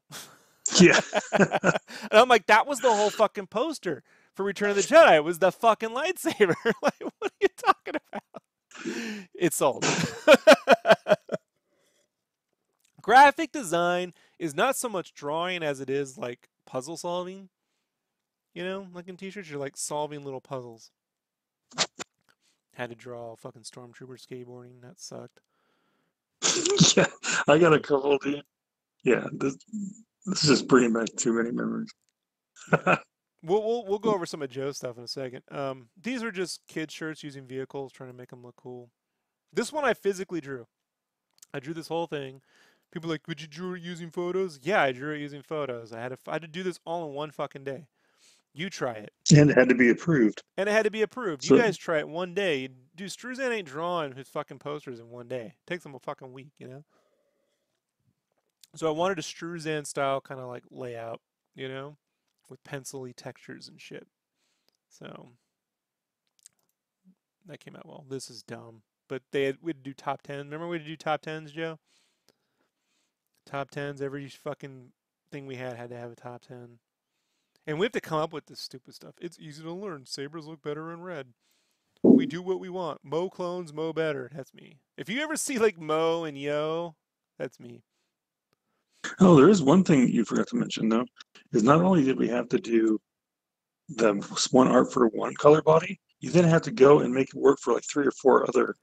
Yeah. 0.80 1.00
and 1.32 1.78
I'm 2.12 2.28
like, 2.28 2.46
that 2.46 2.66
was 2.66 2.80
the 2.80 2.92
whole 2.92 3.10
fucking 3.10 3.46
poster 3.46 4.02
for 4.34 4.44
Return 4.44 4.70
of 4.70 4.76
the 4.76 4.82
Jedi. 4.82 5.16
It 5.16 5.24
was 5.24 5.38
the 5.38 5.52
fucking 5.52 5.90
lightsaber. 5.90 6.54
like, 6.82 7.00
what 7.00 7.32
are 7.32 7.40
you 7.40 7.48
talking 7.56 7.94
about? 7.94 9.26
It 9.34 9.52
sold. 9.52 9.84
Graphic 13.00 13.52
design 13.52 14.12
is 14.38 14.54
not 14.54 14.76
so 14.76 14.88
much 14.88 15.14
drawing 15.14 15.62
as 15.62 15.80
it 15.80 15.88
is 15.88 16.18
like 16.18 16.48
puzzle 16.66 16.96
solving. 16.96 17.48
You 18.54 18.64
know, 18.64 18.86
like 18.92 19.08
in 19.08 19.16
t-shirts, 19.16 19.48
you're 19.48 19.60
like 19.60 19.76
solving 19.76 20.24
little 20.24 20.40
puzzles. 20.40 20.90
Had 22.76 22.90
to 22.90 22.94
draw 22.94 23.34
fucking 23.36 23.62
stormtrooper 23.62 24.20
skateboarding. 24.20 24.82
That 24.82 25.00
sucked. 25.00 25.40
yeah. 26.96 27.06
I 27.48 27.58
got 27.58 27.72
a 27.72 27.80
couple, 27.80 28.18
dude. 28.18 28.42
Yeah. 29.02 29.26
This, 29.32 29.56
this 30.26 30.44
is 30.44 30.48
just 30.50 30.68
bringing 30.68 30.92
back 30.92 31.08
too 31.16 31.32
many 31.32 31.50
memories. 31.50 31.90
We'll, 33.42 33.62
we'll 33.62 33.84
we'll 33.84 33.98
go 34.00 34.12
over 34.12 34.26
some 34.26 34.42
of 34.42 34.50
Joe's 34.50 34.78
stuff 34.78 34.98
in 34.98 35.04
a 35.04 35.08
second. 35.08 35.42
Um, 35.52 35.88
these 36.02 36.20
are 36.24 36.32
just 36.32 36.66
kid 36.66 36.90
shirts 36.90 37.22
using 37.22 37.46
vehicles, 37.46 37.92
trying 37.92 38.10
to 38.10 38.16
make 38.16 38.30
them 38.30 38.42
look 38.42 38.56
cool. 38.56 38.90
This 39.52 39.72
one 39.72 39.84
I 39.84 39.94
physically 39.94 40.40
drew. 40.40 40.66
I 41.54 41.60
drew 41.60 41.72
this 41.72 41.86
whole 41.86 42.08
thing. 42.08 42.40
People 42.90 43.08
are 43.08 43.14
like, 43.14 43.28
would 43.28 43.40
you 43.40 43.46
draw 43.46 43.74
it 43.74 43.82
using 43.82 44.10
photos? 44.10 44.58
Yeah, 44.62 44.82
I 44.82 44.90
drew 44.90 45.14
it 45.14 45.20
using 45.20 45.42
photos. 45.42 45.92
I 45.92 46.00
had 46.00 46.08
to, 46.08 46.18
I 46.26 46.32
had 46.32 46.42
to 46.42 46.48
do 46.48 46.64
this 46.64 46.80
all 46.84 47.06
in 47.08 47.14
one 47.14 47.30
fucking 47.30 47.62
day. 47.62 47.86
You 48.58 48.70
try 48.70 48.92
it, 48.94 49.12
and 49.36 49.50
it 49.50 49.54
had 49.58 49.68
to 49.68 49.74
be 49.74 49.90
approved. 49.90 50.42
and 50.56 50.66
it 50.66 50.72
had 50.72 50.84
to 50.84 50.90
be 50.90 51.02
approved. 51.02 51.44
So- 51.44 51.56
you 51.56 51.60
guys 51.60 51.76
try 51.76 51.98
it 51.98 52.08
one 52.08 52.32
day. 52.32 52.68
Dude, 52.96 53.10
Struzan 53.10 53.50
ain't 53.52 53.68
drawing 53.68 54.12
his 54.14 54.28
fucking 54.28 54.60
posters 54.60 54.98
in 54.98 55.10
one 55.10 55.28
day. 55.28 55.56
takes 55.66 55.84
him 55.84 55.94
a 55.94 55.98
fucking 55.98 56.32
week, 56.32 56.52
you 56.58 56.66
know. 56.66 56.84
So 58.74 58.88
I 58.88 58.90
wanted 58.92 59.18
a 59.18 59.22
Struzan 59.22 59.86
style 59.86 60.22
kind 60.22 60.40
of 60.40 60.48
like 60.48 60.64
layout, 60.70 61.20
you 61.54 61.68
know, 61.68 61.98
with 62.48 62.64
pencil-y 62.64 63.12
textures 63.14 63.68
and 63.68 63.78
shit. 63.78 64.06
So 64.88 65.32
that 67.44 67.60
came 67.60 67.76
out 67.76 67.84
well. 67.86 68.06
This 68.08 68.30
is 68.30 68.42
dumb, 68.42 68.82
but 69.08 69.22
they 69.32 69.44
had 69.44 69.58
we 69.60 69.70
had 69.70 69.84
to 69.84 69.90
do 69.90 69.92
top 69.94 70.22
ten. 70.22 70.38
Remember 70.46 70.66
we 70.68 70.76
had 70.78 70.84
to 70.86 70.90
do 70.90 70.96
top 70.96 71.20
tens, 71.20 71.52
Joe? 71.52 71.78
Top 73.44 73.70
tens. 73.70 74.00
Every 74.00 74.28
fucking 74.28 74.92
thing 75.30 75.46
we 75.46 75.56
had 75.56 75.76
had 75.76 75.90
to 75.90 75.96
have 75.98 76.10
a 76.12 76.16
top 76.16 76.42
ten, 76.42 76.78
and 77.66 77.78
we 77.78 77.84
have 77.84 77.92
to 77.92 78.00
come 78.00 78.18
up 78.18 78.32
with 78.32 78.46
this 78.46 78.60
stupid 78.60 78.94
stuff. 78.94 79.14
It's 79.20 79.38
easy 79.38 79.62
to 79.62 79.72
learn. 79.72 80.06
Sabers 80.06 80.46
look 80.46 80.62
better 80.62 80.92
in 80.92 81.00
red. 81.00 81.28
We 82.02 82.26
do 82.26 82.42
what 82.42 82.60
we 82.60 82.68
want. 82.68 83.00
Mo 83.02 83.28
clones, 83.28 83.72
Mo 83.72 83.92
better. 83.92 84.30
That's 84.34 84.54
me. 84.54 84.78
If 84.96 85.08
you 85.08 85.20
ever 85.22 85.36
see 85.36 85.58
like 85.58 85.78
Mo 85.78 86.24
and 86.24 86.38
Yo, 86.38 86.94
that's 87.38 87.58
me. 87.58 87.82
Oh, 89.20 89.36
there 89.36 89.48
is 89.48 89.62
one 89.62 89.84
thing 89.84 90.08
you 90.08 90.24
forgot 90.24 90.48
to 90.48 90.56
mention 90.56 90.88
though, 90.88 91.04
is 91.52 91.62
not 91.62 91.80
only 91.80 92.04
did 92.04 92.18
we 92.18 92.28
have 92.28 92.48
to 92.50 92.58
do 92.58 93.00
the 93.88 94.14
one 94.50 94.68
art 94.68 94.92
for 94.92 95.08
one 95.08 95.34
color 95.34 95.62
body, 95.62 96.00
you 96.20 96.30
then 96.30 96.44
have 96.44 96.62
to 96.62 96.70
go 96.70 97.00
and 97.00 97.12
make 97.12 97.28
it 97.28 97.34
work 97.34 97.58
for 97.60 97.74
like 97.74 97.84
three 97.84 98.06
or 98.06 98.12
four 98.12 98.48
other 98.48 98.74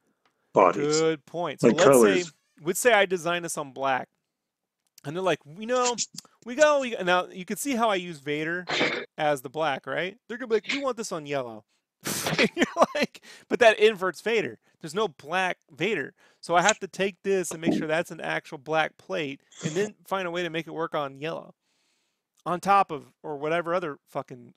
bodies. 0.53 0.99
Good 0.99 1.25
point. 1.25 1.61
So 1.61 1.67
Like 1.67 1.85
let's 1.85 2.01
say, 2.01 2.31
let's 2.63 2.79
say 2.79 2.93
I 2.93 3.05
design 3.05 3.43
this 3.43 3.57
on 3.57 3.71
black, 3.71 4.07
and 5.05 5.15
they're 5.15 5.23
like, 5.23 5.39
we 5.45 5.65
know, 5.65 5.95
we 6.45 6.55
go. 6.55 6.79
We, 6.81 6.95
now 7.03 7.27
you 7.27 7.45
can 7.45 7.57
see 7.57 7.75
how 7.75 7.89
I 7.89 7.95
use 7.95 8.19
Vader 8.19 8.65
as 9.17 9.41
the 9.41 9.49
black, 9.49 9.85
right? 9.85 10.17
They're 10.27 10.37
gonna 10.37 10.47
be 10.47 10.55
like, 10.55 10.71
we 10.71 10.83
want 10.83 10.97
this 10.97 11.11
on 11.11 11.25
yellow. 11.25 11.65
You're 12.55 12.65
like, 12.95 13.23
but 13.47 13.59
that 13.59 13.79
inverts 13.79 14.21
Vader. 14.21 14.59
There's 14.81 14.95
no 14.95 15.07
black 15.07 15.57
Vader, 15.71 16.13
so 16.41 16.55
I 16.55 16.61
have 16.61 16.79
to 16.79 16.87
take 16.87 17.15
this 17.23 17.51
and 17.51 17.61
make 17.61 17.73
sure 17.73 17.87
that's 17.87 18.11
an 18.11 18.19
actual 18.19 18.57
black 18.57 18.97
plate, 18.97 19.41
and 19.63 19.71
then 19.71 19.95
find 20.05 20.27
a 20.27 20.31
way 20.31 20.43
to 20.43 20.49
make 20.49 20.67
it 20.67 20.73
work 20.73 20.95
on 20.95 21.21
yellow, 21.21 21.53
on 22.45 22.59
top 22.59 22.91
of 22.91 23.05
or 23.23 23.37
whatever 23.37 23.73
other 23.73 23.97
fucking. 24.09 24.53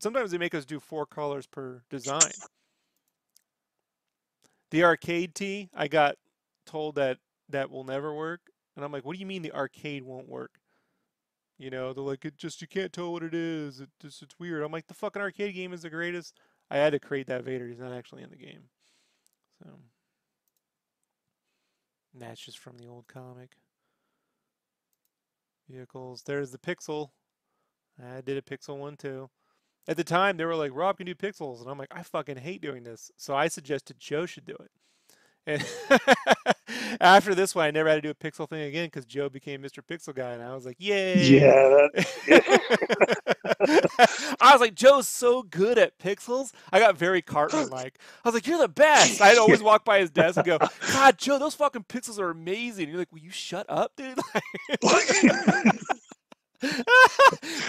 Sometimes 0.00 0.30
they 0.30 0.38
make 0.38 0.54
us 0.54 0.66
do 0.66 0.80
four 0.80 1.06
colors 1.06 1.46
per 1.46 1.82
design. 1.88 2.32
The 4.70 4.84
arcade 4.84 5.34
tee, 5.34 5.70
I 5.74 5.88
got 5.88 6.16
told 6.66 6.96
that 6.96 7.18
that 7.48 7.70
will 7.70 7.84
never 7.84 8.12
work, 8.12 8.40
and 8.76 8.84
I'm 8.84 8.92
like, 8.92 9.04
what 9.04 9.14
do 9.14 9.20
you 9.20 9.26
mean 9.26 9.42
the 9.42 9.52
arcade 9.52 10.02
won't 10.02 10.28
work? 10.28 10.58
You 11.58 11.70
know, 11.70 11.92
they're 11.92 12.04
like, 12.04 12.24
it 12.24 12.36
just 12.36 12.60
you 12.60 12.68
can't 12.68 12.92
tell 12.92 13.12
what 13.12 13.22
it 13.22 13.34
is. 13.34 13.80
It 13.80 13.88
just 14.00 14.22
it's 14.22 14.38
weird. 14.38 14.62
I'm 14.62 14.72
like, 14.72 14.86
the 14.86 14.94
fucking 14.94 15.22
arcade 15.22 15.54
game 15.54 15.72
is 15.72 15.82
the 15.82 15.90
greatest. 15.90 16.38
I 16.70 16.76
had 16.76 16.92
to 16.92 16.98
create 16.98 17.28
that 17.28 17.44
Vader. 17.44 17.66
He's 17.66 17.78
not 17.78 17.92
actually 17.92 18.22
in 18.22 18.30
the 18.30 18.36
game, 18.36 18.68
so 19.62 19.70
and 22.12 22.22
that's 22.22 22.40
just 22.40 22.58
from 22.58 22.78
the 22.78 22.86
old 22.86 23.06
comic. 23.06 23.56
Vehicles. 25.68 26.22
There's 26.24 26.50
the 26.50 26.58
Pixel. 26.58 27.10
I 28.02 28.20
did 28.20 28.36
a 28.36 28.42
Pixel 28.42 28.76
one 28.76 28.96
too. 28.96 29.30
At 29.88 29.96
the 29.96 30.04
time, 30.04 30.36
they 30.36 30.44
were 30.44 30.56
like, 30.56 30.72
Rob 30.74 30.96
can 30.96 31.06
do 31.06 31.14
pixels. 31.14 31.60
And 31.60 31.70
I'm 31.70 31.78
like, 31.78 31.92
I 31.94 32.02
fucking 32.02 32.38
hate 32.38 32.60
doing 32.60 32.82
this. 32.82 33.10
So 33.16 33.36
I 33.36 33.48
suggested 33.48 34.00
Joe 34.00 34.26
should 34.26 34.44
do 34.44 34.56
it. 34.56 34.70
And 35.46 35.64
after 37.00 37.34
this 37.34 37.54
one, 37.54 37.66
I 37.66 37.70
never 37.70 37.88
had 37.88 37.96
to 37.96 38.00
do 38.00 38.10
a 38.10 38.14
pixel 38.14 38.48
thing 38.48 38.62
again 38.62 38.86
because 38.86 39.04
Joe 39.04 39.28
became 39.28 39.62
Mr. 39.62 39.80
Pixel 39.82 40.14
Guy. 40.14 40.32
And 40.32 40.42
I 40.42 40.54
was 40.54 40.64
like, 40.66 40.76
yay. 40.78 41.26
Yeah, 41.26 41.88
that, 41.94 43.16
I 44.40 44.52
was 44.52 44.60
like, 44.60 44.74
Joe's 44.74 45.08
so 45.08 45.42
good 45.42 45.78
at 45.78 45.98
pixels. 45.98 46.52
I 46.72 46.78
got 46.78 46.96
very 46.96 47.22
Cartman 47.22 47.68
like. 47.70 47.98
I 48.24 48.28
was 48.28 48.34
like, 48.34 48.46
you're 48.46 48.58
the 48.58 48.68
best. 48.68 49.20
I'd 49.20 49.38
always 49.38 49.62
walk 49.62 49.84
by 49.84 50.00
his 50.00 50.10
desk 50.10 50.36
and 50.36 50.46
go, 50.46 50.58
God, 50.92 51.18
Joe, 51.18 51.38
those 51.38 51.54
fucking 51.54 51.84
pixels 51.84 52.18
are 52.18 52.30
amazing. 52.30 52.84
And 52.84 52.92
you're 52.92 53.00
like, 53.00 53.12
will 53.12 53.20
you 53.20 53.30
shut 53.30 53.66
up, 53.68 53.92
dude? 53.96 54.18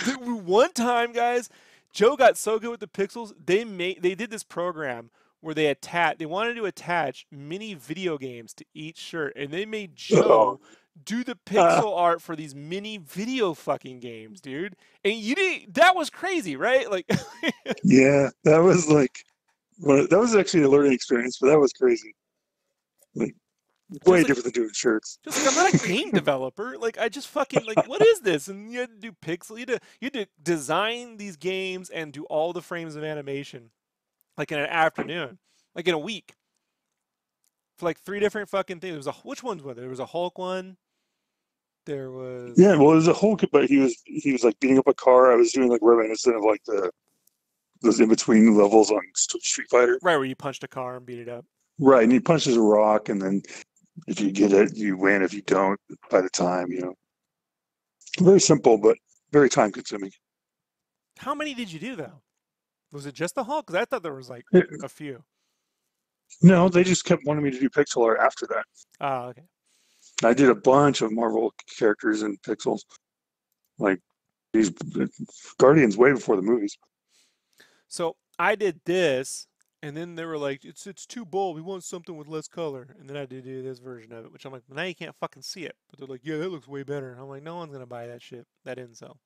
Dude, 0.05 0.45
one 0.45 0.71
time, 0.71 1.11
guys, 1.11 1.49
Joe 1.91 2.15
got 2.15 2.37
so 2.37 2.57
good 2.59 2.71
with 2.71 2.79
the 2.79 2.87
pixels. 2.87 3.33
They 3.45 3.65
made 3.65 4.01
they 4.01 4.15
did 4.15 4.29
this 4.29 4.43
program 4.43 5.09
where 5.41 5.53
they 5.53 5.67
attach 5.67 6.17
they 6.17 6.25
wanted 6.25 6.55
to 6.55 6.65
attach 6.65 7.25
mini 7.31 7.73
video 7.73 8.17
games 8.17 8.53
to 8.55 8.65
each 8.73 8.97
shirt, 8.97 9.33
and 9.35 9.51
they 9.51 9.65
made 9.65 9.95
Joe 9.95 10.59
oh. 10.59 10.59
do 11.03 11.23
the 11.23 11.33
uh. 11.33 11.35
pixel 11.45 11.97
art 11.97 12.21
for 12.21 12.35
these 12.35 12.55
mini 12.55 12.97
video 12.97 13.53
fucking 13.53 13.99
games, 13.99 14.41
dude. 14.41 14.75
And 15.03 15.15
you 15.15 15.35
did 15.35 15.73
that 15.75 15.95
was 15.95 16.09
crazy, 16.09 16.55
right? 16.55 16.89
Like 16.89 17.05
yeah, 17.83 18.29
that 18.43 18.59
was 18.59 18.89
like, 18.89 19.23
well, 19.79 20.07
that 20.09 20.19
was 20.19 20.35
actually 20.35 20.63
a 20.63 20.69
learning 20.69 20.93
experience, 20.93 21.37
but 21.39 21.47
that 21.47 21.59
was 21.59 21.73
crazy. 21.73 22.15
Like, 23.15 23.35
way 24.05 24.19
like- 24.19 24.27
different 24.27 24.45
than 24.45 24.53
doing 24.53 24.73
shirts. 24.73 25.19
Just 25.23 25.45
like 25.45 25.55
I'm 25.55 25.55
not 25.55 25.73
a 25.73 25.87
game 25.87 26.11
developer. 26.13 26.77
Like 26.77 26.97
I 26.97 27.09
just 27.09 27.27
fucking 27.29 27.65
like 27.65 27.87
what 27.87 28.01
is 28.01 28.21
this? 28.21 28.47
And 28.47 28.71
you 28.71 28.79
had 28.79 28.89
to 28.89 28.97
do 28.97 29.11
pixel. 29.11 29.51
You 29.51 29.59
had 29.59 29.67
to 29.67 29.79
you 30.01 30.05
had 30.05 30.13
to 30.13 30.27
design 30.41 31.17
these 31.17 31.37
games 31.37 31.89
and 31.89 32.11
do 32.11 32.25
all 32.25 32.53
the 32.53 32.61
frames 32.61 32.95
of 32.95 33.03
animation, 33.03 33.71
like 34.37 34.51
in 34.51 34.59
an 34.59 34.67
afternoon, 34.67 35.39
like 35.75 35.87
in 35.87 35.93
a 35.93 35.99
week, 35.99 36.33
for 37.77 37.85
like 37.85 37.99
three 38.01 38.19
different 38.19 38.49
fucking 38.49 38.79
things. 38.79 38.91
There 38.91 38.97
was 38.97 39.07
a 39.07 39.11
which 39.27 39.43
ones 39.43 39.63
were 39.63 39.73
there? 39.73 39.83
There 39.83 39.89
was 39.89 39.99
a 39.99 40.05
Hulk 40.05 40.37
one. 40.37 40.77
There 41.85 42.11
was 42.11 42.57
Yeah, 42.57 42.75
well, 42.75 42.91
it 42.91 42.95
was 42.95 43.07
a 43.07 43.13
whole, 43.13 43.37
but 43.51 43.65
he 43.65 43.77
was 43.77 43.95
he 44.05 44.31
was 44.31 44.43
like 44.43 44.59
beating 44.59 44.77
up 44.77 44.87
a 44.87 44.93
car. 44.93 45.31
I 45.31 45.35
was 45.35 45.51
doing 45.51 45.69
like 45.69 45.79
reminiscent 45.81 46.35
of 46.35 46.43
like 46.43 46.61
the 46.65 46.91
those 47.81 47.99
in 47.99 48.09
between 48.09 48.57
levels 48.57 48.91
on 48.91 49.01
Street 49.15 49.67
Fighter. 49.69 49.99
right 50.01 50.17
where 50.17 50.25
you 50.25 50.35
punched 50.35 50.63
a 50.63 50.67
car 50.67 50.97
and 50.97 51.05
beat 51.05 51.19
it 51.19 51.29
up. 51.29 51.45
Right, 51.79 52.03
and 52.03 52.11
he 52.11 52.19
punches 52.19 52.55
a 52.57 52.61
rock, 52.61 53.09
and 53.09 53.21
then 53.21 53.41
if 54.07 54.19
you 54.19 54.31
get 54.31 54.51
it, 54.51 54.75
you 54.75 54.97
win. 54.97 55.21
If 55.21 55.33
you 55.33 55.43
don't, 55.43 55.79
by 56.09 56.21
the 56.21 56.29
time 56.29 56.71
you 56.71 56.81
know, 56.81 56.95
very 58.19 58.39
simple, 58.39 58.77
but 58.77 58.97
very 59.31 59.49
time 59.49 59.71
consuming. 59.71 60.11
How 61.19 61.33
many 61.33 61.53
did 61.53 61.71
you 61.71 61.79
do 61.79 61.95
though? 61.95 62.21
Was 62.91 63.05
it 63.05 63.13
just 63.15 63.35
the 63.35 63.43
Hulk? 63.43 63.67
Because 63.67 63.81
I 63.81 63.85
thought 63.85 64.03
there 64.03 64.13
was 64.13 64.29
like 64.29 64.45
a 64.83 64.89
few. 64.89 65.23
No, 66.41 66.69
they 66.69 66.83
just 66.83 67.05
kept 67.05 67.25
wanting 67.25 67.43
me 67.43 67.51
to 67.51 67.59
do 67.59 67.69
pixel 67.69 68.05
art 68.05 68.19
after 68.21 68.45
that. 68.47 68.65
Ah, 68.99 69.25
okay. 69.27 69.43
I 70.23 70.33
did 70.33 70.49
a 70.49 70.55
bunch 70.55 71.01
of 71.01 71.11
Marvel 71.11 71.53
characters 71.77 72.23
in 72.23 72.37
pixels, 72.37 72.81
like 73.77 73.99
these 74.53 74.71
Guardians 75.57 75.97
way 75.97 76.11
before 76.11 76.35
the 76.35 76.41
movies. 76.41 76.77
So 77.87 78.15
I 78.39 78.55
did 78.55 78.81
this, 78.85 79.47
And 79.83 79.95
then 79.95 80.15
they 80.15 80.25
were 80.25 80.37
like, 80.39 80.65
"It's 80.65 80.87
it's 80.87 81.05
too 81.05 81.23
bold. 81.25 81.55
We 81.55 81.61
want 81.61 81.83
something 81.83 82.17
with 82.17 82.27
less 82.27 82.47
color." 82.47 82.95
And 82.99 83.07
then 83.09 83.15
I 83.15 83.25
did 83.25 83.43
do 83.45 83.61
this 83.61 83.79
version 83.79 84.11
of 84.11 84.25
it, 84.25 84.31
which 84.33 84.43
I'm 84.45 84.51
like, 84.51 84.63
"Now 84.69 84.83
you 84.83 84.95
can't 84.95 85.15
fucking 85.15 85.43
see 85.43 85.65
it." 85.65 85.75
But 85.89 85.99
they're 85.99 86.07
like, 86.07 86.25
"Yeah, 86.25 86.37
that 86.37 86.49
looks 86.49 86.67
way 86.67 86.83
better." 86.83 87.11
And 87.11 87.21
I'm 87.21 87.27
like, 87.29 87.43
"No 87.43 87.57
one's 87.57 87.71
gonna 87.71 87.85
buy 87.85 88.07
that 88.07 88.21
shit. 88.21 88.47
That 88.63 88.75
didn't 88.75 88.95
sell." 88.97 89.19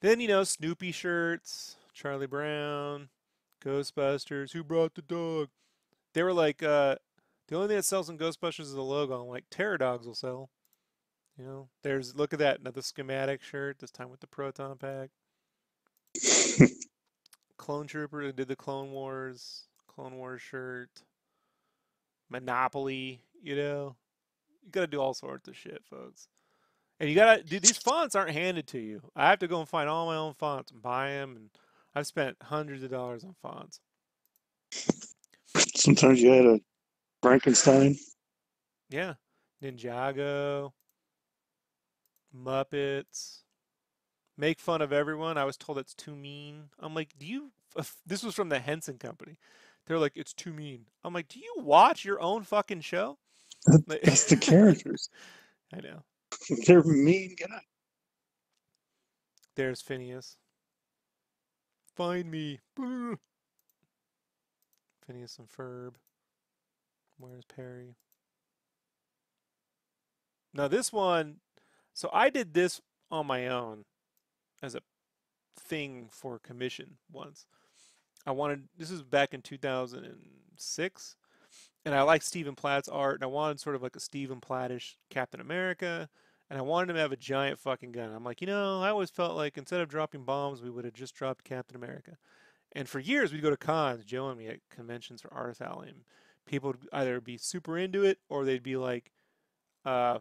Then 0.00 0.20
you 0.20 0.28
know, 0.28 0.44
Snoopy 0.44 0.92
shirts, 0.92 1.76
Charlie 1.94 2.26
Brown, 2.26 3.08
Ghostbusters. 3.64 4.52
Who 4.52 4.62
brought 4.64 4.94
the 4.94 5.02
dog? 5.02 5.48
They 6.12 6.22
were 6.22 6.32
like, 6.32 6.62
uh, 6.62 6.96
the 7.48 7.56
only 7.56 7.68
thing 7.68 7.76
that 7.76 7.84
sells 7.84 8.10
in 8.10 8.18
Ghostbusters 8.18 8.60
is 8.60 8.74
the 8.74 8.82
logo. 8.82 9.22
I'm 9.22 9.28
like, 9.28 9.44
Terror 9.50 9.78
Dogs 9.78 10.06
will 10.06 10.14
sell. 10.14 10.50
You 11.38 11.44
know, 11.44 11.68
there's 11.82 12.14
look 12.14 12.32
at 12.32 12.38
that 12.38 12.60
another 12.60 12.82
schematic 12.82 13.42
shirt. 13.42 13.78
This 13.78 13.90
time 13.90 14.10
with 14.10 14.20
the 14.20 14.26
proton 14.26 14.76
pack. 14.76 15.10
Clone 17.56 17.86
Trooper 17.86 18.30
did 18.30 18.46
the 18.48 18.56
Clone 18.56 18.92
Wars, 18.92 19.64
Clone 19.88 20.16
Wars 20.16 20.42
shirt. 20.42 21.02
Monopoly, 22.30 23.20
you 23.42 23.56
know, 23.56 23.96
you 24.64 24.70
gotta 24.70 24.86
do 24.86 25.00
all 25.00 25.14
sorts 25.14 25.48
of 25.48 25.56
shit, 25.56 25.82
folks. 25.88 26.28
And 27.00 27.08
you 27.08 27.16
gotta, 27.16 27.42
dude. 27.42 27.62
These 27.62 27.78
fonts 27.78 28.14
aren't 28.14 28.30
handed 28.30 28.68
to 28.68 28.78
you. 28.78 29.02
I 29.16 29.28
have 29.30 29.40
to 29.40 29.48
go 29.48 29.58
and 29.58 29.68
find 29.68 29.88
all 29.88 30.06
my 30.06 30.16
own 30.16 30.34
fonts 30.34 30.70
and 30.70 30.80
buy 30.80 31.08
them. 31.08 31.36
And 31.36 31.50
I've 31.94 32.06
spent 32.06 32.36
hundreds 32.42 32.82
of 32.82 32.90
dollars 32.90 33.24
on 33.24 33.34
fonts. 33.40 33.80
Sometimes 35.76 36.20
you 36.20 36.30
had 36.30 36.46
a 36.46 36.60
Frankenstein. 37.22 37.96
Yeah, 38.90 39.14
Ninjago, 39.62 40.72
Muppets. 42.36 43.40
Make 44.36 44.58
fun 44.58 44.82
of 44.82 44.92
everyone. 44.92 45.38
I 45.38 45.44
was 45.44 45.56
told 45.56 45.78
it's 45.78 45.94
too 45.94 46.16
mean. 46.16 46.64
I'm 46.80 46.94
like, 46.94 47.10
do 47.18 47.26
you? 47.26 47.52
This 48.04 48.24
was 48.24 48.34
from 48.34 48.48
the 48.48 48.58
Henson 48.58 48.98
Company. 48.98 49.38
They're 49.86 49.98
like, 49.98 50.12
it's 50.16 50.32
too 50.32 50.52
mean. 50.52 50.86
I'm 51.04 51.14
like, 51.14 51.28
do 51.28 51.38
you 51.38 51.54
watch 51.58 52.04
your 52.04 52.20
own 52.20 52.42
fucking 52.42 52.80
show? 52.80 53.18
That's 53.86 54.24
the 54.24 54.36
characters. 54.40 55.08
I 55.72 55.80
know. 55.80 56.02
They're 56.66 56.82
mean 56.82 57.36
guys. 57.38 57.60
There's 59.56 59.80
Phineas. 59.80 60.36
Find 61.94 62.30
me. 62.30 62.60
Phineas 65.06 65.38
and 65.38 65.48
Ferb. 65.48 65.94
Where's 67.18 67.44
Perry? 67.44 67.94
Now 70.52 70.68
this 70.68 70.92
one, 70.92 71.36
so 71.92 72.08
I 72.12 72.30
did 72.30 72.54
this 72.54 72.80
on 73.10 73.26
my 73.26 73.48
own 73.48 73.84
as 74.62 74.74
a 74.74 74.80
thing 75.56 76.08
for 76.10 76.38
commission 76.38 76.96
once. 77.10 77.46
I 78.26 78.30
wanted 78.30 78.68
this 78.76 78.90
is 78.90 79.02
back 79.02 79.34
in 79.34 79.42
2006, 79.42 81.16
and 81.84 81.94
I 81.94 82.02
liked 82.02 82.24
Stephen 82.24 82.54
Platt's 82.54 82.88
art, 82.88 83.16
and 83.16 83.24
I 83.24 83.28
wanted 83.28 83.60
sort 83.60 83.76
of 83.76 83.82
like 83.82 83.96
a 83.96 84.00
Stephen 84.00 84.40
Plattish 84.40 84.96
Captain 85.10 85.40
America, 85.40 86.08
and 86.54 86.60
I 86.60 86.62
wanted 86.62 86.90
him 86.90 86.94
to 86.96 87.02
have 87.02 87.10
a 87.10 87.16
giant 87.16 87.58
fucking 87.58 87.90
gun. 87.90 88.12
I'm 88.12 88.22
like, 88.22 88.40
you 88.40 88.46
know, 88.46 88.80
I 88.80 88.90
always 88.90 89.10
felt 89.10 89.34
like 89.34 89.58
instead 89.58 89.80
of 89.80 89.88
dropping 89.88 90.22
bombs, 90.22 90.62
we 90.62 90.70
would 90.70 90.84
have 90.84 90.94
just 90.94 91.12
dropped 91.16 91.42
Captain 91.42 91.76
America. 91.76 92.16
And 92.76 92.88
for 92.88 93.00
years, 93.00 93.32
we'd 93.32 93.42
go 93.42 93.50
to 93.50 93.56
cons, 93.56 94.04
Joe 94.04 94.28
and 94.28 94.38
me 94.38 94.46
at 94.46 94.60
conventions 94.70 95.20
for 95.20 95.34
Artist 95.34 95.60
Alley, 95.60 95.88
and 95.88 96.02
people 96.46 96.70
would 96.70 96.86
either 96.92 97.20
be 97.20 97.38
super 97.38 97.76
into 97.76 98.04
it 98.04 98.18
or 98.28 98.44
they'd 98.44 98.62
be 98.62 98.76
like, 98.76 99.10
uh, 99.84 100.20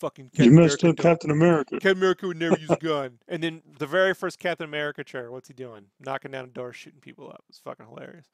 fucking 0.00 0.30
You 0.32 0.44
Captain 0.50 0.54
messed 0.56 0.82
America 0.82 0.88
up 0.88 0.96
don't- 0.96 1.02
Captain 1.12 1.30
America. 1.30 1.70
Captain 1.74 1.96
America 1.98 2.26
would 2.26 2.38
never 2.38 2.58
use 2.58 2.70
a 2.70 2.76
gun. 2.80 3.18
And 3.28 3.40
then 3.40 3.62
the 3.78 3.86
very 3.86 4.14
first 4.14 4.40
Captain 4.40 4.64
America 4.64 5.04
chair, 5.04 5.30
what's 5.30 5.46
he 5.46 5.54
doing? 5.54 5.86
Knocking 6.00 6.32
down 6.32 6.44
a 6.44 6.48
door, 6.48 6.72
shooting 6.72 7.00
people 7.00 7.28
up. 7.28 7.44
It's 7.48 7.60
fucking 7.60 7.86
hilarious. 7.86 8.26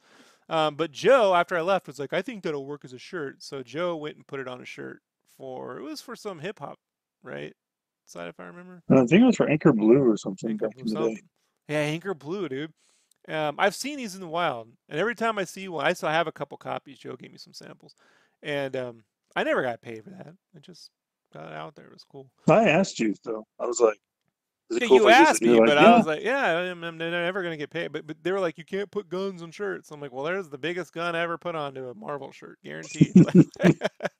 Um, 0.49 0.76
but 0.76 0.92
Joe, 0.92 1.34
after 1.34 1.59
I 1.59 1.61
left, 1.61 1.86
was 1.86 1.99
like, 1.99 2.14
I 2.14 2.22
think 2.22 2.42
that'll 2.42 2.64
work 2.64 2.86
as 2.86 2.94
a 2.94 2.99
shirt. 2.99 3.42
So 3.42 3.62
Joe 3.62 3.96
went 3.96 4.16
and 4.16 4.26
put 4.26 4.40
it 4.40 4.49
on 4.49 4.62
a 4.62 4.64
shirt 4.64 5.03
for, 5.39 5.78
it 5.78 5.82
was 5.82 6.03
for 6.03 6.14
some 6.14 6.41
hip 6.41 6.59
hop, 6.59 6.78
right? 7.22 7.55
Side, 8.05 8.28
if 8.28 8.41
I 8.41 8.45
remember. 8.45 8.82
I 8.91 9.07
think 9.07 9.22
it 9.22 9.26
was 9.26 9.36
for 9.36 9.49
Anchor 9.49 9.72
Blue 9.72 10.11
or 10.11 10.16
something 10.16 10.51
Anchor 10.51 10.68
back 10.68 10.78
in 10.78 10.86
the 10.86 11.09
day. 11.09 11.20
Yeah, 11.68 11.80
Anchor 11.80 12.14
Blue, 12.14 12.49
dude. 12.49 12.72
Um, 13.28 13.57
I've 13.59 13.74
seen 13.74 13.99
these 13.99 14.14
in 14.14 14.20
the 14.22 14.26
wild, 14.26 14.68
and 14.89 14.99
every 14.99 15.14
time 15.14 15.39
I 15.39 15.45
see 15.45 15.68
one, 15.68 15.84
I 15.84 15.93
still 15.93 16.09
have 16.09 16.26
a 16.26 16.32
couple 16.32 16.57
copies. 16.57 16.99
Joe 16.99 17.16
gave 17.16 17.30
me 17.30 17.39
some 17.39 17.53
samples, 17.53 17.95
and 18.43 18.74
um, 18.74 19.05
I 19.36 19.45
never 19.45 19.62
got 19.62 19.82
paid 19.82 20.05
for 20.05 20.11
that. 20.11 20.32
I 20.57 20.61
just 20.61 20.91
got 21.34 21.49
it 21.49 21.55
out 21.55 21.74
there. 21.74 21.84
It 21.84 21.93
was 21.93 22.05
cool. 22.11 22.30
I 22.49 22.70
asked 22.70 22.99
you 22.99 23.14
though. 23.24 23.47
I 23.61 23.66
was 23.66 23.80
like, 23.80 23.99
is 24.70 24.80
Yeah, 24.80 24.86
cool 24.86 25.00
you 25.00 25.08
I 25.08 25.10
asked 25.10 25.44
me, 25.44 25.60
like, 25.60 25.62
but 25.62 25.78
I 25.78 25.90
"Yeah." 25.90 25.96
was 25.96 26.06
like, 26.06 26.22
yeah, 26.22 26.58
I'm, 26.58 26.84
I'm 26.84 26.98
never 26.98 27.42
gonna 27.42 27.56
get 27.56 27.70
paid. 27.70 27.92
But 27.92 28.06
but 28.06 28.22
they 28.22 28.32
were 28.32 28.40
like, 28.40 28.58
you 28.58 28.64
can't 28.64 28.90
put 28.90 29.08
guns 29.08 29.42
on 29.42 29.50
shirts. 29.50 29.90
I'm 29.90 30.00
like, 30.00 30.12
well, 30.12 30.24
there's 30.24 30.48
the 30.50 30.58
biggest 30.58 30.92
gun 30.92 31.16
I 31.16 31.20
ever 31.20 31.38
put 31.38 31.54
onto 31.54 31.88
a 31.88 31.94
Marvel 31.94 32.32
shirt, 32.32 32.58
guaranteed. 32.62 33.14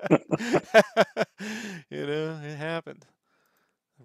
you 1.91 2.07
know, 2.07 2.41
it 2.45 2.57
happened. 2.57 3.07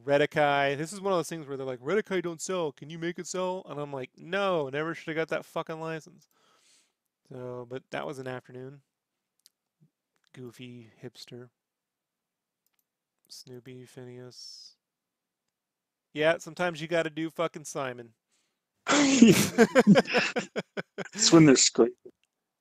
Redakai. 0.05 0.77
This 0.77 0.91
is 0.93 1.01
one 1.01 1.13
of 1.13 1.19
those 1.19 1.29
things 1.29 1.47
where 1.47 1.57
they're 1.57 1.65
like, 1.65 1.79
Redakai 1.79 2.21
don't 2.23 2.41
sell. 2.41 2.71
Can 2.71 2.89
you 2.89 2.97
make 2.99 3.19
it 3.19 3.27
sell? 3.27 3.65
And 3.69 3.79
I'm 3.79 3.93
like, 3.93 4.11
no, 4.17 4.69
never 4.69 4.93
should 4.95 5.07
have 5.09 5.15
got 5.15 5.29
that 5.35 5.45
fucking 5.45 5.79
license. 5.79 6.27
So, 7.29 7.65
but 7.69 7.83
that 7.91 8.05
was 8.07 8.19
an 8.19 8.27
afternoon. 8.27 8.81
Goofy 10.33 10.91
hipster. 11.01 11.49
Snoopy, 13.27 13.85
Phineas. 13.85 14.77
Yeah, 16.14 16.38
sometimes 16.38 16.82
you 16.82 16.88
got 16.88 17.03
to 17.03 17.09
do 17.09 17.30
fucking 17.30 17.66
Simon. 17.66 18.09
it's 18.89 19.51
when 21.32 21.45
they're 21.45 21.55
scraping, 21.55 21.95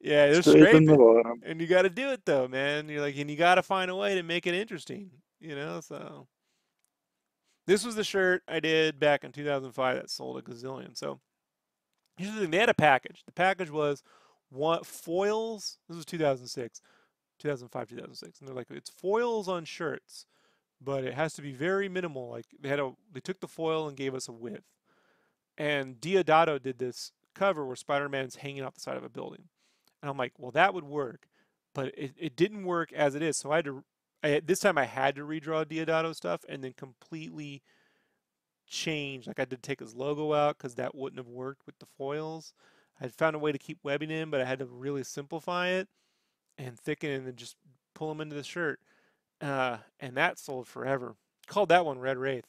yeah, 0.01 0.27
they're 0.31 0.43
scraping 0.43 0.87
the 0.87 0.95
scraping, 0.95 0.97
bottom. 0.97 1.41
and 1.45 1.61
you 1.61 1.67
got 1.67 1.83
to 1.83 1.91
do 1.91 2.11
it 2.11 2.25
though, 2.25 2.49
man. 2.49 2.89
You're 2.89 3.01
like, 3.01 3.17
and 3.17 3.31
you 3.31 3.37
got 3.37 3.57
to 3.57 3.63
find 3.63 3.91
a 3.91 3.97
way 3.97 4.15
to 4.15 4.23
make 4.23 4.47
it 4.47 4.55
interesting, 4.55 5.11
you 5.41 5.55
know. 5.57 5.81
So 5.81 6.27
this 7.67 7.85
was 7.85 7.95
the 7.95 8.05
shirt 8.05 8.43
I 8.49 8.61
did 8.61 8.99
back 8.99 9.25
in 9.25 9.33
2005 9.33 9.97
that 9.97 10.11
sold 10.11 10.39
a 10.39 10.43
gazillion. 10.43 10.97
So 10.97 11.21
here's 12.17 12.35
the 12.35 12.41
thing: 12.43 12.51
they 12.51 12.59
had 12.59 12.69
a 12.69 12.75
package. 12.75 13.23
The 13.27 13.33
package 13.33 13.71
was 13.71 14.03
one 14.51 14.83
foils. 14.85 15.79
This 15.89 15.97
was 15.97 16.05
2006, 16.07 16.81
2005, 17.41 17.89
2006, 17.89 18.39
and 18.39 18.49
they're 18.49 18.55
like, 18.55 18.71
it's 18.71 18.91
foils 18.91 19.49
on 19.49 19.65
shirts, 19.65 20.27
but 20.85 21.05
it 21.05 21.15
has 21.15 21.35
to 21.35 21.43
be 21.43 21.53
very 21.53 21.89
minimal. 21.89 22.31
Like 22.31 22.47
they 22.61 22.69
had 22.69 22.81
a, 22.81 22.93
they 23.13 23.21
took 23.21 23.41
the 23.41 23.49
foil 23.49 23.89
and 23.89 23.97
gave 23.97 24.15
us 24.15 24.29
a 24.29 24.33
width. 24.33 24.65
And 25.59 26.01
Diodato 26.01 26.61
did 26.61 26.79
this 26.79 27.13
cover 27.35 27.65
where 27.65 27.77
Spider-Man's 27.77 28.37
hanging 28.37 28.63
off 28.63 28.75
the 28.75 28.81
side 28.81 28.97
of 28.97 29.05
a 29.05 29.09
building. 29.09 29.45
And 30.01 30.11
I'm 30.11 30.17
like, 30.17 30.33
well, 30.39 30.51
that 30.53 30.75
would 30.75 30.85
work, 30.85 31.29
but 31.75 31.97
it, 31.97 32.13
it 32.19 32.37
didn't 32.37 32.65
work 32.65 32.93
as 32.93 33.15
it 33.15 33.23
is. 33.23 33.37
So 33.37 33.53
I 33.53 33.57
had 33.57 33.65
to, 33.67 33.85
I, 34.23 34.41
this 34.45 34.61
time 34.61 34.79
I 34.79 34.87
had 34.87 35.15
to 35.17 35.23
redraw 35.23 35.65
Diodato 35.65 36.15
stuff 36.15 36.45
and 36.49 36.65
then 36.65 36.73
completely 36.73 37.63
change. 38.67 39.27
Like 39.27 39.39
I 39.39 39.45
did 39.45 39.63
take 39.63 39.81
his 39.81 39.95
logo 39.95 40.33
out 40.33 40.59
because 40.59 40.75
that 40.77 40.95
wouldn't 40.95 41.19
have 41.19 41.29
worked 41.29 41.67
with 41.67 41.79
the 41.79 41.87
foils. 41.87 42.55
I 43.01 43.05
had 43.05 43.15
found 43.15 43.37
a 43.37 43.39
way 43.39 43.53
to 43.53 43.59
keep 43.59 43.79
webbing 43.83 44.11
in, 44.11 44.31
but 44.31 44.41
I 44.41 44.45
had 44.45 44.59
to 44.61 44.67
really 44.67 45.05
simplify 45.05 45.69
it 45.69 45.89
and 46.59 46.79
thicken 46.79 47.11
it 47.11 47.23
and 47.23 47.37
just 47.37 47.57
pull 47.95 48.09
them 48.09 48.21
into 48.21 48.35
the 48.35 48.43
shirt. 48.43 48.81
Uh, 49.43 49.79
and 50.01 50.17
that 50.17 50.39
sold 50.39 50.69
forever. 50.69 51.17
Called 51.49 51.69
that 51.71 51.85
one 51.85 51.99
Red 51.99 52.17
Wraith. 52.17 52.47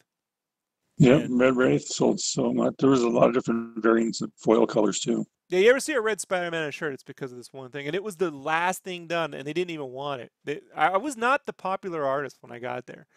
Yeah, 0.98 1.16
And- 1.16 1.40
Red 1.40 1.56
Wraith 1.58 1.88
sold 1.88 2.20
so 2.20 2.54
much. 2.54 2.76
There 2.78 2.90
was 2.92 3.02
a 3.02 3.10
lot 3.10 3.28
of 3.28 3.34
different 3.34 3.82
variants 3.82 4.22
of 4.22 4.32
foil 4.38 4.68
colors 4.68 5.00
too. 5.00 5.26
Yeah, 5.50 5.60
you 5.60 5.70
ever 5.72 5.80
see 5.80 5.94
a 5.94 6.02
red 6.02 6.22
Spider-Man 6.22 6.72
shirt? 6.72 6.94
It's 6.94 7.04
because 7.04 7.32
of 7.32 7.38
this 7.38 7.52
one 7.52 7.70
thing, 7.70 7.86
and 7.86 7.96
it 7.96 8.04
was 8.04 8.16
the 8.16 8.32
last 8.32 8.84
thing 8.84 9.08
done, 9.08 9.34
and 9.34 9.46
they 9.46 9.54
didn't 9.54 9.72
even 9.72 9.88
want 9.92 10.22
it. 10.22 10.32
They, 10.46 10.62
I 10.76 10.98
was 10.98 11.18
not 11.18 11.46
the 11.46 11.54
popular 11.54 12.06
artist 12.06 12.38
when 12.42 12.52
I 12.52 12.60
got 12.60 12.86
there. 12.86 13.08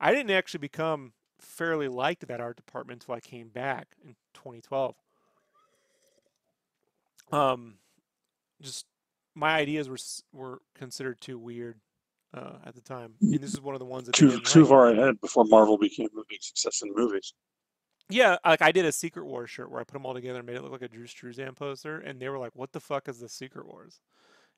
I 0.00 0.12
didn't 0.12 0.30
actually 0.32 0.58
become 0.58 1.12
fairly 1.38 1.88
liked 1.88 2.22
at 2.22 2.28
that 2.30 2.40
art 2.40 2.56
department 2.56 3.02
until 3.02 3.14
I 3.14 3.20
came 3.20 3.48
back 3.48 3.88
in 4.04 4.16
2012. 4.34 4.96
Um, 7.30 7.74
just 8.60 8.86
my 9.34 9.56
ideas 9.56 9.88
were 9.88 9.98
were 10.32 10.62
considered 10.74 11.20
too 11.20 11.38
weird 11.38 11.76
uh, 12.34 12.58
at 12.66 12.74
the 12.74 12.80
time, 12.80 13.14
and 13.20 13.40
this 13.40 13.54
is 13.54 13.60
one 13.60 13.74
of 13.74 13.78
the 13.78 13.86
ones 13.86 14.06
that 14.06 14.14
Too 14.14 14.40
too 14.40 14.60
like. 14.60 14.68
far 14.68 14.90
ahead 14.90 15.20
before 15.20 15.44
Marvel 15.44 15.78
became 15.78 16.08
a 16.18 16.22
big 16.28 16.42
success 16.42 16.82
in 16.82 16.92
movies. 16.94 17.32
Yeah, 18.10 18.36
like 18.44 18.62
I 18.62 18.72
did 18.72 18.84
a 18.86 18.92
Secret 18.92 19.26
Wars 19.26 19.50
shirt 19.50 19.70
where 19.70 19.80
I 19.80 19.84
put 19.84 19.92
them 19.94 20.06
all 20.06 20.14
together 20.14 20.38
and 20.38 20.46
made 20.46 20.56
it 20.56 20.62
look 20.62 20.72
like 20.72 20.82
a 20.82 20.88
Drew 20.88 21.06
Struzan 21.06 21.54
poster, 21.56 21.98
and 21.98 22.20
they 22.20 22.28
were 22.28 22.38
like, 22.38 22.52
"What 22.54 22.72
the 22.72 22.80
fuck 22.80 23.08
is 23.08 23.18
the 23.20 23.28
Secret 23.28 23.66
Wars?" 23.66 24.00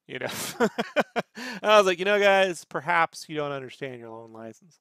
You 0.07 0.19
know, 0.21 0.29
I 1.63 1.79
was 1.79 1.87
like, 1.87 1.99
you 2.01 2.05
know, 2.05 2.19
guys, 2.19 2.65
perhaps 2.65 3.27
you 3.29 3.37
don't 3.37 3.53
understand 3.53 4.01
your 4.01 4.11
loan 4.11 4.33
license. 4.33 4.81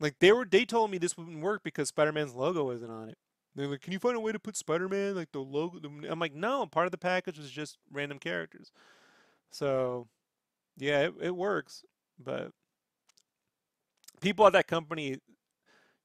Like 0.00 0.16
they 0.20 0.32
were, 0.32 0.44
they 0.44 0.64
told 0.64 0.90
me 0.90 0.98
this 0.98 1.16
wouldn't 1.16 1.40
work 1.42 1.62
because 1.64 1.88
Spider-Man's 1.88 2.34
logo 2.34 2.70
isn't 2.72 2.90
on 2.90 3.08
it. 3.10 3.18
They're 3.54 3.66
like, 3.66 3.80
"Can 3.82 3.92
you 3.92 3.98
find 3.98 4.16
a 4.16 4.20
way 4.20 4.32
to 4.32 4.38
put 4.38 4.56
Spider-Man 4.56 5.14
like 5.16 5.32
the 5.32 5.40
logo?" 5.40 5.78
I'm 6.08 6.20
like, 6.20 6.34
"No, 6.34 6.66
part 6.66 6.86
of 6.86 6.92
the 6.92 6.98
package 6.98 7.38
was 7.38 7.50
just 7.50 7.78
random 7.92 8.18
characters." 8.18 8.72
So, 9.50 10.08
yeah, 10.78 11.00
it, 11.06 11.14
it 11.20 11.36
works, 11.36 11.84
but 12.18 12.50
people 14.20 14.46
at 14.46 14.52
that 14.52 14.66
company 14.66 15.18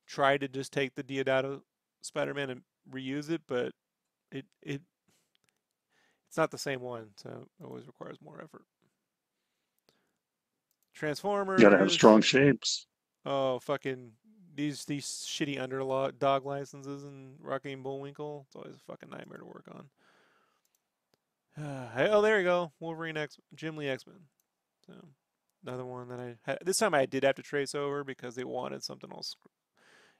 tried 0.08 0.42
to 0.42 0.48
just 0.48 0.72
take 0.72 0.96
the 0.96 1.04
Diodato 1.04 1.62
Spider-Man 2.02 2.50
and 2.50 2.62
reuse 2.92 3.30
it, 3.30 3.42
but 3.48 3.74
it 4.32 4.46
it 4.62 4.82
It's 6.28 6.38
not 6.38 6.52
the 6.52 6.58
same 6.58 6.82
one, 6.82 7.10
so 7.16 7.48
it 7.60 7.64
always 7.64 7.88
requires 7.88 8.18
more 8.22 8.42
effort. 8.44 8.66
Transformers. 10.94 11.62
You 11.62 11.70
gotta 11.70 11.80
have 11.80 11.92
strong 11.92 12.22
shapes. 12.22 12.88
Oh, 13.26 13.60
fucking 13.60 14.12
these 14.56 14.86
these 14.86 15.06
shitty 15.06 15.60
underdog 15.60 16.20
dog 16.20 16.46
licenses 16.46 17.04
and 17.04 17.36
Rocky 17.40 17.74
and 17.74 17.84
Bullwinkle. 17.84 18.46
It's 18.48 18.56
always 18.56 18.76
a 18.76 18.80
fucking 18.80 19.10
nightmare 19.10 19.40
to 19.40 19.46
work 19.46 19.66
on. 19.72 19.90
oh, 21.98 22.22
there 22.22 22.40
you 22.40 22.44
go. 22.44 22.72
Wolverine 22.80 23.18
X, 23.18 23.38
Jim 23.56 23.78
Lee 23.78 23.88
X 23.88 24.06
Men. 24.06 24.20
So 24.86 24.94
another 25.66 25.86
one 25.86 26.10
that 26.10 26.20
I 26.20 26.36
had. 26.44 26.60
This 26.64 26.78
time 26.78 26.94
I 26.94 27.06
did 27.06 27.24
have 27.24 27.36
to 27.36 27.42
trace 27.42 27.76
over 27.76 28.04
because 28.04 28.36
they 28.36 28.44
wanted 28.44 28.84
something 28.84 29.12
else. 29.12 29.36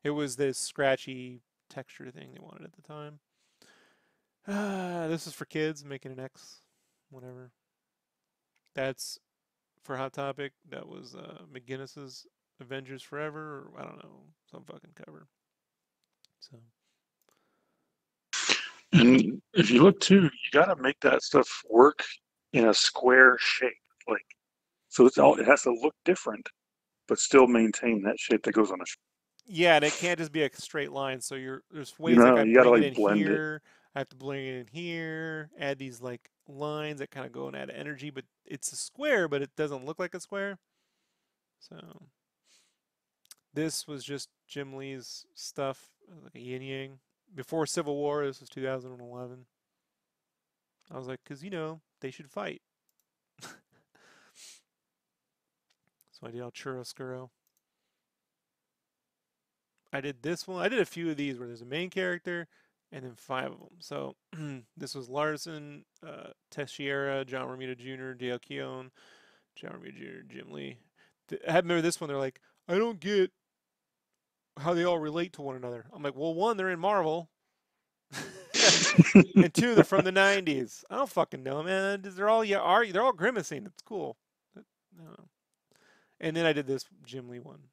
It 0.04 0.12
was 0.12 0.36
this 0.36 0.58
scratchy 0.58 1.42
texture 1.70 2.12
thing 2.12 2.32
they 2.34 2.40
wanted 2.40 2.66
at 2.66 2.74
the 2.74 2.82
time. 2.82 3.20
Uh, 4.48 5.08
this 5.10 5.28
is 5.28 5.34
for 5.34 5.46
kids 5.46 5.86
making 5.86 6.12
an 6.12 6.20
X, 6.20 6.62
whatever. 7.10 7.52
That's 8.76 9.20
for 9.84 9.98
Hot 9.98 10.14
Topic. 10.14 10.54
That 10.70 10.88
was 10.88 11.16
uh, 11.16 11.44
McGinnis's 11.54 12.26
Avengers 12.60 13.04
Forever, 13.04 13.68
or 13.74 13.82
I 13.82 13.84
don't 13.84 13.98
know, 13.98 14.24
some 14.52 14.64
fucking 14.64 14.92
cover. 15.06 15.28
So. 16.40 16.58
And 18.94 19.42
if 19.54 19.72
you 19.72 19.82
look 19.82 20.00
too, 20.00 20.24
you 20.24 20.30
got 20.52 20.66
to 20.66 20.76
make 20.82 21.00
that 21.02 21.24
stuff 21.24 21.50
work 21.70 22.04
in 22.54 22.68
a 22.68 22.74
square 22.74 23.38
shape, 23.40 23.74
like 24.08 24.26
so. 24.94 25.06
It's 25.06 25.18
all 25.18 25.40
it 25.40 25.46
has 25.46 25.64
to 25.64 25.72
look 25.74 25.96
different, 26.06 26.48
but 27.08 27.20
still 27.20 27.48
maintain 27.48 28.02
that 28.04 28.20
shape 28.20 28.44
that 28.44 28.54
goes 28.54 28.72
on 28.72 28.80
a. 28.82 28.86
Yeah, 29.46 29.76
and 29.76 29.84
it 29.84 29.94
can't 29.94 30.18
just 30.18 30.32
be 30.32 30.44
a 30.44 30.50
straight 30.54 30.92
line. 30.92 31.20
So 31.20 31.36
you're 31.36 31.64
there's 31.72 31.98
ways 32.00 32.18
know, 32.18 32.36
like 32.36 32.40
I 32.40 32.44
you 32.44 32.56
gotta, 32.56 32.70
like, 32.70 32.82
it 32.84 32.88
in 32.88 32.94
blend 32.94 33.22
it. 33.22 33.28
here. 33.28 33.62
I 33.96 34.00
have 34.00 34.10
to 34.10 34.16
bring 34.16 34.46
it 34.46 34.60
in 34.60 34.68
here. 34.72 35.50
Add 35.60 35.78
these 35.78 36.02
like 36.02 36.30
lines 36.48 37.00
that 37.00 37.12
kind 37.12 37.26
of 37.26 37.32
go 37.32 37.48
and 37.48 37.56
add 37.56 37.70
energy, 37.70 38.10
but 38.10 38.26
it's 38.46 38.72
a 38.72 38.76
square, 38.76 39.28
but 39.28 39.42
it 39.42 39.52
doesn't 39.56 39.86
look 39.86 40.00
like 40.00 40.14
a 40.14 40.20
square. 40.20 40.60
So 41.60 42.08
this 43.54 43.88
was 43.88 44.04
just 44.04 44.30
Jim 44.48 44.74
Lee's 44.74 45.26
stuff, 45.36 45.90
uh, 46.12 46.16
like 46.24 46.36
a 46.36 46.40
yin 46.40 46.62
yang. 46.62 47.00
Before 47.34 47.66
Civil 47.66 47.96
War, 47.96 48.26
this 48.26 48.40
was 48.40 48.50
2011. 48.50 49.46
I 50.92 50.98
was 50.98 51.08
like, 51.08 51.20
because 51.24 51.44
you 51.44 51.50
know 51.50 51.82
they 52.02 52.12
should 52.12 52.30
fight. 52.30 52.62
I 56.26 56.32
did 56.32 56.42
El 56.42 56.52
Churrascuro. 56.52 57.30
I 59.92 60.02
did 60.02 60.24
this 60.24 60.48
one. 60.48 60.64
I 60.64 60.70
did 60.70 60.80
a 60.80 60.86
few 60.86 61.12
of 61.12 61.18
these 61.18 61.38
where 61.38 61.48
there's 61.48 61.62
a 61.62 61.66
main 61.66 61.90
character 61.90 62.48
and 62.92 63.04
then 63.04 63.16
five 63.16 63.52
of 63.52 63.60
them. 63.60 63.78
So 63.80 64.16
this 64.78 64.96
was 64.96 65.10
Larsen, 65.10 65.86
uh, 66.06 66.30
Texeira, 66.54 67.26
John 67.26 67.48
Romita 67.48 67.78
Jr., 67.78 68.14
Dale 68.14 68.40
Keown, 68.40 68.92
John 69.56 69.72
Romita 69.72 69.98
Jr., 69.98 70.34
Jim 70.34 70.52
Lee. 70.52 70.78
I 71.48 71.58
remember 71.58 71.82
this 71.82 72.00
one. 72.00 72.08
They're 72.08 72.18
like, 72.18 72.40
I 72.68 72.78
don't 72.78 73.00
get 73.00 73.32
how 74.60 74.74
they 74.74 74.84
all 74.84 75.00
relate 75.00 75.34
to 75.34 75.42
one 75.42 75.56
another. 75.56 75.86
I'm 75.94 76.04
like, 76.04 76.16
well, 76.16 76.34
one, 76.34 76.58
they're 76.58 76.70
in 76.70 76.80
Marvel. 76.80 77.30
and 79.36 79.54
two, 79.54 79.74
they're 79.74 79.84
from 79.84 80.06
the 80.06 80.12
'90s. 80.12 80.84
I 80.88 80.98
don't 80.98 81.10
fucking 81.10 81.42
know, 81.42 81.64
man. 81.64 82.02
They're 82.04 82.30
all 82.30 82.44
yeah, 82.44 82.60
are 82.60 82.86
they're 82.86 83.02
all 83.02 83.14
grimacing. 83.14 83.66
It's 83.66 83.82
cool. 83.82 84.18
I 84.56 84.62
don't 84.96 85.08
know. 85.08 85.26
And 86.24 86.38
then 86.38 86.46
I 86.46 86.54
did 86.54 86.68
this 86.68 86.86
Jim 87.06 87.28
Lee 87.28 87.40
one, 87.40 87.64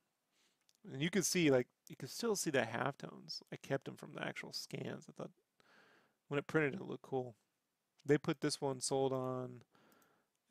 and 0.92 1.00
you 1.00 1.08
can 1.08 1.22
see 1.22 1.52
like 1.52 1.68
you 1.88 1.94
can 1.94 2.08
still 2.08 2.34
see 2.34 2.50
the 2.50 2.62
halftones. 2.62 3.42
I 3.52 3.56
kept 3.56 3.84
them 3.84 3.94
from 3.94 4.12
the 4.12 4.26
actual 4.26 4.52
scans. 4.52 5.06
I 5.08 5.12
thought 5.12 5.30
when 6.26 6.36
it 6.38 6.48
printed, 6.48 6.74
it 6.74 6.82
looked 6.82 7.02
cool. 7.02 7.36
They 8.04 8.18
put 8.18 8.40
this 8.40 8.60
one 8.60 8.80
sold 8.80 9.12
on 9.12 9.62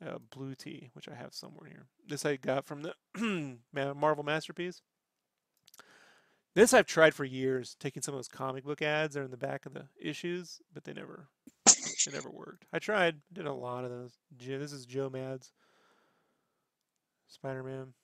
uh, 0.04 0.16
Blue 0.34 0.54
Tea, 0.54 0.88
which 0.94 1.10
I 1.10 1.14
have 1.14 1.34
somewhere 1.34 1.68
here. 1.68 1.86
This 2.08 2.24
I 2.24 2.36
got 2.36 2.64
from 2.64 2.82
the 2.82 2.94
Ma- 3.74 3.92
Marvel 3.92 4.24
Masterpiece. 4.24 4.80
This 6.54 6.72
I've 6.72 6.86
tried 6.86 7.14
for 7.14 7.26
years, 7.26 7.76
taking 7.78 8.00
some 8.00 8.14
of 8.14 8.18
those 8.18 8.28
comic 8.28 8.64
book 8.64 8.80
ads 8.80 9.14
that 9.14 9.20
are 9.20 9.24
in 9.24 9.30
the 9.30 9.36
back 9.36 9.66
of 9.66 9.74
the 9.74 9.84
issues, 10.00 10.62
but 10.72 10.84
they 10.84 10.94
never, 10.94 11.28
they 11.66 12.12
never 12.12 12.30
worked. 12.30 12.64
I 12.72 12.78
tried, 12.78 13.16
did 13.30 13.46
a 13.46 13.52
lot 13.52 13.84
of 13.84 13.90
those. 13.90 14.14
This 14.36 14.72
is 14.72 14.86
Joe 14.86 15.10
Mads, 15.10 15.52
Spider-Man, 17.30 17.94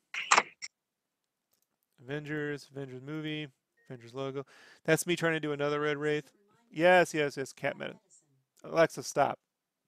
Avengers, 2.02 2.68
Avengers 2.70 3.02
movie, 3.04 3.48
Avengers 3.88 4.14
logo. 4.14 4.46
That's 4.84 5.06
me 5.06 5.16
trying 5.16 5.34
to 5.34 5.40
do 5.40 5.52
another 5.52 5.80
Red 5.80 5.98
Wraith. 5.98 6.32
Yes, 6.70 7.12
yes, 7.12 7.36
yes. 7.36 7.52
Cat 7.52 7.76
medicine. 7.76 8.00
Alexa, 8.64 9.02
stop. 9.02 9.38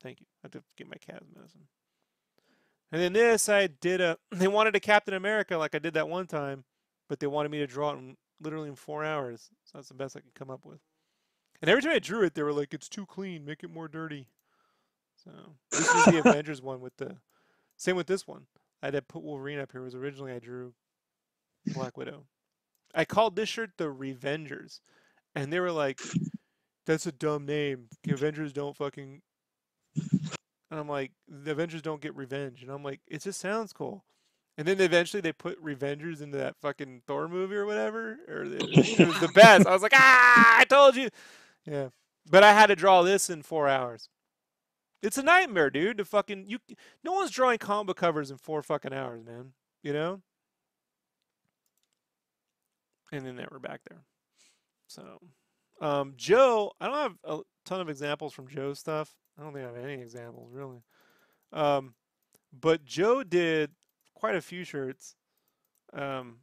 Thank 0.03 0.21
you. 0.21 0.27
I 0.43 0.47
have 0.47 0.53
to 0.53 0.63
get 0.77 0.89
my 0.89 0.97
cat's 0.97 1.27
medicine. 1.35 1.63
And 2.91 3.03
then 3.03 3.13
this, 3.13 3.49
I 3.49 3.67
did 3.67 4.01
a. 4.01 4.19
They 4.31 4.49
wanted 4.49 4.77
a 4.77 4.81
Captain 4.81 5.15
America 5.15 5.57
like 5.57 5.75
I 5.75 5.79
did 5.79 5.95
that 5.95 6.09
one 6.09 6.27
time, 6.27 6.65
but 7.09 7.21
they 7.21 7.27
wanted 7.27 7.51
me 7.51 7.59
to 7.59 7.67
draw 7.67 7.93
it 7.93 7.99
in 7.99 8.17
literally 8.41 8.69
in 8.69 8.77
four 8.77 9.05
hours. 9.05 9.51
So 9.65 9.79
that's 9.79 9.89
the 9.89 9.95
best 9.95 10.17
I 10.17 10.21
could 10.21 10.35
come 10.35 10.51
up 10.51 10.65
with. 10.65 10.79
And 11.61 11.69
every 11.69 11.83
time 11.83 11.93
I 11.93 11.99
drew 11.99 12.23
it, 12.23 12.35
they 12.35 12.43
were 12.43 12.53
like, 12.53 12.73
"It's 12.73 12.89
too 12.89 13.05
clean. 13.05 13.45
Make 13.45 13.65
it 13.65 13.71
more 13.71 13.89
dirty." 13.89 14.29
So 15.25 15.31
this 15.71 15.81
is 15.81 16.05
the 16.07 16.19
Avengers 16.25 16.63
one 16.63 16.81
with 16.81 16.97
the. 16.97 17.17
Same 17.77 17.97
with 17.97 18.07
this 18.07 18.27
one. 18.27 18.47
I 18.83 18.87
had 18.87 18.95
to 18.95 19.03
put 19.03 19.23
Wolverine 19.23 19.59
up 19.59 19.73
here. 19.73 19.83
Was 19.83 19.95
originally 19.95 20.33
I 20.33 20.39
drew 20.39 20.75
Black 21.67 21.97
Widow. 21.97 22.27
I 22.95 23.05
called 23.05 23.37
this 23.37 23.49
shirt 23.49 23.71
the 23.77 23.85
Revengers, 23.85 24.81
and 25.35 25.53
they 25.53 25.61
were 25.61 25.73
like, 25.73 26.01
"That's 26.87 27.07
a 27.07 27.13
dumb 27.13 27.47
name. 27.47 27.89
The 28.05 28.15
Avengers 28.15 28.53
don't 28.53 28.77
fucking." 28.77 29.23
And 30.71 30.79
I'm 30.81 30.89
like, 30.89 31.13
"The 31.27 31.53
Avengers 31.53 31.83
don't 31.83 32.01
get 32.01 32.15
revenge," 32.15 32.63
and 32.63 32.71
I'm 32.71 32.83
like, 32.83 33.01
"It 33.07 33.23
just 33.23 33.41
sounds 33.41 33.73
cool." 33.73 34.05
And 34.57 34.67
then 34.67 34.81
eventually 34.81 35.21
they 35.21 35.33
put 35.33 35.63
Revengers 35.63 36.21
into 36.21 36.37
that 36.39 36.57
fucking 36.61 37.03
Thor 37.07 37.29
movie 37.29 37.55
or 37.55 37.65
whatever, 37.65 38.19
or 38.27 38.45
it 38.45 39.07
was 39.07 39.21
the 39.21 39.31
best. 39.35 39.67
I 39.67 39.73
was 39.73 39.83
like, 39.83 39.95
"Ah, 39.95 40.59
I 40.59 40.65
told 40.65 40.97
you." 40.97 41.11
Yeah, 41.65 41.89
but 42.29 42.43
I 42.43 42.53
had 42.53 42.67
to 42.67 42.77
draw 42.77 43.03
this 43.03 43.31
in 43.31 43.43
four 43.43 43.69
hours. 43.69 44.09
It's 45.03 45.19
a 45.19 45.23
nightmare, 45.23 45.71
dude. 45.71 45.99
To 45.99 46.05
fucking 46.05 46.47
you, 46.49 46.59
no 47.05 47.13
one's 47.13 47.31
drawing 47.31 47.59
comic 47.59 47.89
book 47.89 47.97
covers 47.97 48.31
in 48.31 48.37
four 48.37 48.63
fucking 48.63 48.93
hours, 48.93 49.25
man. 49.25 49.53
You 49.83 49.93
know. 49.93 50.23
And 53.13 53.25
then 53.25 53.37
they 53.37 53.47
were 53.51 53.59
back 53.59 53.81
there. 53.89 54.03
So, 54.89 55.19
um, 55.81 56.15
Joe, 56.17 56.73
I 56.81 56.87
don't 56.87 56.97
have 56.97 57.17
a 57.25 57.39
ton 57.65 57.81
of 57.81 57.89
examples 57.89 58.33
from 58.35 58.49
Joe's 58.49 58.79
stuff. 58.79 59.15
I 59.39 59.43
don't 59.43 59.53
think 59.53 59.65
I 59.65 59.69
have 59.69 59.85
any 59.85 60.03
examples 60.03 60.51
really. 60.53 60.83
Um, 61.53 61.95
but 62.53 62.85
Joe 62.85 63.23
did 63.23 63.71
quite 64.15 64.35
a 64.35 64.41
few 64.41 64.65
shirts. 64.65 65.15
Um, 65.93 66.41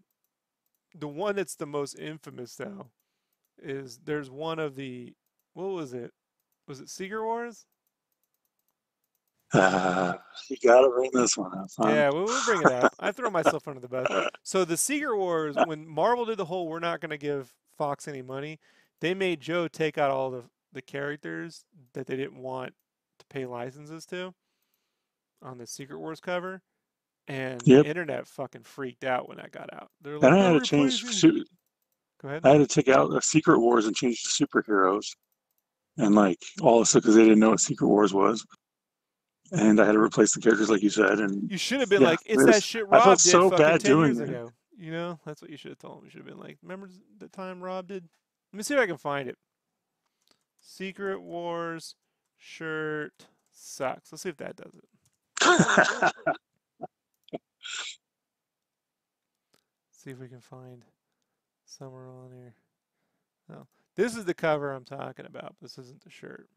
the 0.98 1.08
one 1.08 1.36
that's 1.36 1.56
the 1.56 1.66
most 1.66 2.00
infamous 2.00 2.56
though 2.56 2.88
is 3.62 4.00
there's 4.04 4.30
one 4.30 4.60
of 4.60 4.76
the 4.76 5.14
what 5.54 5.68
was 5.68 5.94
it? 5.94 6.12
Was 6.68 6.80
it 6.80 6.90
Secret 6.90 7.24
Wars? 7.24 7.66
Ah, 9.54 10.18
you 10.50 10.58
gotta 10.64 10.90
bring 10.90 11.12
this 11.14 11.38
one 11.38 11.58
up. 11.58 11.68
Huh? 11.78 11.88
Yeah, 11.90 12.10
we'll, 12.10 12.26
we'll 12.26 12.46
bring 12.46 12.62
it 12.62 12.72
up. 12.72 12.94
I 13.00 13.12
throw 13.12 13.30
myself 13.30 13.68
under 13.68 13.80
the 13.80 13.88
bus. 13.88 14.08
So 14.44 14.66
the 14.66 14.78
Secret 14.78 15.16
Wars, 15.18 15.56
when 15.66 15.88
Marvel 15.88 16.26
did 16.26 16.38
the 16.38 16.46
whole 16.46 16.68
"we're 16.68 16.80
not 16.80 17.00
going 17.02 17.12
to 17.12 17.18
give 17.18 17.54
Fox 17.78 18.08
any 18.08 18.22
money," 18.22 18.60
they 19.02 19.14
made 19.14 19.40
Joe 19.42 19.68
take 19.68 19.98
out 19.98 20.12
all 20.12 20.32
the 20.32 20.44
the 20.74 20.82
characters 20.82 21.64
that 21.94 22.06
they 22.08 22.16
didn't 22.18 22.38
want 22.42 22.74
to 23.20 23.26
pay 23.28 23.46
licenses 23.46 24.06
to 24.08 24.34
on 25.42 25.58
the 25.58 25.68
Secret 25.68 26.00
Wars 26.00 26.20
cover, 26.20 26.62
and 27.28 27.62
Yep. 27.66 27.84
the 27.84 27.90
internet 27.90 28.28
fucking 28.28 28.64
freaked 28.64 29.04
out 29.06 29.30
when 29.30 29.38
that 29.38 29.52
got 29.52 29.72
out. 29.74 29.90
They're 30.02 30.16
like, 30.20 30.24
And 30.32 30.36
I 30.42 30.44
had 30.52 30.54
to 30.54 30.60
change. 30.62 31.02
replacing-" 31.04 31.32
su- 31.32 31.46
Go 32.22 32.30
ahead. 32.30 32.46
I 32.46 32.50
had 32.52 32.58
to 32.58 32.68
take 32.68 32.88
out 32.88 33.10
the 33.12 33.22
Secret 33.22 33.60
Wars 33.60 33.86
and 33.86 33.96
change 33.96 34.24
to 34.24 34.46
superheroes, 34.46 35.06
and 35.98 36.16
like 36.16 36.40
all 36.62 36.80
this 36.80 36.94
because 36.94 37.14
they 37.16 37.24
didn't 37.24 37.40
know 37.40 37.52
what 37.52 37.60
Secret 37.60 37.88
Wars 37.88 38.14
was. 38.14 38.46
And 39.52 39.80
I 39.80 39.86
had 39.86 39.94
to 39.94 40.00
replace 40.00 40.34
the 40.34 40.42
characters, 40.42 40.70
like 40.70 40.82
you 40.82 40.90
said. 40.90 41.20
And 41.20 41.50
You 41.52 41.58
should 41.58 41.80
have 41.80 41.90
been 41.90 42.02
Yeah, 42.02 42.10
like, 42.10 42.20
"It's 42.26 42.42
it 42.42 42.46
that 42.48 42.64
shit 42.64 42.86
I 42.92 43.02
felt 43.04 43.20
did 43.20 43.30
so 43.32 43.50
bad 43.50 43.84
doing 43.84 44.16
years 44.16 44.30
ago." 44.30 44.52
You 44.78 44.92
know, 44.92 45.20
that's 45.26 45.42
what 45.42 45.52
you 45.52 45.58
should 45.58 45.72
have 45.72 45.80
told 45.80 46.00
him. 46.00 46.06
You 46.06 46.10
should 46.10 46.20
have 46.20 46.28
been 46.28 46.40
like, 46.40 46.58
"Remember 46.62 46.90
the 47.18 47.28
time 47.28 47.62
Rob 47.62 47.88
did?" 47.88 48.10
Let 48.52 48.58
me 48.58 48.64
see 48.64 48.74
if 48.74 48.80
I 48.80 48.88
can 48.88 48.98
find 48.98 49.30
it. 49.30 49.38
Secret 50.60 51.22
Wars 51.22 51.96
shirt 52.38 53.28
sucks. 53.52 54.12
Let's 54.12 54.24
see 54.24 54.30
if 54.30 54.38
that 54.38 54.56
does 54.56 54.74
it. 54.74 54.90
See 59.92 60.12
if 60.12 60.20
we 60.20 60.28
can 60.28 60.40
find 60.40 60.86
somewhere 61.66 62.08
on 62.08 62.32
here. 62.32 62.56
No, 63.50 63.68
this 63.96 64.16
is 64.16 64.26
the 64.26 64.34
cover 64.36 64.72
I'm 64.72 64.86
talking 64.86 65.26
about. 65.26 65.56
This 65.62 65.78
isn't 65.78 66.04
the 66.04 66.12
shirt. 66.12 66.48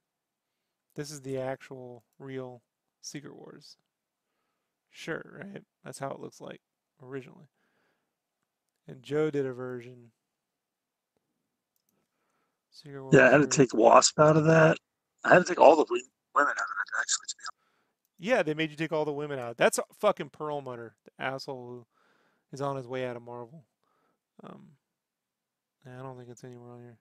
This 0.97 1.11
is 1.11 1.23
the 1.23 1.39
actual 1.39 2.05
real 2.19 2.63
Secret 3.01 3.35
Wars 3.35 3.77
Sure, 4.91 5.41
right? 5.45 5.63
That's 5.85 5.99
how 5.99 6.11
it 6.11 6.19
looks 6.19 6.41
like 6.41 6.61
originally. 7.03 7.47
And 8.87 9.03
Joe 9.03 9.31
did 9.31 9.47
a 9.47 9.53
version. 9.53 10.11
Secret 12.71 13.03
Wars 13.03 13.15
yeah, 13.15 13.29
I 13.29 13.31
had 13.31 13.43
to 13.43 13.47
take 13.47 13.75
Wasp 13.75 14.19
out 14.19 14.37
of 14.37 14.45
that. 14.47 14.77
I 15.25 15.35
had 15.35 15.39
to 15.39 15.45
take 15.45 15.61
all 15.61 15.77
the 15.77 15.85
women 15.89 16.03
out 16.35 16.51
of 16.51 16.57
it, 16.57 16.99
actually, 16.99 17.27
to 17.29 17.37
be 17.37 17.43
honest. 17.47 17.59
Yeah, 18.19 18.43
they 18.43 18.55
made 18.55 18.71
you 18.71 18.77
take 18.77 18.93
all 18.93 19.05
the 19.05 19.13
women 19.13 19.39
out. 19.39 19.57
That's 19.57 19.79
a 19.79 19.85
fucking 20.01 20.31
Perlmutter, 20.31 20.97
the 21.05 21.25
asshole 21.25 21.69
who 21.69 21.87
is 22.53 22.61
on 22.61 22.77
his 22.77 22.89
way 22.89 23.07
out 23.07 23.17
of 23.17 23.23
Marvel. 23.23 23.67
Um, 24.43 24.71
I 25.87 26.03
don't 26.03 26.17
think 26.17 26.31
it's 26.31 26.45
anywhere 26.45 26.73
on 26.73 26.81
here. 26.81 26.99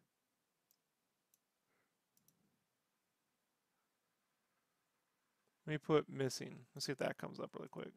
Let 5.68 5.74
me 5.74 5.78
put 5.80 6.10
missing. 6.10 6.60
Let's 6.74 6.86
see 6.86 6.94
if 6.94 6.98
that 7.00 7.18
comes 7.18 7.42
up 7.42 7.50
really 7.54 7.68
quick. 7.68 7.90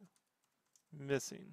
Missing. 0.98 1.52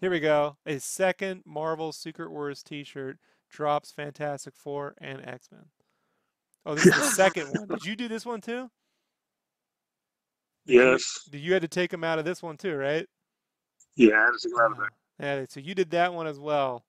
Here 0.00 0.10
we 0.10 0.20
go. 0.20 0.58
A 0.64 0.78
second 0.78 1.42
Marvel 1.44 1.92
Secret 1.92 2.30
Wars 2.30 2.62
t-shirt 2.62 3.18
drops 3.50 3.90
Fantastic 3.90 4.54
Four 4.54 4.94
and 4.98 5.26
X-Men. 5.26 5.64
Oh, 6.64 6.76
this 6.76 6.86
is 6.86 6.94
the 6.94 7.02
second 7.16 7.48
one. 7.48 7.66
Did 7.66 7.84
you 7.84 7.96
do 7.96 8.06
this 8.06 8.24
one 8.24 8.40
too? 8.40 8.70
Yes. 10.64 11.28
Did 11.28 11.40
you 11.40 11.52
had 11.52 11.62
to 11.62 11.68
take 11.68 11.90
them 11.90 12.04
out 12.04 12.20
of 12.20 12.24
this 12.24 12.44
one 12.44 12.56
too, 12.56 12.76
right? 12.76 13.06
Yeah, 13.96 14.20
I 14.20 14.24
had 14.26 14.30
to 14.30 14.38
take 14.40 14.52
them 14.52 14.60
out 14.62 14.72
of 14.72 14.84
it. 14.84 14.92
Yeah, 15.18 15.46
so 15.48 15.58
you 15.58 15.74
did 15.74 15.90
that 15.90 16.14
one 16.14 16.28
as 16.28 16.38
well. 16.38 16.84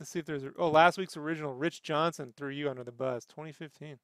Let's 0.00 0.10
see 0.10 0.20
if 0.20 0.24
there's 0.24 0.44
a, 0.44 0.52
oh 0.58 0.70
last 0.70 0.96
week's 0.96 1.18
original. 1.18 1.52
Rich 1.52 1.82
Johnston 1.82 2.32
threw 2.34 2.48
you 2.48 2.70
under 2.70 2.84
the 2.84 2.92
bus, 2.92 3.26
2015. 3.26 3.98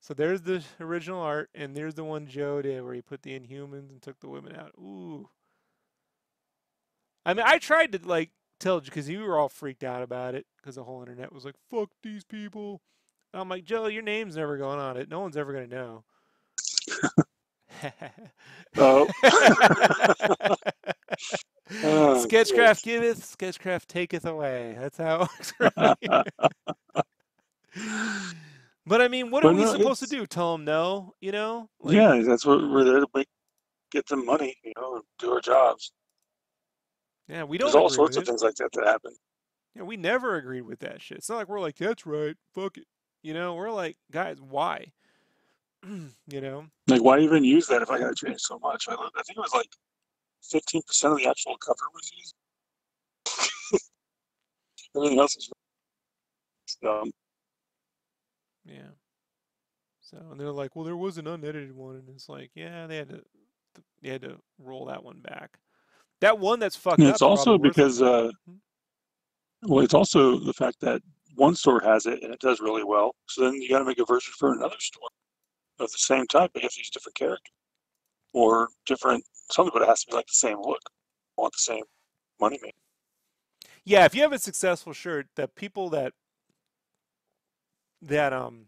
So 0.00 0.14
there's 0.14 0.42
the 0.42 0.62
original 0.80 1.20
art, 1.20 1.50
and 1.54 1.76
there's 1.76 1.94
the 1.94 2.04
one 2.04 2.26
Joe 2.26 2.62
did 2.62 2.82
where 2.82 2.94
he 2.94 3.02
put 3.02 3.22
the 3.22 3.38
Inhumans 3.38 3.90
and 3.90 4.00
took 4.02 4.18
the 4.20 4.28
women 4.28 4.56
out. 4.56 4.72
Ooh. 4.78 5.28
I 7.24 7.34
mean, 7.34 7.44
I 7.46 7.58
tried 7.58 7.92
to 7.92 8.00
like 8.02 8.30
tell 8.58 8.76
you 8.76 8.82
because 8.82 9.08
you 9.08 9.20
were 9.20 9.38
all 9.38 9.48
freaked 9.48 9.84
out 9.84 10.02
about 10.02 10.34
it 10.34 10.46
because 10.56 10.76
the 10.76 10.84
whole 10.84 11.00
internet 11.00 11.32
was 11.32 11.44
like, 11.44 11.56
"Fuck 11.70 11.90
these 12.02 12.24
people." 12.24 12.80
I'm 13.32 13.48
like, 13.48 13.64
Joe, 13.64 13.86
your 13.86 14.02
name's 14.02 14.36
never 14.36 14.56
going 14.56 14.80
on 14.80 14.96
it. 14.96 15.08
No 15.08 15.20
one's 15.20 15.36
ever 15.36 15.52
gonna 15.52 15.66
know. 15.66 16.04
oh. 18.76 19.08
oh 21.84 22.24
Sketchcraft 22.24 22.82
giveth, 22.82 23.24
Sketchcraft 23.24 23.88
taketh 23.88 24.24
away. 24.24 24.76
That's 24.78 24.98
how 24.98 25.22
it 25.22 25.28
works. 25.28 25.52
Right? 27.76 28.36
But 28.86 29.00
I 29.00 29.08
mean, 29.08 29.30
what 29.30 29.42
But 29.42 29.50
are 29.50 29.54
we 29.54 29.64
no, 29.64 29.72
supposed 29.72 30.02
to 30.02 30.08
do? 30.08 30.26
Tell 30.26 30.52
them 30.52 30.64
no? 30.64 31.14
You 31.20 31.32
know? 31.32 31.68
Like, 31.80 31.96
yeah, 31.96 32.20
that's 32.24 32.44
what 32.44 32.60
we're 32.60 32.84
there 32.84 33.00
to 33.00 33.06
make, 33.14 33.28
get 33.90 34.06
them 34.06 34.24
money, 34.24 34.56
you 34.64 34.72
know, 34.76 35.02
do 35.18 35.32
our 35.32 35.40
jobs. 35.40 35.92
Yeah, 37.28 37.44
we 37.44 37.58
don't. 37.58 37.66
There's 37.66 37.76
all 37.76 37.88
sorts 37.88 38.16
of 38.16 38.24
things 38.24 38.42
like 38.42 38.56
that 38.56 38.70
that 38.72 38.86
happen. 38.86 39.12
Yeah, 39.76 39.82
we 39.82 39.96
never 39.96 40.36
agreed 40.36 40.62
with 40.62 40.80
that 40.80 41.00
shit. 41.00 41.18
It's 41.18 41.28
not 41.28 41.36
like 41.36 41.48
we're 41.48 41.60
like, 41.60 41.76
that's 41.76 42.04
right, 42.04 42.36
fuck 42.54 42.76
it. 42.76 42.86
You 43.22 43.34
know, 43.34 43.54
we're 43.54 43.70
like, 43.70 43.96
guys, 44.10 44.38
why? 44.40 44.92
you 45.86 46.40
know? 46.40 46.66
Like, 46.88 47.02
why 47.02 47.20
even 47.20 47.44
use 47.44 47.66
that 47.68 47.82
if 47.82 47.90
I 47.90 47.98
got 47.98 48.16
to 48.16 48.26
change 48.26 48.40
so 48.40 48.58
much? 48.58 48.86
I, 48.88 48.94
I 48.94 49.22
think 49.22 49.36
it 49.36 49.40
was 49.40 49.54
like 49.54 49.70
15% 50.52 51.12
of 51.12 51.18
the 51.18 51.28
actual 51.28 51.56
cover 51.58 51.84
was 51.94 52.10
used. 52.16 52.34
Everything 54.96 55.18
else 55.20 55.36
is 55.36 55.50
dumb. 56.82 57.10
Yeah. 58.64 58.90
So 60.00 60.18
and 60.30 60.40
they're 60.40 60.50
like, 60.50 60.74
well, 60.74 60.84
there 60.84 60.96
was 60.96 61.18
an 61.18 61.26
unedited 61.26 61.74
one, 61.74 61.96
and 61.96 62.08
it's 62.08 62.28
like, 62.28 62.50
yeah, 62.54 62.86
they 62.86 62.96
had 62.96 63.08
to, 63.10 63.22
they 64.02 64.08
had 64.10 64.22
to 64.22 64.36
roll 64.58 64.86
that 64.86 65.04
one 65.04 65.20
back. 65.20 65.58
That 66.20 66.38
one 66.38 66.58
that's 66.58 66.76
fucked 66.76 66.98
And 66.98 67.08
up. 67.08 67.14
it's 67.14 67.22
also 67.22 67.58
because, 67.58 68.02
uh, 68.02 68.30
well, 69.62 69.84
it's 69.84 69.94
also 69.94 70.38
the 70.38 70.52
fact 70.52 70.80
that 70.80 71.02
one 71.34 71.54
store 71.54 71.80
has 71.80 72.06
it 72.06 72.22
and 72.22 72.32
it 72.32 72.40
does 72.40 72.60
really 72.60 72.84
well. 72.84 73.14
So 73.26 73.42
then 73.42 73.54
you 73.54 73.68
got 73.68 73.78
to 73.78 73.84
make 73.84 73.98
a 73.98 74.04
version 74.04 74.32
for 74.38 74.52
another 74.52 74.76
store 74.78 75.08
of 75.78 75.90
the 75.90 75.98
same 75.98 76.26
type, 76.26 76.50
but 76.52 76.62
you 76.62 76.66
have 76.66 76.72
to 76.72 76.80
use 76.80 76.90
different 76.90 77.16
characters 77.16 77.52
or 78.32 78.68
different 78.86 79.24
something, 79.50 79.70
but 79.72 79.82
it 79.82 79.88
has 79.88 80.04
to 80.04 80.10
be 80.10 80.16
like 80.16 80.26
the 80.26 80.32
same 80.34 80.58
look. 80.58 80.80
I 81.38 81.42
want 81.42 81.52
the 81.52 81.58
same 81.58 81.84
money 82.40 82.58
maker. 82.62 82.76
Yeah, 83.84 84.04
if 84.04 84.14
you 84.14 84.22
have 84.22 84.32
a 84.32 84.38
successful 84.38 84.92
shirt, 84.92 85.28
the 85.36 85.48
people 85.48 85.88
that 85.90 86.12
that 88.02 88.32
um 88.32 88.66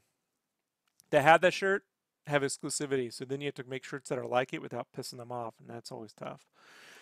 that 1.11 1.23
have 1.23 1.41
that 1.43 1.55
shirt 1.55 1.85
have 2.27 2.43
exclusivity. 2.43 3.13
So 3.13 3.25
then 3.25 3.41
you 3.41 3.47
have 3.47 3.55
to 3.55 3.65
make 3.65 3.85
shirts 3.85 4.09
that 4.09 4.19
are 4.19 4.27
like 4.27 4.53
it 4.53 4.63
without 4.63 4.89
pissing 4.97 5.19
them 5.19 5.33
off, 5.33 5.55
and 5.61 5.69
that's 5.69 5.93
always 5.93 6.13
tough. 6.13 6.47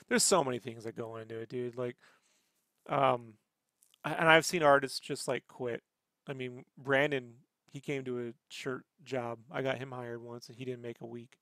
There's 0.08 0.24
so 0.24 0.42
many 0.42 0.58
things 0.58 0.84
that 0.84 0.96
go 0.96 1.16
into 1.16 1.38
it, 1.38 1.48
dude. 1.48 1.76
Like, 1.76 1.96
um, 2.88 3.34
and 4.04 4.28
I've 4.28 4.46
seen 4.46 4.62
artists 4.62 4.98
just 4.98 5.28
like 5.28 5.44
quit. 5.46 5.82
I 6.26 6.32
mean, 6.32 6.64
Brandon, 6.76 7.34
he 7.70 7.80
came 7.80 8.04
to 8.04 8.28
a 8.28 8.32
shirt 8.48 8.84
job. 9.04 9.40
I 9.50 9.62
got 9.62 9.78
him 9.78 9.92
hired 9.92 10.22
once, 10.22 10.48
and 10.48 10.56
he 10.56 10.64
didn't 10.64 10.82
make 10.82 11.00
a 11.00 11.06
week 11.06 11.38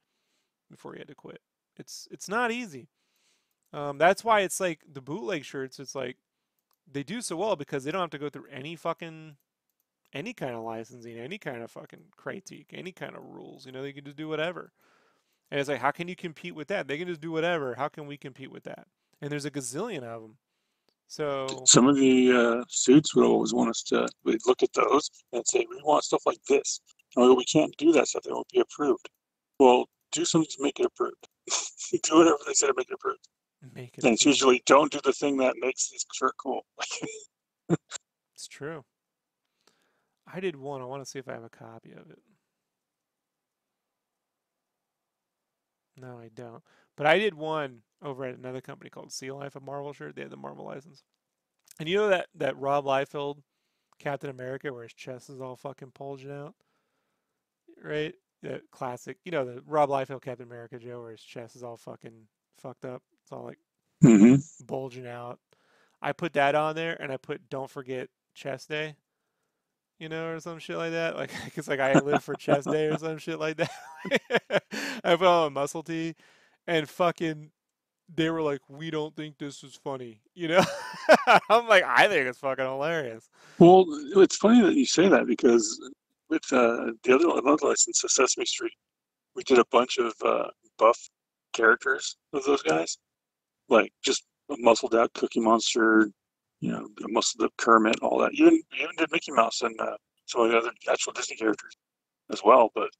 before 0.70 0.92
he 0.92 0.98
had 0.98 1.08
to 1.08 1.14
quit. 1.14 1.40
It's 1.76 2.08
it's 2.10 2.28
not 2.28 2.50
easy. 2.50 2.88
Um, 3.72 3.98
that's 3.98 4.24
why 4.24 4.40
it's 4.40 4.60
like 4.60 4.80
the 4.90 5.00
bootleg 5.00 5.44
shirts. 5.44 5.78
It's 5.78 5.94
like 5.94 6.16
they 6.90 7.02
do 7.02 7.20
so 7.20 7.36
well 7.36 7.54
because 7.54 7.84
they 7.84 7.90
don't 7.90 8.00
have 8.00 8.10
to 8.10 8.18
go 8.18 8.28
through 8.28 8.46
any 8.50 8.76
fucking 8.76 9.36
any 10.12 10.32
kind 10.32 10.54
of 10.54 10.62
licensing, 10.62 11.18
any 11.18 11.38
kind 11.38 11.62
of 11.62 11.70
fucking 11.70 12.04
critique, 12.16 12.68
any 12.72 12.92
kind 12.92 13.14
of 13.16 13.22
rules. 13.24 13.66
You 13.66 13.72
know, 13.72 13.82
they 13.82 13.92
can 13.92 14.04
just 14.04 14.16
do 14.16 14.28
whatever. 14.28 14.72
And 15.50 15.60
it's 15.60 15.68
like, 15.68 15.80
how 15.80 15.90
can 15.90 16.08
you 16.08 16.16
compete 16.16 16.54
with 16.54 16.68
that? 16.68 16.88
They 16.88 16.98
can 16.98 17.08
just 17.08 17.20
do 17.20 17.30
whatever. 17.30 17.74
How 17.74 17.88
can 17.88 18.06
we 18.06 18.16
compete 18.16 18.50
with 18.50 18.64
that? 18.64 18.86
And 19.20 19.30
there's 19.30 19.44
a 19.44 19.50
gazillion 19.50 20.02
of 20.02 20.22
them. 20.22 20.36
So 21.08 21.62
Some 21.64 21.88
of 21.88 21.96
the 21.96 22.32
uh, 22.32 22.64
suits 22.68 23.14
would 23.14 23.24
always 23.24 23.54
want 23.54 23.70
us 23.70 23.82
to 23.84 24.06
we'd 24.24 24.46
look 24.46 24.62
at 24.62 24.72
those 24.74 25.10
and 25.32 25.42
say, 25.46 25.64
we 25.68 25.80
want 25.82 26.04
stuff 26.04 26.22
like 26.26 26.42
this. 26.48 26.80
And 27.16 27.34
we 27.36 27.44
can't 27.46 27.74
do 27.78 27.92
that 27.92 28.08
stuff. 28.08 28.26
it 28.26 28.32
won't 28.32 28.48
be 28.52 28.60
approved. 28.60 29.08
Well, 29.58 29.86
do 30.12 30.24
something 30.26 30.50
to 30.56 30.62
make 30.62 30.78
it 30.78 30.86
approved. 30.86 31.26
do 32.02 32.18
whatever 32.18 32.38
they 32.46 32.52
say 32.52 32.66
to 32.66 32.74
make 32.76 32.90
it 32.90 32.94
approved. 32.94 33.26
make 33.74 33.96
it. 33.96 34.04
And 34.04 34.12
it's 34.12 34.26
usually 34.26 34.62
don't 34.66 34.92
do 34.92 35.00
the 35.02 35.14
thing 35.14 35.38
that 35.38 35.56
makes 35.58 35.88
this 35.88 36.04
shirt 36.14 36.34
cool. 36.42 36.64
It's 38.34 38.46
true. 38.46 38.84
I 40.32 40.40
did 40.40 40.54
one. 40.56 40.80
I 40.80 40.84
want 40.84 41.02
to 41.02 41.10
see 41.10 41.18
if 41.18 41.28
I 41.28 41.32
have 41.32 41.42
a 41.44 41.48
copy 41.48 41.92
of 41.92 42.10
it. 42.10 42.22
No, 45.96 46.18
I 46.18 46.28
don't. 46.28 46.62
But 46.96 47.06
I 47.06 47.18
did 47.18 47.34
one 47.34 47.82
over 48.02 48.24
at 48.24 48.36
another 48.38 48.60
company 48.60 48.90
called 48.90 49.12
C-Life, 49.12 49.56
a 49.56 49.60
Marvel 49.60 49.92
shirt. 49.92 50.14
They 50.16 50.22
had 50.22 50.30
the 50.30 50.36
Marvel 50.36 50.64
license. 50.64 51.02
And 51.80 51.88
you 51.88 51.96
know 51.96 52.08
that 52.08 52.28
that 52.36 52.58
Rob 52.58 52.84
Liefeld 52.84 53.42
Captain 53.98 54.30
America 54.30 54.72
where 54.72 54.84
his 54.84 54.94
chest 54.94 55.30
is 55.30 55.40
all 55.40 55.56
fucking 55.56 55.92
bulging 55.98 56.32
out? 56.32 56.54
Right? 57.82 58.14
The 58.42 58.62
classic, 58.70 59.18
you 59.24 59.32
know, 59.32 59.44
the 59.44 59.62
Rob 59.66 59.90
Liefeld 59.90 60.22
Captain 60.22 60.46
America 60.46 60.78
Joe 60.78 61.00
where 61.00 61.12
his 61.12 61.22
chest 61.22 61.56
is 61.56 61.62
all 61.62 61.76
fucking 61.76 62.28
fucked 62.58 62.84
up. 62.84 63.02
It's 63.22 63.32
all 63.32 63.44
like 63.44 63.58
hmm 64.02 64.36
bulging 64.60 65.06
out. 65.06 65.38
I 66.02 66.12
put 66.12 66.34
that 66.34 66.54
on 66.54 66.74
there 66.76 67.00
and 67.02 67.12
I 67.12 67.16
put 67.16 67.48
don't 67.50 67.70
forget 67.70 68.08
chest 68.34 68.68
day, 68.68 68.96
you 69.98 70.08
know, 70.08 70.28
or 70.28 70.40
some 70.40 70.58
shit 70.58 70.76
like 70.76 70.92
that. 70.92 71.16
Like, 71.16 71.30
it's 71.56 71.68
like 71.68 71.80
I 71.80 71.94
live 71.94 72.22
for 72.22 72.34
chest 72.34 72.70
day 72.70 72.86
or 72.86 72.98
some 72.98 73.18
shit 73.18 73.38
like 73.38 73.56
that. 73.56 73.70
I 75.04 75.16
put 75.16 75.26
on 75.26 75.46
a 75.48 75.50
muscle 75.50 75.82
tee 75.82 76.14
and 76.66 76.88
fucking 76.88 77.50
they 78.14 78.30
were 78.30 78.42
like, 78.42 78.60
we 78.68 78.90
don't 78.90 79.14
think 79.14 79.38
this 79.38 79.62
is 79.62 79.74
funny, 79.74 80.20
you 80.34 80.48
know? 80.48 80.64
I'm 81.50 81.68
like, 81.68 81.84
I 81.84 82.08
think 82.08 82.26
it's 82.26 82.38
fucking 82.38 82.64
hilarious. 82.64 83.28
Well, 83.58 83.84
it's 84.16 84.36
funny 84.36 84.62
that 84.62 84.74
you 84.74 84.86
say 84.86 85.08
that 85.08 85.26
because 85.26 85.78
with 86.30 86.42
uh, 86.52 86.92
the 87.02 87.14
other 87.14 87.28
another 87.38 87.68
license, 87.68 88.02
uh, 88.04 88.08
Sesame 88.08 88.46
Street, 88.46 88.72
we 89.34 89.42
did 89.42 89.58
a 89.58 89.64
bunch 89.70 89.98
of 89.98 90.14
uh, 90.24 90.48
buff 90.78 90.98
characters 91.52 92.16
of 92.32 92.44
those 92.44 92.62
guys, 92.62 92.98
like 93.68 93.92
just 94.02 94.24
a 94.50 94.56
muscled 94.58 94.94
out 94.94 95.12
Cookie 95.14 95.40
Monster, 95.40 96.10
you 96.60 96.72
know, 96.72 96.88
most 97.08 97.34
of 97.34 97.40
the 97.40 97.50
Kermit, 97.56 98.00
all 98.02 98.18
that. 98.18 98.32
Even 98.34 98.60
even 98.80 98.96
did 98.96 99.12
Mickey 99.12 99.32
Mouse 99.32 99.62
and 99.62 99.78
uh, 99.80 99.96
some 100.26 100.42
of 100.42 100.50
the 100.50 100.58
other 100.58 100.70
actual 100.90 101.12
Disney 101.12 101.36
characters 101.36 101.76
as 102.30 102.42
well. 102.44 102.70
But 102.74 102.90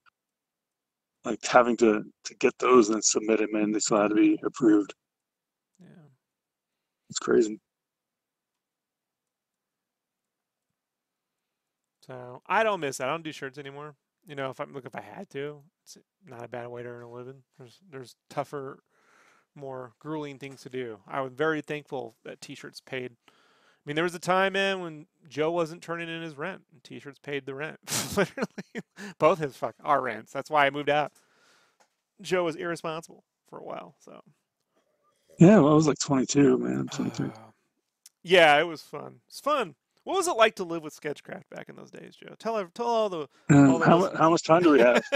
like 1.24 1.44
having 1.44 1.76
to 1.78 2.04
to 2.24 2.34
get 2.36 2.54
those 2.58 2.90
and 2.90 3.02
submit 3.02 3.38
them 3.38 3.56
in, 3.56 3.72
they 3.72 3.80
still 3.80 4.00
had 4.00 4.08
to 4.08 4.14
be 4.14 4.38
approved. 4.44 4.94
Yeah. 5.80 6.06
It's 7.10 7.18
crazy. 7.18 7.60
So 12.06 12.42
I 12.46 12.62
don't 12.62 12.80
miss 12.80 12.98
that. 12.98 13.08
I 13.08 13.10
don't 13.10 13.24
do 13.24 13.32
shirts 13.32 13.58
anymore. 13.58 13.94
You 14.26 14.34
know, 14.34 14.50
if 14.50 14.60
I'm 14.60 14.72
look 14.72 14.86
if 14.86 14.94
I 14.94 15.00
had 15.00 15.28
to, 15.30 15.62
it's 15.82 15.98
not 16.26 16.44
a 16.44 16.48
bad 16.48 16.68
way 16.68 16.82
to 16.82 16.88
earn 16.88 17.02
a 17.02 17.10
living. 17.10 17.42
There's 17.58 17.78
there's 17.90 18.14
tougher, 18.30 18.82
more 19.54 19.92
grueling 19.98 20.38
things 20.38 20.62
to 20.62 20.70
do. 20.70 21.00
I 21.06 21.20
was 21.20 21.32
very 21.32 21.60
thankful 21.60 22.14
that 22.24 22.40
t-shirts 22.40 22.80
paid. 22.80 23.12
I 23.88 23.90
mean, 23.90 23.94
there 23.94 24.04
was 24.04 24.14
a 24.14 24.18
time, 24.18 24.52
man, 24.52 24.82
when 24.82 25.06
Joe 25.30 25.50
wasn't 25.50 25.80
turning 25.80 26.10
in 26.10 26.20
his 26.20 26.36
rent, 26.36 26.60
and 26.70 26.84
t-shirts 26.84 27.18
paid 27.18 27.46
the 27.46 27.54
rent. 27.54 27.78
Literally, 28.18 28.82
both 29.18 29.38
his 29.38 29.56
fuck 29.56 29.76
our 29.82 30.02
rents. 30.02 30.30
That's 30.30 30.50
why 30.50 30.66
I 30.66 30.70
moved 30.70 30.90
out. 30.90 31.10
Joe 32.20 32.44
was 32.44 32.54
irresponsible 32.54 33.24
for 33.48 33.58
a 33.58 33.64
while, 33.64 33.94
so 33.98 34.20
Yeah, 35.38 35.60
well, 35.60 35.72
I 35.72 35.74
was 35.74 35.88
like 35.88 35.98
22, 36.00 36.58
man. 36.58 36.88
23. 36.88 37.30
yeah, 38.24 38.60
it 38.60 38.64
was 38.64 38.82
fun. 38.82 39.20
It's 39.26 39.40
fun. 39.40 39.74
What 40.04 40.18
was 40.18 40.28
it 40.28 40.36
like 40.36 40.56
to 40.56 40.64
live 40.64 40.82
with 40.82 40.92
Sketchcraft 40.92 41.48
back 41.48 41.70
in 41.70 41.76
those 41.76 41.90
days, 41.90 42.14
Joe? 42.14 42.34
Tell 42.38 42.62
tell 42.74 42.86
all 42.86 43.08
the 43.08 43.26
Um, 43.48 43.70
all 43.70 43.78
the 43.78 43.86
how, 43.86 44.14
how 44.16 44.28
much 44.28 44.42
time 44.42 44.64
do 44.64 44.72
we 44.72 44.80
have? 44.80 45.02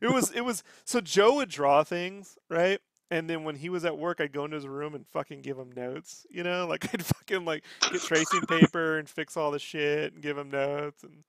it 0.00 0.10
was 0.10 0.30
it 0.30 0.40
was 0.40 0.64
so 0.86 1.02
Joe 1.02 1.34
would 1.34 1.50
draw 1.50 1.84
things, 1.84 2.38
right? 2.48 2.80
And 3.10 3.30
then 3.30 3.44
when 3.44 3.54
he 3.54 3.68
was 3.68 3.84
at 3.84 3.96
work, 3.96 4.20
I'd 4.20 4.32
go 4.32 4.44
into 4.44 4.56
his 4.56 4.66
room 4.66 4.94
and 4.94 5.06
fucking 5.06 5.42
give 5.42 5.56
him 5.56 5.70
notes. 5.76 6.26
You 6.30 6.42
know, 6.42 6.66
like 6.66 6.84
I'd 6.94 7.04
fucking 7.04 7.44
like 7.44 7.64
get 7.90 8.00
tracing 8.00 8.42
paper 8.42 8.98
and 8.98 9.08
fix 9.08 9.36
all 9.36 9.50
the 9.50 9.58
shit 9.58 10.12
and 10.14 10.22
give 10.22 10.36
him 10.36 10.50
notes, 10.50 11.04
and 11.04 11.22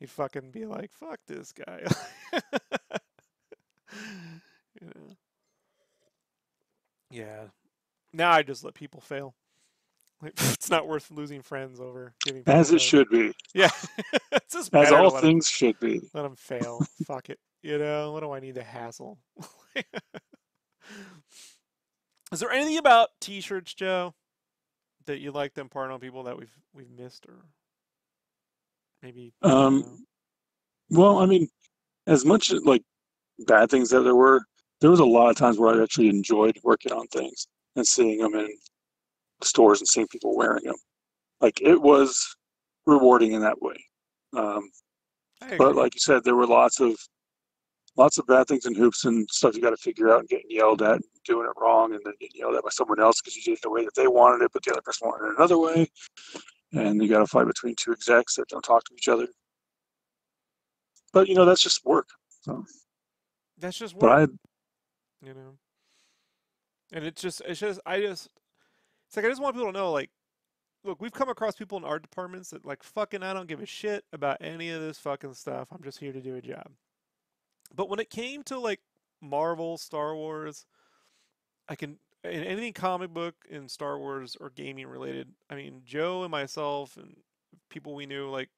he'd 0.00 0.10
fucking 0.10 0.50
be 0.50 0.66
like, 0.66 0.90
"Fuck 0.92 1.20
this 1.26 1.52
guy." 1.52 1.82
you 4.80 4.86
know. 4.86 5.16
Yeah. 7.10 7.44
Now 8.12 8.30
I 8.32 8.42
just 8.42 8.64
let 8.64 8.74
people 8.74 9.00
fail. 9.00 9.34
Like, 10.20 10.32
it's 10.52 10.70
not 10.70 10.88
worth 10.88 11.10
losing 11.10 11.42
friends 11.42 11.80
over 11.80 12.12
giving. 12.24 12.42
people 12.42 12.54
As 12.54 12.70
it 12.70 12.74
notes. 12.74 12.84
should 12.84 13.08
be. 13.08 13.32
Yeah. 13.54 13.70
As 14.32 14.92
all 14.92 15.10
things 15.10 15.48
should 15.48 15.78
be. 15.78 16.00
let 16.12 16.22
them 16.22 16.36
fail. 16.36 16.80
Fuck 17.06 17.30
it. 17.30 17.38
You 17.62 17.78
know, 17.78 18.12
what 18.12 18.20
do 18.20 18.32
I 18.32 18.40
need 18.40 18.56
to 18.56 18.62
hassle? 18.62 19.18
Is 22.32 22.40
there 22.40 22.50
anything 22.50 22.78
about 22.78 23.08
t-shirts, 23.20 23.74
Joe, 23.74 24.14
that 25.06 25.20
you 25.20 25.32
like 25.32 25.54
to 25.54 25.60
impart 25.60 25.90
on 25.90 26.00
people 26.00 26.24
that 26.24 26.38
we've 26.38 26.56
we've 26.74 26.90
missed 26.90 27.26
or 27.26 27.34
maybe 29.02 29.32
Um. 29.42 30.04
Well, 30.90 31.18
I 31.18 31.26
mean, 31.26 31.48
as 32.06 32.24
much 32.24 32.52
like 32.64 32.82
bad 33.46 33.70
things 33.70 33.90
that 33.90 34.00
there 34.00 34.14
were, 34.14 34.42
there 34.80 34.90
was 34.90 35.00
a 35.00 35.04
lot 35.04 35.28
of 35.30 35.36
times 35.36 35.58
where 35.58 35.74
I 35.74 35.82
actually 35.82 36.08
enjoyed 36.08 36.58
working 36.62 36.92
on 36.92 37.06
things 37.08 37.46
and 37.76 37.86
seeing 37.86 38.18
them 38.18 38.34
in 38.34 38.48
stores 39.42 39.80
and 39.80 39.88
seeing 39.88 40.08
people 40.08 40.36
wearing 40.36 40.64
them. 40.64 40.76
Like 41.40 41.60
it 41.60 41.80
was 41.80 42.36
rewarding 42.86 43.32
in 43.32 43.42
that 43.42 43.60
way. 43.60 43.76
Um, 44.36 44.70
but 45.56 45.76
like 45.76 45.94
you 45.94 46.00
said, 46.00 46.24
there 46.24 46.36
were 46.36 46.46
lots 46.46 46.80
of 46.80 46.96
lots 47.98 48.16
of 48.16 48.26
bad 48.26 48.46
things 48.46 48.64
in 48.64 48.74
hoops 48.74 49.04
and 49.04 49.28
stuff 49.28 49.54
you 49.54 49.60
got 49.60 49.70
to 49.70 49.76
figure 49.76 50.10
out 50.10 50.20
and 50.20 50.28
getting 50.28 50.50
yelled 50.50 50.80
at, 50.82 50.92
and 50.94 51.04
doing 51.24 51.46
it 51.46 51.60
wrong, 51.60 51.92
and 51.92 52.00
then 52.04 52.14
getting 52.20 52.40
yelled 52.40 52.54
at 52.54 52.62
by 52.62 52.70
someone 52.70 53.00
else 53.00 53.20
because 53.20 53.36
you 53.36 53.42
did 53.42 53.54
it 53.58 53.62
the 53.62 53.70
way 53.70 53.84
that 53.84 53.94
they 53.94 54.06
wanted 54.06 54.44
it, 54.44 54.50
but 54.52 54.62
the 54.62 54.70
other 54.70 54.80
person 54.80 55.08
wanted 55.08 55.26
it 55.26 55.34
another 55.36 55.58
way, 55.58 55.90
and 56.72 57.02
you 57.02 57.08
got 57.08 57.18
to 57.18 57.26
fight 57.26 57.46
between 57.46 57.74
two 57.76 57.92
execs 57.92 58.36
that 58.36 58.48
don't 58.48 58.62
talk 58.62 58.84
to 58.84 58.94
each 58.94 59.08
other. 59.08 59.26
But 61.12 61.28
you 61.28 61.34
know 61.34 61.44
that's 61.44 61.62
just 61.62 61.84
work. 61.84 62.08
So, 62.42 62.64
That's 63.58 63.76
just 63.76 63.94
work. 63.94 64.00
but 64.00 64.10
I 64.10 64.20
you 65.26 65.34
know. 65.34 65.58
And 66.92 67.04
it's 67.04 67.20
just 67.20 67.42
it's 67.46 67.60
just 67.60 67.80
I 67.84 68.00
just 68.00 68.28
it's 69.08 69.16
like 69.16 69.26
I 69.26 69.28
just 69.28 69.42
want 69.42 69.56
people 69.56 69.72
to 69.72 69.78
know 69.78 69.90
like 69.90 70.10
look, 70.84 71.00
we've 71.00 71.12
come 71.12 71.28
across 71.28 71.56
people 71.56 71.78
in 71.78 71.84
art 71.84 72.02
departments 72.02 72.50
that 72.50 72.64
like 72.64 72.82
fucking 72.82 73.22
I 73.22 73.34
don't 73.34 73.48
give 73.48 73.60
a 73.60 73.66
shit 73.66 74.04
about 74.12 74.38
any 74.40 74.70
of 74.70 74.80
this 74.80 74.98
fucking 74.98 75.34
stuff. 75.34 75.68
I'm 75.72 75.82
just 75.82 75.98
here 75.98 76.12
to 76.12 76.20
do 76.20 76.36
a 76.36 76.42
job. 76.42 76.68
But 77.74 77.88
when 77.88 78.00
it 78.00 78.10
came 78.10 78.42
to 78.44 78.58
like 78.58 78.80
Marvel, 79.20 79.78
Star 79.78 80.14
Wars, 80.14 80.66
I 81.68 81.74
can 81.76 81.98
in 82.24 82.42
anything 82.44 82.72
comic 82.72 83.10
book 83.12 83.36
and 83.50 83.70
Star 83.70 83.98
Wars 83.98 84.36
or 84.40 84.50
gaming 84.50 84.86
related, 84.86 85.34
I 85.50 85.54
mean 85.54 85.82
Joe 85.84 86.22
and 86.24 86.30
myself 86.30 86.96
and 86.96 87.16
people 87.70 87.94
we 87.94 88.06
knew 88.06 88.28
like 88.30 88.50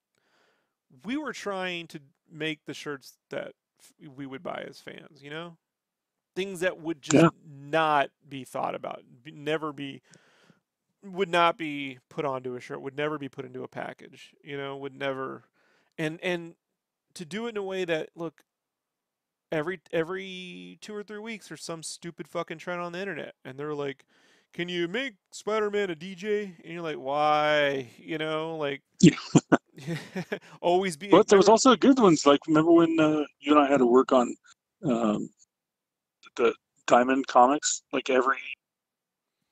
we 1.05 1.17
were 1.17 1.33
trying 1.33 1.87
to 1.89 2.01
make 2.31 2.65
the 2.67 2.75
shirts 2.75 3.19
that 3.31 3.53
we 4.17 4.27
would 4.27 4.43
buy 4.43 4.65
as 4.69 4.81
fans, 4.81 5.23
you 5.23 5.31
know? 5.31 5.57
Things 6.37 6.61
that 6.61 6.81
would 6.81 7.03
just 7.03 7.23
Yeah. 7.23 7.31
not 7.45 8.11
be 8.29 8.45
thought 8.45 8.75
about, 8.75 9.03
be, 9.23 9.33
never 9.33 9.73
be 9.73 10.03
would 11.03 11.29
not 11.31 11.57
be 11.57 11.99
put 12.09 12.25
onto 12.25 12.55
a 12.55 12.61
shirt, 12.61 12.83
would 12.83 12.97
never 12.97 13.19
be 13.19 13.29
put 13.29 13.45
into 13.45 13.63
a 13.63 13.69
package, 13.69 14.35
you 14.43 14.57
know, 14.57 14.77
would 14.77 14.95
never 14.95 15.45
and 15.99 16.21
and 16.23 16.55
to 17.15 17.25
do 17.25 17.47
it 17.47 17.51
in 17.51 17.57
a 17.57 17.63
way 17.63 17.85
that 17.85 18.11
look 18.17 18.43
every 19.53 19.81
every 19.93 20.79
two 20.81 20.95
or 20.95 21.03
three 21.03 21.19
weeks 21.19 21.49
there's 21.49 21.63
some 21.63 21.83
stupid 21.83 22.29
fucking 22.29 22.59
trend 22.59 22.81
on 22.81 22.93
the 22.93 23.01
internet 23.01 23.35
and 23.45 23.59
they're 23.59 23.75
like 23.75 24.05
can 24.53 24.69
you 24.69 24.89
make 24.89 25.15
spider-man 25.33 25.91
a 25.91 25.97
dj 25.97 26.53
and 26.63 26.73
you're 26.73 26.83
like 26.83 26.97
why 26.97 27.89
you 27.99 28.19
know 28.19 28.57
like 28.57 28.83
Yeah. 29.01 29.17
always 30.61 30.97
be 30.97 31.09
but 31.09 31.29
there 31.29 31.39
was 31.39 31.49
also 31.49 31.75
good 31.77 31.99
ones. 31.99 32.27
Like 32.27 32.41
remember 32.47 32.73
when 32.73 32.99
uh, 32.99 33.25
you 33.41 33.57
and 33.57 33.59
I 33.59 33.71
had 33.71 33.79
to 33.79 33.87
work 33.87 34.13
on 34.13 34.35
um, 34.85 35.29
the 36.37 36.55
Diamond 36.87 37.27
comics, 37.27 37.83
like 37.93 38.11
every 38.11 38.39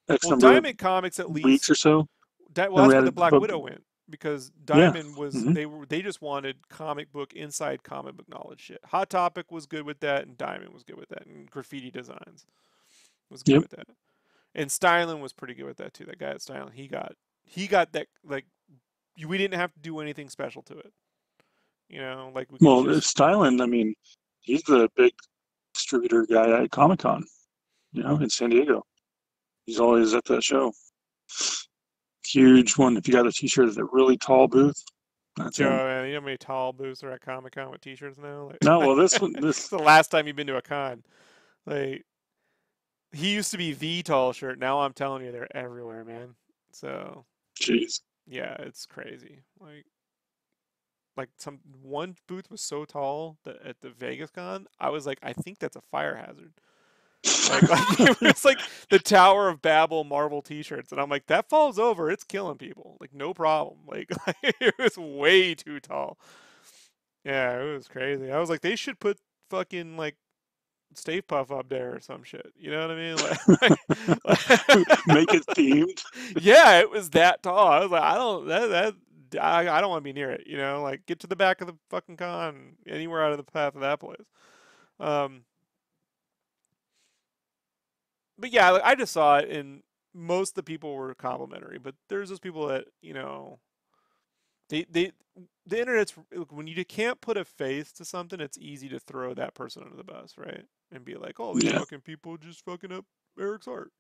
X 0.09 0.25
well 0.25 0.33
number 0.33 0.53
diamond 0.55 0.79
comics 0.79 1.19
at 1.19 1.31
least 1.31 1.45
weeks 1.45 1.71
or 1.71 1.75
so. 1.75 2.09
That, 2.55 2.73
well, 2.73 2.89
we 2.89 2.95
where 2.95 3.03
the 3.03 3.13
Black 3.13 3.33
Widow 3.33 3.59
went 3.59 3.83
because 4.11 4.51
Yeah, 4.73 4.93
Diamond 4.93 5.17
was 5.17 5.45
mhm. 5.45 5.55
they 5.55 5.67
were 5.67 5.87
they 5.87 6.03
just 6.03 6.23
wanted 6.23 6.69
comic 6.69 7.13
book 7.13 7.33
inside 7.35 7.83
comic 7.83 8.17
book 8.17 8.29
knowledge 8.29 8.61
shit. 8.61 8.81
Hot 8.87 9.11
Topic 9.11 9.51
was 9.51 9.67
good 9.67 9.85
with 9.85 10.01
that, 10.01 10.25
and 10.27 10.37
Diamond 10.39 10.73
was 10.73 10.85
good 10.85 10.99
with 10.99 11.09
that, 11.11 11.27
and 11.27 11.51
Graffiti 11.51 11.91
Designs 11.91 12.47
was 13.31 13.43
good 13.43 13.55
Yep. 13.55 13.63
with 13.63 13.71
that, 13.73 13.89
and 14.55 14.71
Styling 14.73 15.21
was 15.21 15.33
pretty 15.33 15.55
good 15.55 15.67
with 15.67 15.79
that 15.79 15.95
too. 15.95 16.05
That 16.07 16.19
guy 16.19 16.31
at 16.31 16.43
Styling, 16.43 16.73
he 16.73 16.89
got 16.89 17.15
he 17.45 17.67
got 17.67 17.93
that 17.93 18.09
like 18.25 18.47
we 19.27 19.39
didn't 19.39 19.59
have 19.59 19.73
to 19.75 19.81
do 19.81 20.01
anything 20.01 20.29
special 20.29 20.63
to 20.63 20.79
it. 20.79 20.93
You 21.89 22.01
know, 22.01 22.31
like 22.35 22.51
we 22.53 22.59
Well, 22.61 22.85
just, 22.85 23.17
Stylen, 23.17 23.63
I 23.63 23.67
mean, 23.67 23.95
he's 24.41 24.63
the 24.63 24.89
big 24.97 25.13
distributor 25.75 26.27
guy 26.27 26.63
at 26.63 26.71
Comic 26.71 27.01
Con, 27.01 27.25
you 27.93 28.03
know, 28.03 28.17
in 28.19 28.29
San 28.31 28.51
Diego. 28.51 28.85
He's 29.67 29.81
always 29.81 30.15
at 30.15 30.25
that 30.27 30.43
show. 30.45 30.73
Huge 32.33 32.76
one. 32.76 32.97
If 32.97 33.07
you 33.09 33.14
got 33.14 33.26
a 33.26 33.33
T-shirt 33.33 33.68
at 33.68 33.74
that 33.74 33.87
really 33.93 34.16
tall 34.16 34.49
booth, 34.49 34.83
that's 35.37 35.57
Joe, 35.57 35.64
you 36.05 36.12
know 36.12 36.20
how 36.20 36.24
many 36.24 36.37
tall 36.37 36.72
booths 36.72 37.03
are 37.03 37.12
at 37.12 37.20
Comic 37.20 37.55
Con 37.55 37.70
with 37.70 37.81
T-shirts 37.81 38.18
now? 38.18 38.49
Like, 38.49 38.62
No, 38.62 38.81
well, 38.81 38.97
this 38.97 39.18
one, 39.20 39.33
this, 39.33 39.68
the 39.68 39.79
last 39.79 40.11
time 40.11 40.26
you've 40.26 40.37
been 40.37 40.47
to 40.49 40.57
a 40.57 40.62
con. 40.62 41.03
Like 41.64 42.05
he 43.12 43.35
used 43.35 43.51
to 43.53 43.59
be 43.59 43.72
the 43.72 44.03
tall 44.03 44.33
shirt. 44.33 44.59
Now 44.59 44.81
I'm 44.81 44.93
telling 44.93 45.24
you, 45.24 45.33
they're 45.33 45.57
everywhere, 45.57 46.05
man. 46.05 46.35
So 46.72 47.24
jeez. 47.61 48.01
yeah, 48.26 48.55
it's 48.61 48.87
crazy. 48.87 49.41
Like 49.61 49.85
like 51.16 51.31
some 51.37 51.59
one 51.83 52.16
booth 52.26 52.51
was 52.51 52.61
so 52.61 52.85
tall 52.85 53.39
that 53.45 53.57
at 53.64 53.81
the 53.81 53.91
Vegas 53.91 54.31
con, 54.31 54.66
I 54.79 54.91
was 54.91 55.07
like, 55.07 55.18
I 55.22 55.33
think 55.33 55.59
that's 55.59 55.76
a 55.76 55.81
fire 55.91 56.14
hazard. 56.14 56.53
Like, 57.51 57.69
like 57.69 58.01
it 58.01 58.21
was 58.21 58.45
like 58.45 58.61
the 58.91 58.99
Tower 58.99 59.49
of 59.49 59.62
Babel 59.62 60.05
Marvel 60.05 60.43
T-shirts, 60.43 60.93
and 60.93 61.01
I'm 61.01 61.11
like, 61.11 61.27
that 61.27 61.49
falls 61.49 61.79
over, 61.79 62.11
it's 62.11 62.25
killing 62.25 62.59
people. 62.59 62.97
Like 63.01 63.14
no 63.14 63.35
problem. 63.35 63.79
Like 63.87 64.11
it 64.43 64.75
was 64.79 64.97
way 64.99 65.55
too 65.55 65.81
tall. 65.81 66.19
Yeah, 67.25 67.61
it 67.61 67.73
was 67.75 67.89
crazy. 67.89 68.31
I 68.31 68.39
was 68.39 68.49
like, 68.51 68.61
they 68.61 68.77
should 68.77 69.01
put 69.01 69.19
fucking 69.51 69.97
like 69.97 70.16
Stay 70.95 71.23
Puft 71.23 71.51
up 71.57 71.69
there 71.69 71.97
or 71.97 72.01
some 72.01 72.23
shit. 72.25 72.53
You 72.59 72.71
know 72.73 72.81
what 72.81 72.91
I 72.91 72.97
mean? 72.97 73.16
Like, 73.16 74.99
Make 75.07 75.35
it 75.35 75.47
themed. 75.49 76.03
yeah, 76.41 76.81
it 76.81 76.91
was 76.91 77.11
that 77.11 77.43
tall. 77.43 77.69
I 77.69 77.81
was 77.81 77.91
like, 77.91 78.03
I 78.03 78.14
don't 78.16 78.49
that 78.49 78.69
that 79.31 79.43
I, 79.43 79.69
I 79.69 79.81
don't 79.81 79.91
want 79.91 80.01
to 80.03 80.05
be 80.05 80.12
near 80.14 80.31
it. 80.31 80.47
You 80.47 80.57
know, 80.59 80.83
like 80.83 81.07
get 81.07 81.21
to 81.21 81.27
the 81.27 81.37
back 81.37 81.61
of 81.61 81.66
the 81.66 81.77
fucking 81.91 82.16
con, 82.16 82.77
anywhere 82.87 83.25
out 83.25 83.33
of 83.33 83.39
the 83.39 83.45
path 83.45 83.75
of 83.75 83.83
that 83.83 84.01
place. 84.01 84.27
Um, 85.01 85.43
but 88.39 88.53
yeah, 88.53 88.70
like, 88.70 88.82
I 88.84 88.95
just 88.95 89.12
saw 89.12 89.39
it, 89.39 89.51
and 89.51 89.82
most 90.14 90.51
of 90.51 90.55
the 90.57 90.62
people 90.62 90.95
were 90.95 91.14
complimentary. 91.14 91.78
But 91.78 91.95
there's 92.09 92.28
those 92.30 92.41
people 92.41 92.68
that 92.68 92.86
you 93.03 93.14
know, 93.14 93.61
they 94.68 94.84
they 94.91 95.12
the 95.66 95.80
internet's 95.80 96.14
when 96.51 96.66
you 96.66 96.84
can't 96.84 97.20
put 97.20 97.36
a 97.36 97.45
face 97.45 97.93
to 97.93 98.05
something, 98.05 98.41
it's 98.41 98.59
easy 98.59 98.89
to 98.89 98.99
throw 99.01 99.34
that 99.34 99.55
person 99.55 99.82
under 99.84 99.97
the 99.97 100.05
bus, 100.05 100.34
right? 100.36 100.64
And 100.93 101.05
be 101.05 101.14
like, 101.16 101.39
oh, 101.41 101.57
these 101.57 101.70
Yeah. 101.70 101.72
fucking 101.72 102.01
people 102.03 102.36
just 102.39 102.64
fucking 102.64 102.93
up 102.93 103.05
Erik's 103.39 103.68
art. 103.68 103.93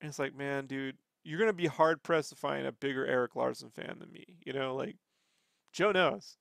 And 0.00 0.08
it's 0.08 0.18
like, 0.18 0.34
man, 0.36 0.66
dude, 0.66 0.98
you're 1.24 1.38
gonna 1.40 1.52
be 1.52 1.66
hard 1.66 2.02
pressed 2.02 2.30
to 2.30 2.36
find 2.36 2.66
a 2.66 2.72
bigger 2.72 3.06
Erik 3.06 3.36
Larsen 3.36 3.70
fan 3.70 3.98
than 4.00 4.12
me. 4.12 4.24
You 4.46 4.52
know, 4.52 4.74
like 4.76 4.96
Joe 5.72 5.92
knows. 5.92 6.36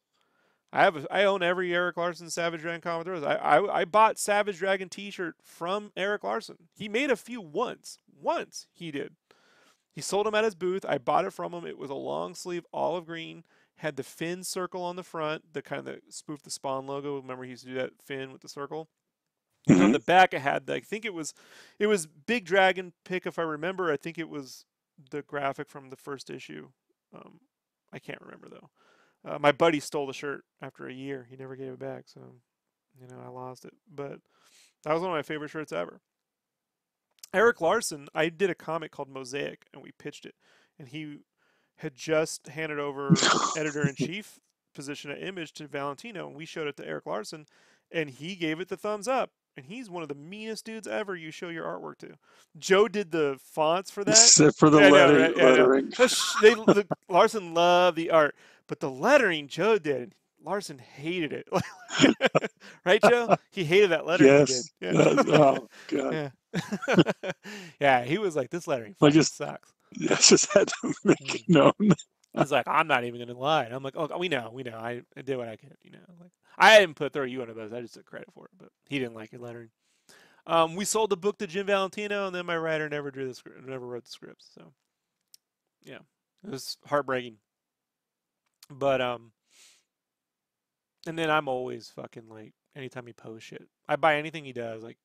I 0.75 0.83
have 0.83 0.97
a, 0.97 1.13
I 1.13 1.23
own 1.23 1.41
every 1.41 1.73
Erik 1.73 1.95
Larsen 1.95 2.29
Savage 2.29 2.59
Dragon 2.59 2.81
comic 2.81 3.05
there 3.05 3.13
is. 3.13 3.23
I, 3.23 3.35
I 3.35 3.79
I 3.79 3.85
bought 3.85 4.19
Savage 4.19 4.57
Dragon 4.57 4.89
T-shirt 4.89 5.35
from 5.41 5.93
Erik 5.95 6.25
Larsen. 6.25 6.67
He 6.75 6.89
made 6.89 7.09
a 7.09 7.15
few 7.15 7.39
once. 7.39 7.97
Once 8.21 8.67
he 8.73 8.91
did. 8.91 9.15
He 9.93 10.01
sold 10.01 10.25
them 10.25 10.35
at 10.35 10.43
his 10.43 10.55
booth. 10.55 10.85
I 10.87 10.97
bought 10.97 11.23
it 11.23 11.31
from 11.31 11.53
him. 11.53 11.65
It 11.65 11.77
was 11.77 11.89
a 11.89 11.95
long 11.95 12.35
sleeve 12.35 12.65
olive 12.73 13.05
green, 13.05 13.45
had 13.77 13.95
the 13.95 14.03
fin 14.03 14.43
circle 14.43 14.83
on 14.83 14.97
the 14.97 15.03
front, 15.03 15.53
the 15.53 15.61
kind 15.61 15.79
of 15.79 15.85
that 15.85 16.13
spoof 16.13 16.43
the 16.43 16.49
Spawn 16.49 16.85
logo. 16.85 17.15
Remember 17.15 17.45
he 17.45 17.51
used 17.51 17.63
to 17.63 17.69
do 17.69 17.75
that 17.75 18.01
fin 18.03 18.33
with 18.33 18.41
the 18.41 18.49
circle. 18.49 18.89
And 19.69 19.81
on 19.81 19.93
the 19.93 19.99
back 19.99 20.33
it 20.33 20.41
had 20.41 20.67
the, 20.67 20.75
I 20.75 20.79
think 20.81 21.05
it 21.05 21.13
was 21.13 21.33
it 21.79 21.87
was 21.87 22.05
Big 22.05 22.43
Dragon 22.43 22.91
pick 23.05 23.25
if 23.25 23.39
I 23.39 23.43
remember. 23.43 23.93
I 23.93 23.97
think 23.97 24.17
it 24.17 24.27
was 24.29 24.65
the 25.09 25.21
graphic 25.21 25.69
from 25.69 25.89
the 25.89 25.95
first 25.95 26.29
issue. 26.29 26.67
Um, 27.13 27.39
I 27.93 27.99
can't 27.99 28.21
remember 28.21 28.49
though. 28.49 28.69
Uh, 29.25 29.39
my 29.39 29.51
buddy 29.51 29.79
stole 29.79 30.05
the 30.07 30.13
shirt 30.13 30.43
after 30.61 30.87
a 30.87 30.93
year. 30.93 31.27
He 31.29 31.35
never 31.35 31.55
gave 31.55 31.73
it 31.73 31.79
back, 31.79 32.03
so 32.07 32.21
you 32.99 33.07
know 33.07 33.19
I 33.23 33.29
lost 33.29 33.65
it. 33.65 33.73
But 33.93 34.19
that 34.83 34.93
was 34.93 35.01
one 35.01 35.11
of 35.11 35.15
my 35.15 35.23
favorite 35.23 35.49
shirts 35.49 35.71
ever. 35.71 36.01
Erik 37.33 37.59
Larsen, 37.59 38.07
I 38.15 38.29
did 38.29 38.49
a 38.49 38.55
comic 38.55 38.91
called 38.91 39.09
Mosaic, 39.09 39.65
and 39.73 39.81
we 39.83 39.91
pitched 39.91 40.25
it, 40.25 40.35
and 40.79 40.87
he 40.87 41.19
had 41.77 41.95
just 41.95 42.47
handed 42.47 42.79
over 42.79 43.13
editor 43.57 43.85
in 43.87 43.95
chief 43.95 44.39
position 44.73 45.11
at 45.11 45.21
Image 45.21 45.53
to 45.53 45.67
Valentino, 45.67 46.27
and 46.27 46.35
we 46.35 46.45
showed 46.45 46.67
it 46.67 46.77
to 46.77 46.87
Erik 46.87 47.05
Larsen, 47.05 47.45
and 47.91 48.09
he 48.09 48.35
gave 48.35 48.59
it 48.59 48.69
the 48.69 48.77
thumbs 48.77 49.07
up. 49.07 49.31
And 49.57 49.65
he's 49.67 49.89
one 49.89 50.03
of 50.03 50.09
the 50.09 50.15
meanest 50.15 50.65
dudes 50.65 50.85
ever 50.85 51.15
you 51.15 51.31
show 51.31 51.47
your 51.47 51.63
artwork 51.63 51.97
to. 51.99 52.15
Joe 52.59 52.89
did 52.89 53.11
the 53.11 53.37
fonts 53.41 53.89
for 53.89 54.03
that. 54.03 54.11
Except 54.11 54.57
for 54.57 54.69
the 54.69 54.81
Yeah, 54.81 54.89
letter? 54.89 55.33
Yeah, 55.33 55.45
lettering. 55.45 55.89
The 55.91 56.13
they, 56.41 56.53
the, 56.55 56.87
Larsen 57.07 57.53
loved 57.53 57.95
the 57.95 58.11
art, 58.11 58.35
but 58.67 58.79
the 58.79 58.89
lettering 58.89 59.47
Joe 59.47 59.77
did. 59.77 60.15
Larsen 60.43 60.77
hated 60.77 61.33
it. 61.33 61.47
right, 62.85 63.01
Joe? 63.01 63.35
He 63.51 63.63
hated 63.63 63.89
that 63.91 64.05
lettering 64.05 64.29
Yes. 64.29 64.69
Uh, 64.83 65.23
oh 65.27 65.67
god. 65.87 66.13
Yeah. 66.13 67.31
yeah, 67.79 68.03
he 68.03 68.17
was 68.19 68.35
like, 68.35 68.49
this 68.51 68.67
lettering 68.67 68.95
I 69.01 69.09
just- 69.09 69.35
sucks. 69.37 69.73
I 70.09 70.15
just 70.15 70.51
had 70.53 70.67
to 70.67 70.93
make 71.03 71.17
Mm. 71.19 71.35
it 71.35 71.41
known. 71.49 71.91
He's 72.37 72.51
like, 72.51 72.67
I'm 72.67 72.87
not 72.87 73.05
even 73.05 73.19
gonna 73.21 73.37
lie. 73.39 73.63
And 73.63 73.73
I'm 73.73 73.81
like, 73.81 73.95
oh, 73.95 74.17
we 74.17 74.27
know, 74.27 74.49
we 74.53 74.63
know. 74.63 74.75
I, 74.77 75.01
I 75.15 75.21
did 75.21 75.37
what 75.37 75.47
I 75.47 75.55
could, 75.55 75.77
you 75.83 75.91
know. 75.91 75.99
Like, 76.19 76.31
I 76.57 76.79
didn't 76.79 76.95
put 76.97 77.13
throw 77.13 77.23
you 77.23 77.41
under 77.41 77.53
those. 77.53 77.71
I 77.71 77.81
just 77.81 77.93
took 77.93 78.05
credit 78.05 78.27
for 78.33 78.45
it, 78.45 78.51
but 78.59 78.69
he 78.89 78.99
didn't 78.99 79.13
like 79.15 79.31
your 79.31 79.41
lettering. 79.41 79.69
Um, 80.45 80.75
we 80.75 80.83
sold 80.85 81.09
the 81.11 81.17
book 81.17 81.37
to 81.39 81.47
Jim 81.47 81.65
Valentino, 81.65 82.27
and 82.27 82.35
then 82.35 82.45
my 82.45 82.57
writer 82.57 82.87
never 82.89 83.09
drew 83.09 83.27
the 83.27 83.33
script, 83.33 83.65
never 83.65 83.87
wrote 83.87 84.03
the 84.03 84.11
scripts. 84.11 84.49
So, 84.53 84.73
yeah, 85.83 85.99
it 86.43 86.49
was 86.51 86.77
heartbreaking. 86.85 87.37
But 88.69 89.01
um, 89.01 89.31
and 91.07 91.17
then 91.17 91.29
I'm 91.29 91.47
always 91.47 91.89
fucking 91.89 92.29
like, 92.29 92.53
anytime 92.75 93.07
he 93.07 93.13
posts 93.13 93.47
shit, 93.47 93.67
I 93.87 93.95
buy 93.95 94.17
anything 94.17 94.45
he 94.45 94.53
does. 94.53 94.83
Like, 94.83 94.97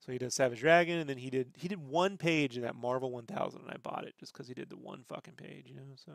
so 0.00 0.12
he 0.12 0.18
does 0.18 0.34
Savage 0.34 0.60
Dragon, 0.60 0.98
and 0.98 1.08
then 1.08 1.18
he 1.18 1.30
did 1.30 1.52
he 1.56 1.68
did 1.68 1.78
one 1.78 2.16
page 2.16 2.56
in 2.56 2.62
that 2.62 2.76
Marvel 2.76 3.10
1000, 3.10 3.60
and 3.60 3.70
I 3.70 3.76
bought 3.78 4.04
it 4.04 4.14
just 4.18 4.32
because 4.32 4.48
he 4.48 4.54
did 4.54 4.70
the 4.70 4.76
one 4.76 5.04
fucking 5.08 5.34
page, 5.34 5.66
you 5.68 5.74
know. 5.74 5.94
So, 5.96 6.12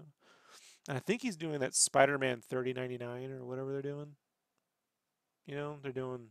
and 0.87 0.97
I 0.97 0.99
think 0.99 1.21
he's 1.21 1.37
doing 1.37 1.59
that 1.59 1.75
Spider-Man 1.75 2.41
3099 2.47 3.31
or 3.31 3.45
whatever 3.45 3.71
they're 3.71 3.81
doing. 3.81 4.15
You 5.45 5.55
know, 5.55 5.77
they're 5.81 5.91
doing 5.91 6.29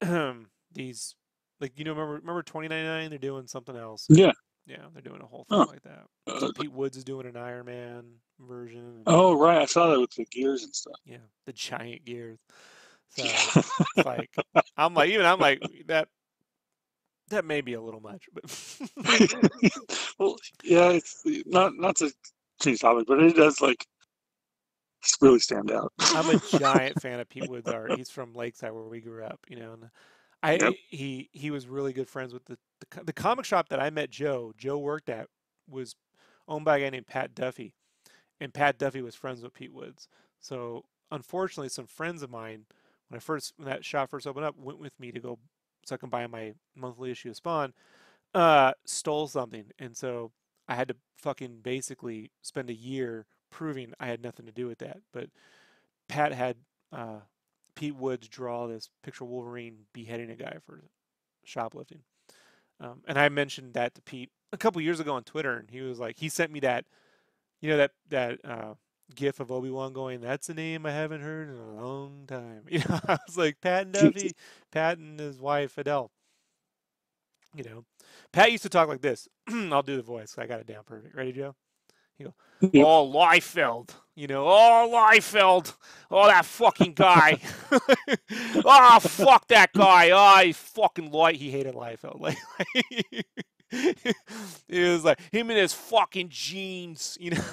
these 0.72 1.14
like 1.60 1.78
you 1.78 1.84
know 1.84 1.92
remember 1.92 2.14
remember 2.14 2.42
2099 2.42 3.10
they're 3.10 3.18
doing 3.18 3.46
something 3.46 3.76
else. 3.76 4.06
Yeah. 4.08 4.32
Yeah, 4.68 4.86
they're 4.92 5.02
doing 5.02 5.22
a 5.22 5.26
whole 5.26 5.44
thing 5.44 5.58
Huh. 5.58 5.66
like 5.66 5.82
that. 5.82 6.06
Uh, 6.40 6.48
Pete 6.54 6.72
Woods 6.72 6.96
is 6.96 7.04
doing 7.04 7.26
an 7.26 7.36
Iron 7.36 7.66
Man 7.66 8.04
version. 8.38 9.04
oh 9.06 9.34
right, 9.38 9.58
I 9.62 9.64
saw 9.66 9.88
that 9.90 10.00
with 10.00 10.12
the 10.14 10.26
gears 10.26 10.62
and 10.62 10.74
stuff. 10.74 11.00
yeah, 11.04 11.18
the 11.46 11.52
giant 11.52 12.04
gears. 12.04 12.38
So 13.08 13.52
it's 13.94 14.04
like 14.04 14.30
I'm 14.76 14.94
like 14.94 15.10
even 15.10 15.26
I'm 15.26 15.40
like 15.40 15.62
that 15.86 16.08
that 17.30 17.44
may 17.44 17.60
be 17.60 17.74
a 17.74 17.80
little 17.80 18.00
much, 18.00 18.28
but 18.32 18.44
well, 20.18 20.36
yeah, 20.62 20.90
it's 20.90 21.22
not 21.46 21.74
not 21.76 21.96
to 21.96 22.12
change 22.62 22.80
topic, 22.80 23.06
but 23.06 23.20
it 23.22 23.36
does 23.36 23.60
like 23.60 23.86
really 25.20 25.38
stand 25.38 25.70
out. 25.70 25.92
I'm 26.12 26.30
a 26.30 26.36
giant 26.36 26.98
fan 26.98 27.20
of 27.20 27.28
Pete 27.28 27.44
Woods' 27.46 27.70
art. 27.70 27.92
He's 27.92 28.10
from 28.10 28.34
Lakeside 28.34 28.72
where 28.72 28.84
we 28.84 29.00
grew 29.00 29.24
up, 29.24 29.40
you 29.48 29.56
know. 29.56 29.72
And 29.74 29.90
I 30.42 30.54
Yep. 30.54 30.74
he 30.88 31.28
he 31.32 31.50
was 31.50 31.66
really 31.66 31.92
good 31.92 32.08
friends 32.08 32.32
with 32.32 32.44
the, 32.46 32.58
the 32.80 33.04
the 33.04 33.12
comic 33.12 33.44
shop 33.44 33.68
that 33.68 33.80
I 33.80 33.90
met 33.90 34.10
Joe. 34.10 34.52
Joe 34.56 34.78
worked 34.78 35.08
at 35.08 35.28
was 35.68 35.96
owned 36.46 36.64
by 36.64 36.78
a 36.78 36.80
guy 36.80 36.90
named 36.90 37.06
Pat 37.06 37.34
Duffy, 37.34 37.74
and 38.40 38.54
Pat 38.54 38.78
Duffy 38.78 39.02
was 39.02 39.14
friends 39.14 39.42
with 39.42 39.54
Pete 39.54 39.72
Woods. 39.72 40.08
So 40.40 40.84
unfortunately, 41.10 41.68
some 41.68 41.86
friends 41.86 42.22
of 42.22 42.30
mine, 42.30 42.66
when 43.08 43.16
I 43.16 43.20
first 43.20 43.52
when 43.56 43.68
that 43.68 43.84
shop 43.84 44.10
first 44.10 44.26
opened 44.26 44.46
up, 44.46 44.56
went 44.56 44.78
with 44.78 44.98
me 45.00 45.12
to 45.12 45.20
go 45.20 45.38
so 45.84 45.94
I 45.94 45.98
can 45.98 46.10
buy 46.10 46.26
my 46.26 46.54
monthly 46.76 47.10
issue 47.10 47.30
of 47.30 47.36
Spawn. 47.36 47.72
Uh, 48.34 48.72
stole 48.84 49.26
something, 49.26 49.64
and 49.78 49.96
so 49.96 50.30
I 50.68 50.74
had 50.74 50.88
to 50.88 50.96
fucking 51.16 51.60
basically 51.62 52.30
spend 52.42 52.70
a 52.70 52.74
year 52.74 53.26
proving 53.50 53.94
I 53.98 54.06
had 54.06 54.22
nothing 54.22 54.46
to 54.46 54.52
do 54.52 54.66
with 54.66 54.78
that. 54.78 54.98
But 55.12 55.30
Pat 56.08 56.32
had 56.32 56.56
uh, 56.92 57.20
Pete 57.78 57.94
Woods 57.94 58.26
draw 58.26 58.66
this 58.66 58.90
picture 59.04 59.22
of 59.22 59.30
Wolverine 59.30 59.76
beheading 59.92 60.30
a 60.30 60.34
guy 60.34 60.56
for 60.66 60.82
shoplifting. 61.44 62.00
Um, 62.80 63.02
and 63.06 63.16
I 63.16 63.28
mentioned 63.28 63.74
that 63.74 63.94
to 63.94 64.02
Pete 64.02 64.30
a 64.52 64.56
couple 64.56 64.82
years 64.82 64.98
ago 64.98 65.14
on 65.14 65.22
Twitter, 65.22 65.56
and 65.56 65.70
he 65.70 65.80
was 65.80 66.00
like, 66.00 66.18
he 66.18 66.28
sent 66.28 66.50
me 66.50 66.58
that, 66.58 66.86
you 67.60 67.70
know, 67.70 67.76
that 67.76 67.92
that 68.08 68.44
uh, 68.44 68.74
GIF 69.14 69.38
of 69.38 69.52
Obi 69.52 69.70
Wan 69.70 69.92
going, 69.92 70.20
"That's 70.20 70.48
a 70.48 70.54
name 70.54 70.86
I 70.86 70.90
haven't 70.90 71.20
heard 71.20 71.50
in 71.50 71.54
a 71.54 71.80
long 71.80 72.24
time." 72.26 72.64
You 72.68 72.80
know, 72.80 72.98
I 73.06 73.16
was 73.28 73.38
like, 73.38 73.60
Pat 73.60 73.82
and 73.84 73.92
Duffy, 73.92 74.32
Pat 74.72 74.98
and 74.98 75.20
his 75.20 75.40
wife 75.40 75.78
Adele. 75.78 76.10
You 77.54 77.62
know, 77.62 77.84
Pat 78.32 78.50
used 78.50 78.64
to 78.64 78.68
talk 78.68 78.88
like 78.88 79.02
this. 79.02 79.28
I'll 79.48 79.84
do 79.84 79.96
the 79.96 80.02
voice. 80.02 80.34
I 80.36 80.46
got 80.46 80.58
it 80.58 80.66
down 80.66 80.82
perfect. 80.84 81.14
Ready, 81.14 81.30
Joe? 81.32 81.54
Yep. 82.18 82.32
Oh, 82.84 83.12
Liefeld. 83.12 83.90
You 84.14 84.26
know, 84.26 84.46
oh, 84.48 84.90
Liefeld. 84.92 85.74
Oh, 86.10 86.26
that 86.26 86.44
fucking 86.44 86.94
guy. 86.94 87.38
oh, 88.64 88.98
fuck 89.00 89.46
that 89.48 89.72
guy. 89.72 90.10
Oh, 90.10 90.44
he 90.44 90.52
fucking 90.52 91.12
light. 91.12 91.36
He 91.36 91.50
hated 91.50 91.74
Liefeld. 91.74 92.20
Like, 93.70 94.04
it 94.66 94.90
was 94.90 95.04
like 95.04 95.20
him 95.30 95.50
and 95.50 95.58
his 95.58 95.74
fucking 95.74 96.30
jeans. 96.30 97.18
You 97.20 97.32
know, 97.32 97.44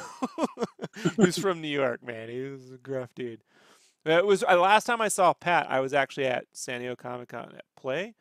he 1.04 1.10
was 1.22 1.38
from 1.38 1.60
New 1.60 1.68
York, 1.68 2.02
man. 2.02 2.30
He 2.30 2.42
was 2.44 2.72
a 2.72 2.78
gruff 2.78 3.10
dude. 3.16 3.42
It 4.06 4.26
was 4.26 4.42
uh, 4.42 4.58
last 4.58 4.86
time 4.86 5.02
I 5.02 5.10
saw 5.10 5.34
Pat. 5.34 5.68
I 5.70 5.82
was 5.82 5.94
actually 5.94 6.28
at 6.28 6.46
San 6.54 6.80
Diego 6.80 6.96
Comic 6.96 7.28
Con 7.30 7.54
at 7.58 7.66
Play. 7.76 8.16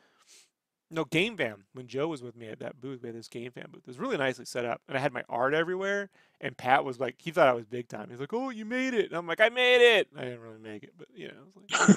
No, 0.94 1.04
Game 1.04 1.36
Fan. 1.36 1.64
When 1.72 1.88
Joe 1.88 2.06
was 2.06 2.22
with 2.22 2.36
me 2.36 2.46
at 2.46 2.60
that 2.60 2.80
booth, 2.80 3.02
we 3.02 3.08
had 3.08 3.16
this 3.16 3.26
Game 3.26 3.50
Fan 3.50 3.66
booth. 3.70 3.82
It 3.82 3.88
was 3.88 3.98
really 3.98 4.16
nicely 4.16 4.44
set 4.44 4.64
up, 4.64 4.80
and 4.88 4.96
I 4.96 5.00
had 5.00 5.12
my 5.12 5.24
art 5.28 5.52
everywhere. 5.52 6.08
And 6.40 6.56
Pat 6.56 6.84
was 6.84 7.00
like, 7.00 7.16
he 7.18 7.32
thought 7.32 7.48
I 7.48 7.52
was 7.52 7.64
big 7.66 7.88
time. 7.88 8.10
He's 8.10 8.20
like, 8.20 8.32
"Oh, 8.32 8.50
you 8.50 8.64
made 8.64 8.94
it!" 8.94 9.06
And 9.06 9.14
I'm 9.14 9.26
like, 9.26 9.40
"I 9.40 9.48
made 9.48 9.80
it." 9.98 10.08
I 10.16 10.22
didn't 10.24 10.40
really 10.40 10.58
make 10.60 10.84
it, 10.84 10.92
but 10.96 11.08
you 11.12 11.28
know, 11.28 11.34
like, 11.56 11.96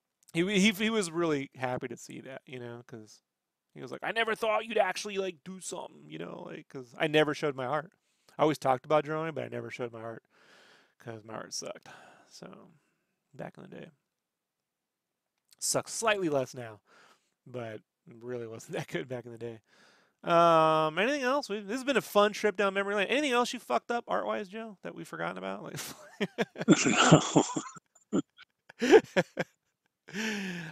he 0.32 0.42
he 0.60 0.70
he 0.70 0.90
was 0.90 1.10
really 1.10 1.50
happy 1.56 1.88
to 1.88 1.96
see 1.96 2.20
that, 2.22 2.42
you 2.46 2.58
know, 2.58 2.82
because 2.86 3.20
he 3.74 3.82
was 3.82 3.92
like, 3.92 4.00
"I 4.02 4.12
never 4.12 4.34
thought 4.34 4.64
you'd 4.66 4.78
actually 4.78 5.18
like 5.18 5.36
do 5.44 5.60
something," 5.60 6.04
you 6.06 6.18
know, 6.18 6.44
like 6.46 6.66
because 6.68 6.94
I 6.98 7.06
never 7.06 7.34
showed 7.34 7.54
my 7.54 7.66
art. 7.66 7.92
I 8.38 8.42
always 8.42 8.58
talked 8.58 8.86
about 8.86 9.04
drawing, 9.04 9.34
but 9.34 9.44
I 9.44 9.48
never 9.48 9.70
showed 9.70 9.92
my 9.92 10.00
art 10.00 10.22
because 10.98 11.24
my 11.24 11.34
art 11.34 11.54
sucked. 11.54 11.88
So 12.30 12.48
back 13.34 13.54
in 13.58 13.64
the 13.64 13.68
day, 13.68 13.88
sucks 15.58 15.92
slightly 15.92 16.28
less 16.28 16.54
now, 16.54 16.80
but 17.46 17.80
really 18.20 18.46
wasn't 18.46 18.72
that 18.76 18.88
good 18.88 19.08
back 19.08 19.26
in 19.26 19.32
the 19.32 19.38
day. 19.38 19.60
Um, 20.22 20.98
anything 20.98 21.22
else? 21.22 21.50
we 21.50 21.60
this 21.60 21.72
has 21.74 21.84
been 21.84 21.98
a 21.98 22.02
fun 22.02 22.32
trip 22.32 22.56
down 22.56 22.72
memory 22.72 22.94
lane. 22.94 23.08
Anything 23.08 23.32
else 23.32 23.52
you 23.52 23.58
fucked 23.58 23.90
up 23.90 24.04
art 24.08 24.24
wise, 24.26 24.48
Joe, 24.48 24.78
that 24.82 24.94
we've 24.94 25.06
forgotten 25.06 25.36
about? 25.36 25.62
Like, 25.62 25.76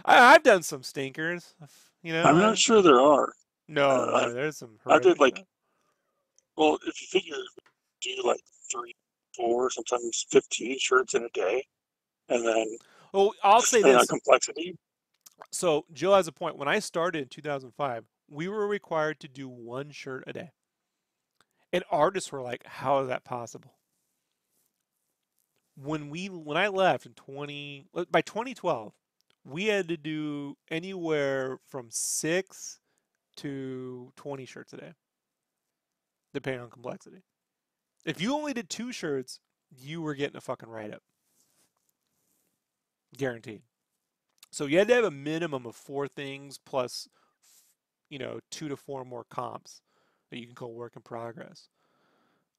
I, 0.05 0.33
I've 0.33 0.43
done 0.43 0.63
some 0.63 0.83
stinkers. 0.83 1.55
You 2.01 2.13
know, 2.13 2.23
I'm 2.23 2.37
I- 2.37 2.41
not 2.41 2.57
sure 2.57 2.81
there 2.81 2.99
are. 2.99 3.31
No, 3.69 3.89
uh, 3.89 4.25
no, 4.27 4.33
there's 4.33 4.57
some. 4.57 4.77
I 4.85 4.99
did, 4.99 5.19
like, 5.19 5.37
stuff. 5.37 5.47
Well, 6.57 6.77
if 6.85 7.01
you 7.01 7.07
figure 7.07 7.35
do 8.01 8.21
like 8.25 8.41
three, 8.71 8.93
four, 9.35 9.69
sometimes 9.69 10.25
fifteen 10.29 10.77
shirts 10.79 11.13
in 11.13 11.23
a 11.23 11.29
day, 11.29 11.63
and 12.29 12.45
then 12.45 12.65
Oh, 13.13 13.33
I'll 13.43 13.61
say 13.61 13.81
this. 13.81 14.05
complexity. 14.07 14.75
So 15.51 15.85
Joe 15.93 16.15
has 16.15 16.27
a 16.27 16.31
point. 16.31 16.57
When 16.57 16.67
I 16.67 16.79
started 16.79 17.21
in 17.23 17.27
2005, 17.29 18.05
we 18.29 18.47
were 18.47 18.67
required 18.67 19.19
to 19.21 19.27
do 19.27 19.47
one 19.47 19.91
shirt 19.91 20.23
a 20.27 20.33
day, 20.33 20.51
and 21.71 21.83
artists 21.91 22.31
were 22.31 22.41
like, 22.41 22.65
"How 22.65 22.99
is 22.99 23.07
that 23.07 23.23
possible?" 23.23 23.75
When 25.75 26.09
we 26.09 26.27
when 26.27 26.57
I 26.57 26.67
left 26.67 27.05
in 27.05 27.13
20 27.13 27.87
uh, 27.95 28.05
by 28.11 28.21
2012, 28.21 28.93
we 29.45 29.65
had 29.65 29.87
to 29.89 29.97
do 29.97 30.57
anywhere 30.69 31.59
from 31.67 31.87
six 31.89 32.79
to 33.37 34.11
20 34.15 34.45
shirts 34.45 34.73
a 34.73 34.77
day, 34.77 34.93
depending 36.33 36.61
on 36.61 36.69
complexity. 36.69 37.23
If 38.05 38.21
you 38.21 38.33
only 38.35 38.53
did 38.53 38.69
two 38.69 38.91
shirts, 38.91 39.39
you 39.71 40.01
were 40.01 40.13
getting 40.13 40.37
a 40.37 40.41
fucking 40.41 40.69
write 40.69 40.93
up, 40.93 41.01
guaranteed. 43.17 43.63
So 44.53 44.67
you 44.67 44.77
had 44.77 44.87
to 44.89 44.93
have 44.93 45.03
a 45.03 45.09
minimum 45.09 45.65
of 45.65 45.75
four 45.75 46.07
things 46.07 46.59
plus, 46.59 47.09
you 48.11 48.19
know, 48.19 48.39
two 48.51 48.69
to 48.69 48.77
four 48.77 49.03
more 49.03 49.23
comps 49.23 49.81
that 50.29 50.37
you 50.37 50.45
can 50.45 50.53
call 50.53 50.75
work 50.75 50.95
in 50.95 51.01
progress. 51.01 51.69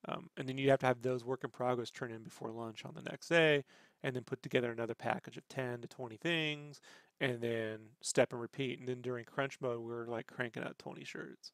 Um, 0.08 0.28
and 0.36 0.48
then 0.48 0.58
you'd 0.58 0.70
have 0.70 0.80
to 0.80 0.86
have 0.86 1.02
those 1.02 1.24
work 1.24 1.44
in 1.44 1.50
progress 1.50 1.92
turn 1.92 2.10
in 2.10 2.24
before 2.24 2.50
lunch 2.50 2.84
on 2.84 2.94
the 2.96 3.08
next 3.08 3.28
day, 3.28 3.62
and 4.02 4.16
then 4.16 4.24
put 4.24 4.42
together 4.42 4.72
another 4.72 4.96
package 4.96 5.36
of 5.36 5.46
10 5.46 5.82
to 5.82 5.86
20 5.86 6.16
things, 6.16 6.80
and 7.20 7.40
then 7.40 7.78
step 8.02 8.32
and 8.32 8.42
repeat. 8.42 8.80
And 8.80 8.88
then 8.88 9.00
during 9.00 9.24
crunch 9.24 9.60
mode, 9.60 9.78
we 9.78 9.92
were 9.92 10.08
like 10.08 10.26
cranking 10.26 10.64
out 10.64 10.76
20 10.80 11.04
shirts. 11.04 11.52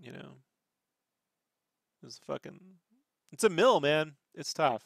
You 0.00 0.10
know, 0.10 0.32
it's 2.04 2.18
fucking, 2.18 2.58
it's 3.30 3.44
a 3.44 3.48
mill, 3.48 3.80
man. 3.80 4.16
It's 4.34 4.52
tough. 4.52 4.82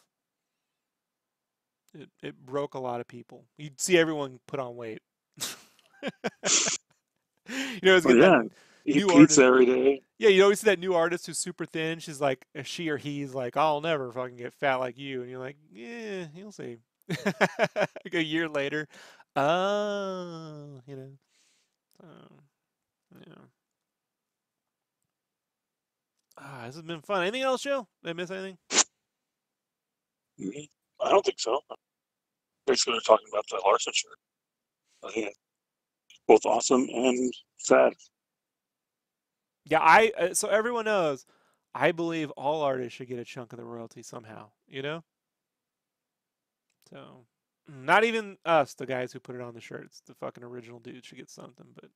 It, 2.01 2.11
it 2.23 2.47
broke 2.47 2.75
a 2.75 2.79
lot 2.81 3.01
of 3.01 3.09
people. 3.09 3.47
You'd 3.59 3.81
see 3.81 3.99
everyone 3.99 4.41
put 4.47 4.61
on 4.61 4.77
weight. 4.77 5.01
you 6.03 6.07
know, 7.83 7.97
it's 7.97 8.07
Well, 8.07 8.17
getting 8.17 8.23
yeah, 8.23 8.43
Eat 8.85 8.97
New 8.97 9.09
pizza 9.09 9.43
every 9.45 9.67
day. 9.67 10.03
Yeah, 10.19 10.31
you 10.31 10.43
always 10.45 10.61
see 10.61 10.67
that 10.67 10.79
new 10.79 10.95
artist 10.95 11.27
who's 11.27 11.39
super 11.39 11.67
thin. 11.67 11.99
She's 11.99 12.21
like, 12.21 12.47
uh, 12.59 12.63
she 12.63 12.89
or 12.89 12.97
he's 12.97 13.35
like, 13.35 13.57
I'll 13.57 13.81
never 13.81 14.11
fucking 14.13 14.37
get 14.37 14.55
fat 14.55 14.77
like 14.77 14.99
you. 14.99 15.23
And 15.23 15.31
you're 15.31 15.41
like, 15.41 15.57
yeah, 15.73 16.27
you'll 16.35 16.53
see. 16.53 16.79
like 17.25 18.15
a 18.15 18.23
year 18.25 18.49
later, 18.49 18.89
oh, 19.37 20.81
you 20.87 20.97
know. 20.97 21.11
Um, 22.03 22.41
yeah. 23.27 23.35
Ah, 26.39 26.65
this 26.67 26.77
has 26.77 26.83
been 26.83 27.01
fun. 27.03 27.23
Anything 27.23 27.43
else, 27.43 27.63
Joe? 27.63 27.87
Did 28.03 28.11
I 28.11 28.13
miss 28.15 28.31
anything? 28.31 28.59
Mhm. 30.39 30.69
I 31.01 31.11
don't 31.11 31.25
think 31.25 31.39
so. 31.39 31.61
They're 32.67 32.77
talking 32.77 33.27
about 33.33 33.45
the 33.49 33.61
Larsen 33.65 33.93
shirt. 33.95 34.19
I 35.05 35.13
think 35.13 35.27
it's 35.29 36.21
both 36.27 36.45
awesome 36.45 36.87
and 36.93 37.33
sad. 37.59 37.93
Yeah, 39.65 39.81
I 39.81 40.13
uh, 40.19 40.35
so 40.35 40.49
everyone 40.49 40.85
knows, 40.85 41.27
I 41.75 41.93
believe 41.93 42.31
all 42.33 42.63
artists 42.63 42.95
should 42.95 43.09
get 43.09 43.19
a 43.19 43.25
chunk 43.25 43.53
of 43.53 43.59
the 43.59 43.65
royalty 43.65 44.03
somehow, 44.03 44.51
you 44.69 44.83
know? 44.83 45.05
So, 46.91 47.27
not 47.69 48.05
even 48.05 48.39
us, 48.45 48.75
the 48.75 48.87
guys 48.87 49.13
who 49.13 49.21
put 49.21 49.35
it 49.35 49.41
on 49.41 49.55
the 49.55 49.61
shirts, 49.61 50.03
the 50.07 50.15
fucking 50.15 50.45
original 50.45 50.79
dude 50.79 51.05
should 51.05 51.19
get 51.19 51.31
something, 51.31 51.67
but 51.75 51.91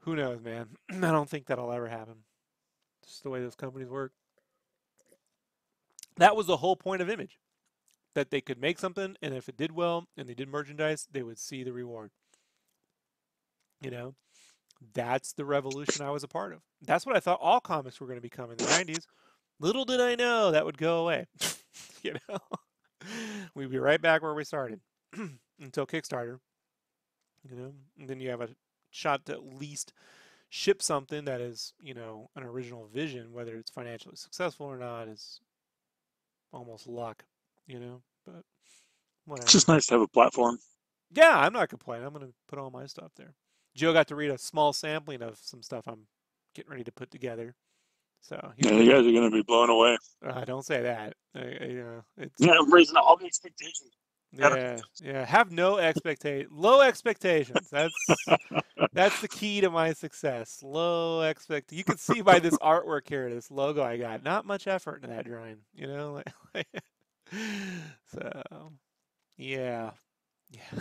who 0.00 0.16
knows, 0.16 0.40
man? 0.40 0.68
I 0.90 1.10
don't 1.10 1.28
think 1.28 1.46
that'll 1.46 1.72
ever 1.72 1.88
happen. 1.88 2.24
Just 3.04 3.22
the 3.22 3.30
way 3.30 3.40
those 3.40 3.56
companies 3.56 3.88
work. 3.88 4.12
That 6.16 6.36
was 6.36 6.46
the 6.46 6.56
whole 6.56 6.76
point 6.76 7.02
of 7.02 7.10
Image. 7.10 7.38
That 8.14 8.30
they 8.30 8.40
could 8.40 8.60
make 8.60 8.78
something, 8.78 9.16
and 9.22 9.34
if 9.34 9.48
it 9.48 9.56
did 9.56 9.72
well 9.72 10.08
and 10.16 10.28
they 10.28 10.34
did 10.34 10.48
merchandise, 10.48 11.06
they 11.10 11.22
would 11.22 11.38
see 11.38 11.62
the 11.62 11.72
reward. 11.72 12.10
You 13.80 13.90
know? 13.90 14.14
That's 14.94 15.32
the 15.32 15.44
revolution 15.44 16.04
I 16.04 16.10
was 16.10 16.24
a 16.24 16.28
part 16.28 16.52
of. 16.52 16.60
That's 16.82 17.06
what 17.06 17.16
I 17.16 17.20
thought 17.20 17.38
all 17.40 17.60
comics 17.60 18.00
were 18.00 18.06
going 18.06 18.16
to 18.16 18.22
become 18.22 18.50
in 18.50 18.56
the 18.56 18.64
90s. 18.64 19.04
Little 19.60 19.84
did 19.84 20.00
I 20.00 20.14
know 20.14 20.50
that 20.50 20.64
would 20.64 20.78
go 20.78 21.02
away. 21.02 21.26
you 22.02 22.14
know? 22.28 22.38
We'd 23.54 23.70
be 23.70 23.78
right 23.78 24.00
back 24.00 24.22
where 24.22 24.34
we 24.34 24.44
started 24.44 24.80
until 25.60 25.86
Kickstarter. 25.86 26.38
You 27.48 27.56
know? 27.56 27.72
And 27.98 28.08
then 28.08 28.20
you 28.20 28.30
have 28.30 28.40
a 28.40 28.48
shot 28.90 29.26
to 29.26 29.32
at 29.32 29.44
least 29.44 29.92
ship 30.48 30.82
something 30.82 31.24
that 31.26 31.40
is, 31.40 31.72
you 31.80 31.94
know, 31.94 32.28
an 32.36 32.42
original 32.42 32.88
vision, 32.92 33.32
whether 33.32 33.56
it's 33.56 33.70
financially 33.70 34.16
successful 34.16 34.66
or 34.66 34.76
not 34.76 35.08
is 35.08 35.40
almost 36.52 36.88
luck, 36.88 37.24
you 37.66 37.78
know? 37.80 38.02
But 38.26 38.42
whatever. 39.24 39.44
It's 39.44 39.52
just 39.52 39.68
nice 39.68 39.86
to 39.86 39.94
have 39.94 40.02
a 40.02 40.08
platform. 40.08 40.58
Yeah, 41.12 41.38
I'm 41.38 41.52
not 41.52 41.68
complaining. 41.68 42.06
I'm 42.06 42.12
going 42.12 42.26
to 42.26 42.32
put 42.48 42.58
all 42.58 42.70
my 42.70 42.86
stuff 42.86 43.12
there. 43.16 43.34
Joe 43.74 43.92
got 43.92 44.08
to 44.08 44.16
read 44.16 44.30
a 44.30 44.38
small 44.38 44.72
sampling 44.72 45.22
of 45.22 45.38
some 45.38 45.62
stuff 45.62 45.86
I'm 45.88 46.06
getting 46.54 46.70
ready 46.70 46.84
to 46.84 46.92
put 46.92 47.10
together. 47.10 47.54
So 48.20 48.52
Yeah, 48.58 48.72
you 48.72 48.90
guys 48.90 49.06
are 49.06 49.12
going 49.12 49.30
to 49.30 49.36
be 49.36 49.42
blown 49.42 49.70
away. 49.70 49.96
uh, 50.26 50.44
don't 50.44 50.64
say 50.64 50.82
that. 50.82 51.14
I, 51.34 51.38
I, 51.40 51.64
you 51.66 51.82
know, 51.84 52.04
it's 52.18 52.34
Yeah, 52.38 52.52
I'm 52.58 52.72
raising 52.72 52.96
all 52.96 53.16
the 53.16 53.24
expectations. 53.26 53.90
yeah, 54.32 54.78
yeah. 55.02 55.24
Have 55.24 55.50
no 55.50 55.78
expectation, 55.78 56.48
low 56.52 56.80
expectations. 56.82 57.68
That's 57.70 57.94
that's 58.92 59.20
the 59.20 59.28
key 59.28 59.60
to 59.62 59.70
my 59.70 59.92
success. 59.92 60.60
Low 60.62 61.22
expect. 61.22 61.72
You 61.72 61.82
can 61.84 61.96
see 61.96 62.20
by 62.20 62.38
this 62.38 62.56
artwork 62.62 63.08
here, 63.08 63.28
this 63.30 63.50
logo 63.50 63.82
I 63.82 63.96
got. 63.96 64.22
Not 64.22 64.46
much 64.46 64.66
effort 64.66 65.02
in 65.02 65.10
that 65.10 65.24
drawing. 65.26 65.58
You 65.74 65.86
know, 65.86 66.22
like, 66.54 66.66
so 68.12 68.72
yeah, 69.36 69.90
yeah. 70.50 70.60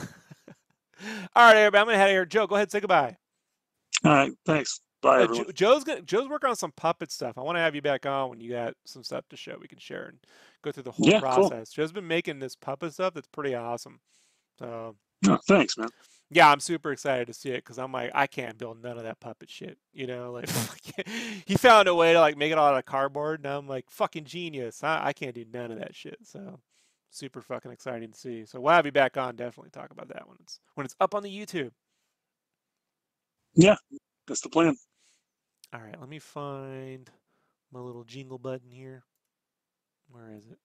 All 1.35 1.43
right, 1.45 1.55
everybody. 1.57 1.79
I'm 1.81 1.85
gonna 1.87 1.97
head 1.97 2.09
out 2.09 2.11
here. 2.11 2.25
Joe, 2.25 2.47
go 2.47 2.55
ahead, 2.55 2.65
and 2.65 2.71
say 2.71 2.79
goodbye. 2.79 3.15
All 4.03 4.11
right, 4.11 4.31
thanks. 4.45 4.81
Bye, 5.01 5.19
Uh, 5.19 5.23
everyone. 5.23 5.45
Jo- 5.45 5.51
Joe's 5.53 5.83
gonna, 5.83 6.01
Joe's 6.01 6.27
working 6.27 6.49
on 6.49 6.55
some 6.55 6.73
puppet 6.73 7.11
stuff. 7.11 7.37
I 7.37 7.41
want 7.41 7.55
to 7.55 7.61
have 7.61 7.75
you 7.75 7.81
back 7.81 8.05
on 8.05 8.29
when 8.29 8.41
you 8.41 8.51
got 8.51 8.73
some 8.85 9.03
stuff 9.03 9.23
to 9.29 9.37
show. 9.37 9.55
We 9.61 9.67
can 9.67 9.77
share 9.79 10.07
and 10.07 10.17
go 10.61 10.71
through 10.71 10.83
the 10.83 10.91
whole 10.91 11.07
Yeah, 11.07 11.19
cool. 11.21 11.49
process. 11.49 11.69
Joe's 11.71 11.91
been 11.93 12.07
making 12.07 12.39
this 12.39 12.55
puppet 12.55 12.93
stuff 12.93 13.13
that's 13.13 13.27
pretty 13.27 13.55
awesome. 13.55 13.99
So 14.57 14.95
Oh, 15.27 15.39
thanks, 15.47 15.77
man. 15.77 15.89
Yeah, 16.31 16.49
I'm 16.51 16.59
super 16.59 16.91
excited 16.91 17.27
to 17.27 17.33
see 17.33 17.49
it 17.49 17.63
because 17.63 17.79
I'm 17.79 17.91
like, 17.91 18.11
I 18.13 18.27
can't 18.27 18.57
build 18.57 18.81
none 18.81 18.97
of 18.97 19.03
that 19.03 19.19
puppet 19.19 19.49
shit. 19.49 19.77
You 19.93 20.07
know, 20.07 20.31
like 20.31 20.49
he 21.45 21.55
found 21.55 21.87
a 21.87 21.95
way 21.95 22.13
to 22.13 22.19
like 22.19 22.37
make 22.37 22.51
it 22.51 22.57
all 22.57 22.67
out 22.67 22.77
of 22.77 22.85
cardboard, 22.85 23.39
and 23.39 23.47
I'm 23.51 23.67
like, 23.67 23.85
fucking 23.89 24.25
genius. 24.25 24.83
I, 24.83 25.07
I 25.07 25.13
can't 25.13 25.35
do 25.35 25.45
none 25.51 25.71
of 25.71 25.79
that 25.79 25.95
shit. 25.95 26.17
So 26.23 26.59
super 27.09 27.41
fucking 27.41 27.71
exciting 27.71 28.11
to 28.11 28.17
see. 28.17 28.45
So 28.45 28.59
we'll 28.59 28.73
have 28.73 28.85
you 28.85 28.91
back 28.91 29.17
on. 29.17 29.35
Definitely 29.35 29.71
talk 29.71 29.91
about 29.91 30.09
that 30.09 30.27
when 30.27 30.37
it's 30.41 30.59
when 30.75 30.85
it's 30.85 30.95
up 30.99 31.15
on 31.15 31.23
the 31.23 31.35
YouTube. 31.35 31.71
Yeah, 33.55 33.75
that's 34.27 34.41
the 34.41 34.49
plan. 34.49 34.75
All 35.73 35.81
right, 35.81 35.99
let 35.99 36.09
me 36.09 36.19
find 36.19 37.09
my 37.71 37.79
little 37.79 38.03
jingle 38.03 38.37
button 38.37 38.71
here. 38.71 39.03
Where 40.09 40.31
is 40.35 40.45
it? 40.47 40.57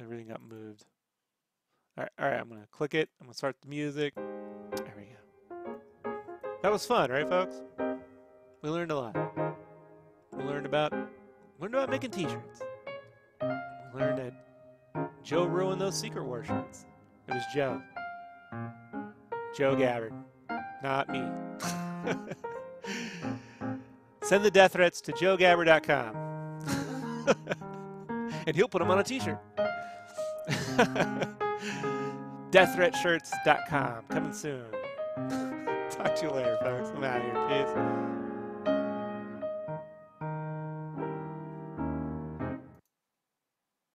Everything 0.00 0.28
got 0.28 0.42
moved. 0.42 0.84
All 1.98 2.04
right, 2.04 2.12
all 2.20 2.30
right, 2.30 2.40
I'm 2.40 2.48
gonna 2.48 2.68
click 2.70 2.94
it. 2.94 3.08
I'm 3.20 3.26
gonna 3.26 3.34
start 3.34 3.56
the 3.60 3.66
music. 3.66 4.14
There 4.14 4.94
we 4.96 5.06
go. 6.04 6.12
That 6.62 6.70
was 6.70 6.86
fun, 6.86 7.10
right, 7.10 7.28
folks? 7.28 7.60
We 8.62 8.70
learned 8.70 8.92
a 8.92 8.96
lot. 8.96 9.16
We 10.32 10.44
learned 10.44 10.66
about 10.66 10.92
learned 11.58 11.74
about 11.74 11.90
making 11.90 12.12
T-shirts. 12.12 12.62
We 13.42 14.00
learned 14.00 14.18
that 14.18 14.32
Joe 15.24 15.42
ruined 15.46 15.80
those 15.80 15.98
Secret 15.98 16.24
War 16.24 16.44
shirts. 16.44 16.86
It 17.26 17.34
was 17.34 17.42
Joe. 17.52 17.82
Joe 19.56 19.74
Gabbard, 19.74 20.14
not 20.84 21.08
me. 21.08 21.24
Send 24.22 24.44
the 24.44 24.52
death 24.52 24.74
threats 24.74 25.00
to 25.00 25.10
joegabbard.com. 25.10 26.14
and 28.46 28.54
he'll 28.54 28.68
put 28.68 28.78
them 28.78 28.88
on 28.92 29.00
a 29.00 29.02
t-shirt. 29.02 29.40
deaththreatshirts.com. 32.50 34.04
Coming 34.08 34.32
soon. 34.32 34.64
Talk 35.90 36.14
to 36.16 36.26
you 36.26 36.30
later, 36.30 36.58
folks. 36.60 36.90
I'm 36.94 37.04
out 37.04 37.20
of 37.20 37.50
here. 37.50 37.64
Peace. 37.64 38.27